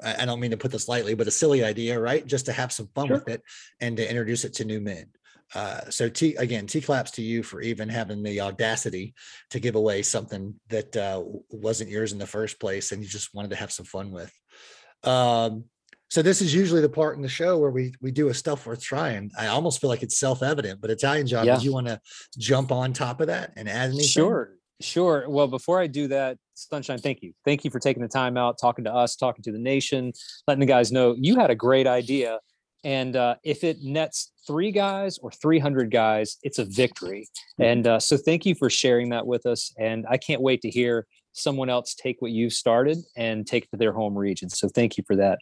I 0.04 0.26
don't 0.26 0.40
mean 0.40 0.52
to 0.52 0.58
put 0.58 0.72
this 0.72 0.88
lightly, 0.88 1.14
but 1.14 1.28
a 1.28 1.32
silly 1.32 1.64
idea, 1.64 2.00
right? 2.00 2.26
Just 2.26 2.46
to 2.46 2.54
have 2.54 2.72
some 2.72 2.90
fun 2.96 3.08
sure. 3.08 3.18
with 3.18 3.28
it 3.28 3.42
and 3.82 3.98
to 3.98 4.10
introduce 4.10 4.46
it 4.46 4.54
to 4.56 4.66
new 4.66 4.80
men. 4.80 5.08
Uh, 5.56 5.82
so 5.90 6.10
T 6.10 6.36
again, 6.36 6.68
T 6.68 6.80
claps 6.80 7.12
to 7.12 7.22
you 7.22 7.42
for 7.42 7.62
even 7.62 7.90
having 7.90 8.22
the 8.22 8.42
audacity 8.42 9.16
to 9.50 9.60
give 9.60 9.76
away 9.76 10.04
something 10.04 10.54
that 10.70 10.96
uh, 10.96 11.24
wasn't 11.50 11.90
yours 11.90 12.12
in 12.12 12.20
the 12.20 12.28
first 12.28 12.60
place, 12.60 12.92
and 12.92 13.02
you 13.02 13.10
just 13.10 13.34
wanted 13.34 13.50
to 13.50 13.56
have 13.56 13.72
some 13.72 13.86
fun 13.86 14.12
with. 14.12 14.32
Um, 15.04 15.66
so 16.10 16.22
this 16.22 16.42
is 16.42 16.54
usually 16.54 16.82
the 16.82 16.90
part 16.90 17.16
in 17.16 17.22
the 17.22 17.30
show 17.30 17.58
where 17.58 17.72
we 17.72 17.94
we 18.02 18.12
do 18.12 18.30
a 18.30 18.34
stuff 18.34 18.66
worth 18.66 18.82
trying. 18.82 19.32
I 19.38 19.48
almost 19.48 19.82
feel 19.82 19.90
like 19.90 20.04
it's 20.04 20.20
self 20.20 20.44
evident, 20.44 20.82
but 20.82 20.92
Italian 20.92 21.26
John, 21.26 21.46
yeah. 21.46 21.56
did 21.56 21.64
you 21.64 21.74
want 21.74 21.88
to 21.88 22.00
jump 22.38 22.72
on 22.72 22.94
top 22.94 23.20
of 23.20 23.28
that 23.28 23.54
and 23.56 23.68
add 23.68 23.90
anything? 23.90 24.06
Sure, 24.06 24.52
sure. 24.82 25.30
Well, 25.30 25.48
before 25.48 25.80
I 25.80 25.88
do 25.88 26.08
that, 26.10 26.38
Sunshine, 26.54 27.00
thank 27.00 27.22
you, 27.22 27.34
thank 27.46 27.64
you 27.64 27.72
for 27.72 27.80
taking 27.80 28.02
the 28.02 28.10
time 28.10 28.38
out, 28.38 28.58
talking 28.60 28.86
to 28.86 28.94
us, 28.94 29.16
talking 29.16 29.44
to 29.44 29.52
the 29.52 29.60
nation, 29.60 30.12
letting 30.48 30.60
the 30.60 30.66
guys 30.66 30.92
know 30.92 31.16
you 31.18 31.38
had 31.38 31.50
a 31.50 31.56
great 31.56 31.88
idea 31.88 32.40
and 32.84 33.16
uh, 33.16 33.36
if 33.44 33.64
it 33.64 33.82
nets 33.84 34.32
three 34.48 34.72
guys 34.72 35.18
or 35.20 35.32
300 35.32 35.92
guys, 35.92 36.38
it's 36.44 36.60
a 36.60 36.66
victory. 36.66 37.28
And 37.60 37.86
uh, 37.86 38.00
so 38.00 38.16
thank 38.16 38.46
you 38.46 38.56
for 38.56 38.70
sharing 38.70 39.10
that 39.10 39.28
with 39.28 39.46
us. 39.46 39.74
And 39.78 40.06
I 40.10 40.18
can't 40.18 40.42
wait 40.42 40.62
to 40.62 40.70
hear 40.70 41.06
someone 41.34 41.70
else 41.70 41.94
take 41.94 42.22
what 42.22 42.32
you've 42.32 42.54
started 42.54 42.98
and 43.16 43.46
take 43.46 43.66
it 43.66 43.72
to 43.72 43.78
their 43.78 43.92
home 43.92 44.18
region. 44.18 44.50
So 44.50 44.70
thank 44.70 44.98
you 44.98 45.04
for 45.06 45.16
that. 45.18 45.40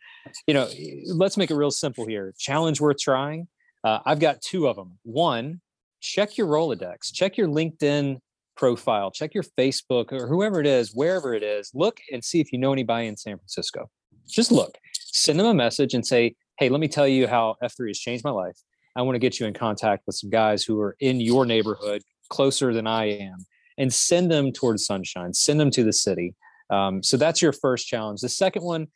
You 0.47 0.53
know, 0.53 0.67
let's 1.05 1.37
make 1.37 1.51
it 1.51 1.55
real 1.55 1.71
simple 1.71 2.05
here. 2.05 2.33
Challenge 2.37 2.81
worth 2.81 2.97
trying. 2.97 3.47
Uh, 3.83 3.99
I've 4.05 4.19
got 4.19 4.41
two 4.41 4.67
of 4.67 4.75
them. 4.75 4.97
One, 5.03 5.61
check 6.01 6.37
your 6.37 6.47
Rolodex, 6.47 7.13
check 7.13 7.37
your 7.37 7.47
LinkedIn 7.47 8.19
profile, 8.57 9.11
check 9.11 9.33
your 9.33 9.43
Facebook 9.43 10.11
or 10.11 10.27
whoever 10.27 10.59
it 10.59 10.67
is, 10.67 10.93
wherever 10.93 11.33
it 11.33 11.43
is. 11.43 11.71
Look 11.73 11.99
and 12.11 12.23
see 12.23 12.39
if 12.41 12.51
you 12.51 12.59
know 12.59 12.73
anybody 12.73 13.07
in 13.07 13.15
San 13.15 13.37
Francisco. 13.37 13.89
Just 14.27 14.51
look, 14.51 14.77
send 14.93 15.39
them 15.39 15.47
a 15.47 15.53
message 15.53 15.93
and 15.93 16.05
say, 16.05 16.35
hey, 16.59 16.69
let 16.69 16.79
me 16.81 16.87
tell 16.87 17.07
you 17.07 17.27
how 17.27 17.55
F3 17.63 17.89
has 17.89 17.99
changed 17.99 18.23
my 18.23 18.31
life. 18.31 18.57
I 18.95 19.03
want 19.03 19.15
to 19.15 19.19
get 19.19 19.39
you 19.39 19.45
in 19.45 19.53
contact 19.53 20.03
with 20.07 20.15
some 20.15 20.29
guys 20.29 20.63
who 20.63 20.79
are 20.81 20.95
in 20.99 21.21
your 21.21 21.45
neighborhood 21.45 22.01
closer 22.29 22.73
than 22.73 22.87
I 22.87 23.05
am 23.05 23.45
and 23.77 23.93
send 23.93 24.31
them 24.31 24.51
towards 24.51 24.85
sunshine, 24.85 25.33
send 25.33 25.59
them 25.59 25.71
to 25.71 25.83
the 25.83 25.93
city. 25.93 26.35
Um, 26.69 27.03
so 27.03 27.15
that's 27.15 27.41
your 27.41 27.53
first 27.53 27.87
challenge. 27.87 28.21
The 28.21 28.29
second 28.29 28.63
one, 28.63 28.87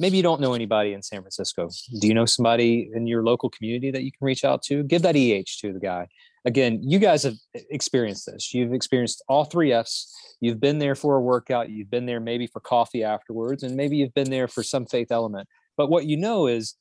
maybe 0.00 0.16
you 0.16 0.22
don't 0.22 0.40
know 0.40 0.54
anybody 0.54 0.94
in 0.94 1.02
San 1.02 1.20
Francisco. 1.20 1.68
Do 2.00 2.08
you 2.08 2.14
know 2.14 2.24
somebody 2.24 2.90
in 2.94 3.06
your 3.06 3.22
local 3.22 3.50
community 3.50 3.90
that 3.90 4.02
you 4.02 4.10
can 4.10 4.24
reach 4.24 4.44
out 4.44 4.62
to? 4.62 4.82
Give 4.82 5.02
that 5.02 5.14
EH 5.14 5.44
to 5.60 5.72
the 5.72 5.78
guy. 5.78 6.08
Again, 6.46 6.80
you 6.82 6.98
guys 6.98 7.22
have 7.22 7.36
experienced 7.70 8.26
this. 8.26 8.52
You've 8.52 8.74
experienced 8.74 9.24
all 9.28 9.44
three 9.44 9.72
F's. 9.72 10.14
You've 10.40 10.60
been 10.60 10.78
there 10.78 10.94
for 10.94 11.16
a 11.16 11.20
workout. 11.20 11.70
You've 11.70 11.90
been 11.90 12.04
there 12.04 12.20
maybe 12.20 12.46
for 12.46 12.60
coffee 12.60 13.02
afterwards, 13.02 13.62
and 13.62 13.76
maybe 13.76 13.96
you've 13.96 14.12
been 14.14 14.30
there 14.30 14.46
for 14.46 14.62
some 14.62 14.84
faith 14.84 15.10
element. 15.10 15.48
But 15.76 15.88
what 15.88 16.04
you 16.04 16.18
know 16.18 16.46
is 16.46 16.74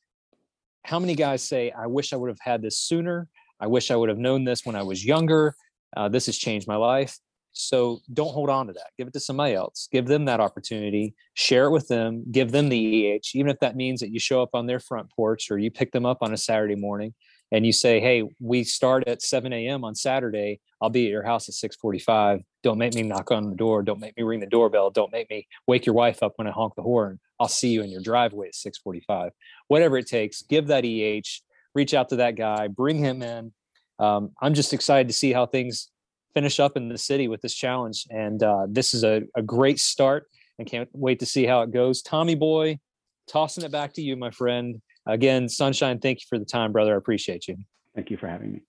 how 0.84 0.99
many 0.99 1.16
guys 1.16 1.41
say, 1.41 1.72
I 1.72 1.88
wish 1.88 2.11
I 2.11 2.18
would 2.18 2.30
have 2.30 2.41
had 2.41 2.61
this 2.61 2.78
sooner? 2.78 3.30
I 3.59 3.68
wish 3.68 3.89
I 3.89 3.95
would 3.95 4.09
have 4.09 4.18
known 4.18 4.43
this 4.43 4.66
when 4.66 4.76
I 4.76 4.84
was 4.84 5.05
younger. 5.05 5.55
Uh, 5.95 6.09
this 6.09 6.26
has 6.26 6.38
changed 6.38 6.68
my 6.68 6.76
life. 6.76 7.18
So 7.53 7.99
don't 8.11 8.34
hold 8.34 8.49
on 8.49 8.68
to 8.68 8.74
that. 8.74 8.88
Give 8.97 9.07
it 9.07 9.14
to 9.14 9.20
somebody 9.20 9.53
else. 9.53 9.88
Give 9.91 10.07
them 10.07 10.26
that 10.26 10.39
opportunity. 10.39 11.16
Share 11.36 11.66
it 11.66 11.72
with 11.72 11.88
them. 11.88 12.26
Give 12.32 12.51
them 12.51 12.68
the 12.68 13.14
EH, 13.14 13.30
even 13.36 13.49
if 13.49 13.59
that 13.59 13.76
means 13.76 14.01
that 14.01 14.09
you 14.11 14.20
show 14.20 14.41
up 14.41 14.49
on 14.53 14.66
their 14.66 14.80
front 14.80 15.09
porch 15.11 15.49
or 15.51 15.59
you 15.59 15.72
pick 15.72 15.91
them 15.91 16.05
up 16.05 16.18
on 16.22 16.34
a 16.34 16.38
Saturday 16.38 16.76
morning 16.76 17.14
and 17.51 17.65
you 17.65 17.71
say, 17.71 17.99
"Hey, 17.99 18.23
we 18.39 18.63
start 18.63 19.07
at 19.07 19.21
7 19.21 19.51
a.m. 19.53 19.83
on 19.83 19.95
Saturday. 19.95 20.59
I'll 20.81 20.89
be 20.89 21.05
at 21.05 21.11
your 21.11 21.23
house 21.23 21.47
at 21.47 21.55
6:45. 21.55 22.43
Don't 22.61 22.77
make 22.77 22.93
me 22.93 23.03
knock 23.03 23.31
on 23.31 23.49
the 23.49 23.55
door. 23.55 23.83
Don't 23.83 23.99
make 23.99 24.17
me 24.17 24.23
ring 24.23 24.39
the 24.39 24.45
doorbell. 24.45 24.89
Don't 24.89 25.11
make 25.11 25.29
me 25.29 25.47
wake 25.67 25.85
your 25.85 25.95
wife 25.95 26.23
up 26.23 26.33
when 26.35 26.47
I 26.47 26.51
honk 26.51 26.75
the 26.75 26.81
horn. 26.81 27.19
I'll 27.39 27.47
see 27.47 27.69
you 27.69 27.81
in 27.83 27.89
your 27.89 28.01
driveway 28.01 28.47
at 28.47 28.55
6:45. 28.55 29.31
Whatever 29.67 29.97
it 29.97 30.07
takes. 30.07 30.41
Give 30.41 30.67
that 30.67 30.85
EH. 30.85 31.41
Reach 31.75 31.93
out 31.93 32.09
to 32.09 32.17
that 32.17 32.35
guy. 32.35 32.67
Bring 32.67 32.97
him 32.97 33.21
in. 33.21 33.53
Um, 33.99 34.31
I'm 34.41 34.53
just 34.53 34.73
excited 34.73 35.07
to 35.07 35.13
see 35.13 35.31
how 35.31 35.45
things 35.45 35.89
finish 36.33 36.59
up 36.59 36.75
in 36.75 36.89
the 36.89 36.97
city 36.97 37.27
with 37.27 37.41
this 37.41 37.53
challenge, 37.53 38.05
and 38.09 38.41
uh, 38.41 38.65
this 38.67 38.93
is 38.93 39.03
a, 39.03 39.23
a 39.35 39.41
great 39.41 39.79
start. 39.79 40.27
And 40.59 40.67
can't 40.67 40.89
wait 40.93 41.19
to 41.19 41.25
see 41.25 41.45
how 41.45 41.63
it 41.63 41.71
goes. 41.71 42.03
Tommy 42.03 42.35
boy, 42.35 42.79
tossing 43.27 43.63
it 43.63 43.71
back 43.71 43.93
to 43.93 44.01
you, 44.01 44.15
my 44.15 44.29
friend 44.29 44.81
again, 45.06 45.49
Sunshine, 45.49 45.99
thank 45.99 46.20
you 46.20 46.26
for 46.30 46.39
the 46.39 46.45
time, 46.45 46.72
brother. 46.72 46.93
I 46.93 46.97
appreciate 46.97 47.47
you. 47.47 47.58
Thank 47.95 48.10
you 48.12 48.18
for 48.18 48.28
having 48.28 48.54
me. 48.54 48.62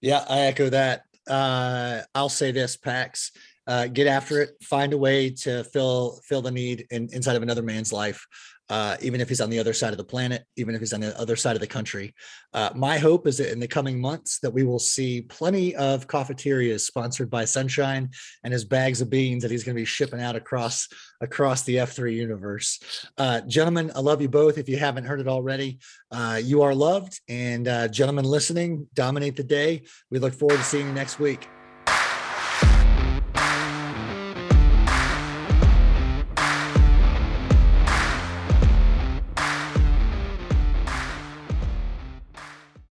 Yeah, 0.00 0.24
I 0.28 0.40
echo 0.40 0.68
that. 0.70 1.04
Uh, 1.28 2.00
I'll 2.14 2.28
say 2.28 2.52
this, 2.52 2.76
Pax. 2.76 3.32
Uh, 3.66 3.86
get 3.86 4.06
after 4.06 4.42
it. 4.42 4.50
Find 4.62 4.92
a 4.92 4.98
way 4.98 5.30
to 5.30 5.64
fill 5.64 6.20
fill 6.28 6.42
the 6.42 6.50
need 6.50 6.86
in, 6.90 7.08
inside 7.12 7.36
of 7.36 7.42
another 7.42 7.62
man's 7.62 7.92
life 7.92 8.26
uh, 8.70 8.96
even 9.00 9.20
if 9.20 9.28
he's 9.28 9.40
on 9.40 9.50
the 9.50 9.58
other 9.58 9.72
side 9.72 9.92
of 9.92 9.98
the 9.98 10.04
planet, 10.04 10.44
even 10.56 10.74
if 10.74 10.80
he's 10.80 10.92
on 10.92 11.00
the 11.00 11.18
other 11.20 11.36
side 11.36 11.56
of 11.56 11.60
the 11.60 11.66
country. 11.66 12.14
Uh, 12.52 12.70
my 12.74 12.98
hope 12.98 13.26
is 13.26 13.38
that 13.38 13.52
in 13.52 13.60
the 13.60 13.68
coming 13.68 14.00
months 14.00 14.38
that 14.40 14.50
we 14.50 14.64
will 14.64 14.78
see 14.78 15.22
plenty 15.22 15.74
of 15.76 16.06
coffeeterias 16.06 16.86
sponsored 16.86 17.28
by 17.30 17.44
Sunshine 17.44 18.10
and 18.42 18.52
his 18.52 18.64
bags 18.64 19.00
of 19.00 19.10
beans 19.10 19.42
that 19.42 19.50
he's 19.50 19.64
going 19.64 19.76
to 19.76 19.80
be 19.80 19.84
shipping 19.86 20.20
out 20.20 20.36
across 20.36 20.88
across 21.20 21.62
the 21.62 21.76
F3 21.76 22.14
universe. 22.14 23.06
Uh, 23.18 23.40
gentlemen, 23.42 23.90
I 23.94 24.00
love 24.00 24.20
you 24.20 24.28
both. 24.28 24.58
If 24.58 24.68
you 24.68 24.76
haven't 24.76 25.04
heard 25.04 25.20
it 25.20 25.28
already, 25.28 25.78
uh, 26.10 26.40
you 26.42 26.62
are 26.62 26.74
loved. 26.74 27.20
And 27.28 27.68
uh, 27.68 27.88
gentlemen 27.88 28.24
listening, 28.24 28.86
dominate 28.94 29.36
the 29.36 29.44
day. 29.44 29.82
We 30.10 30.18
look 30.18 30.34
forward 30.34 30.58
to 30.58 30.64
seeing 30.64 30.86
you 30.86 30.92
next 30.92 31.18
week. 31.18 31.48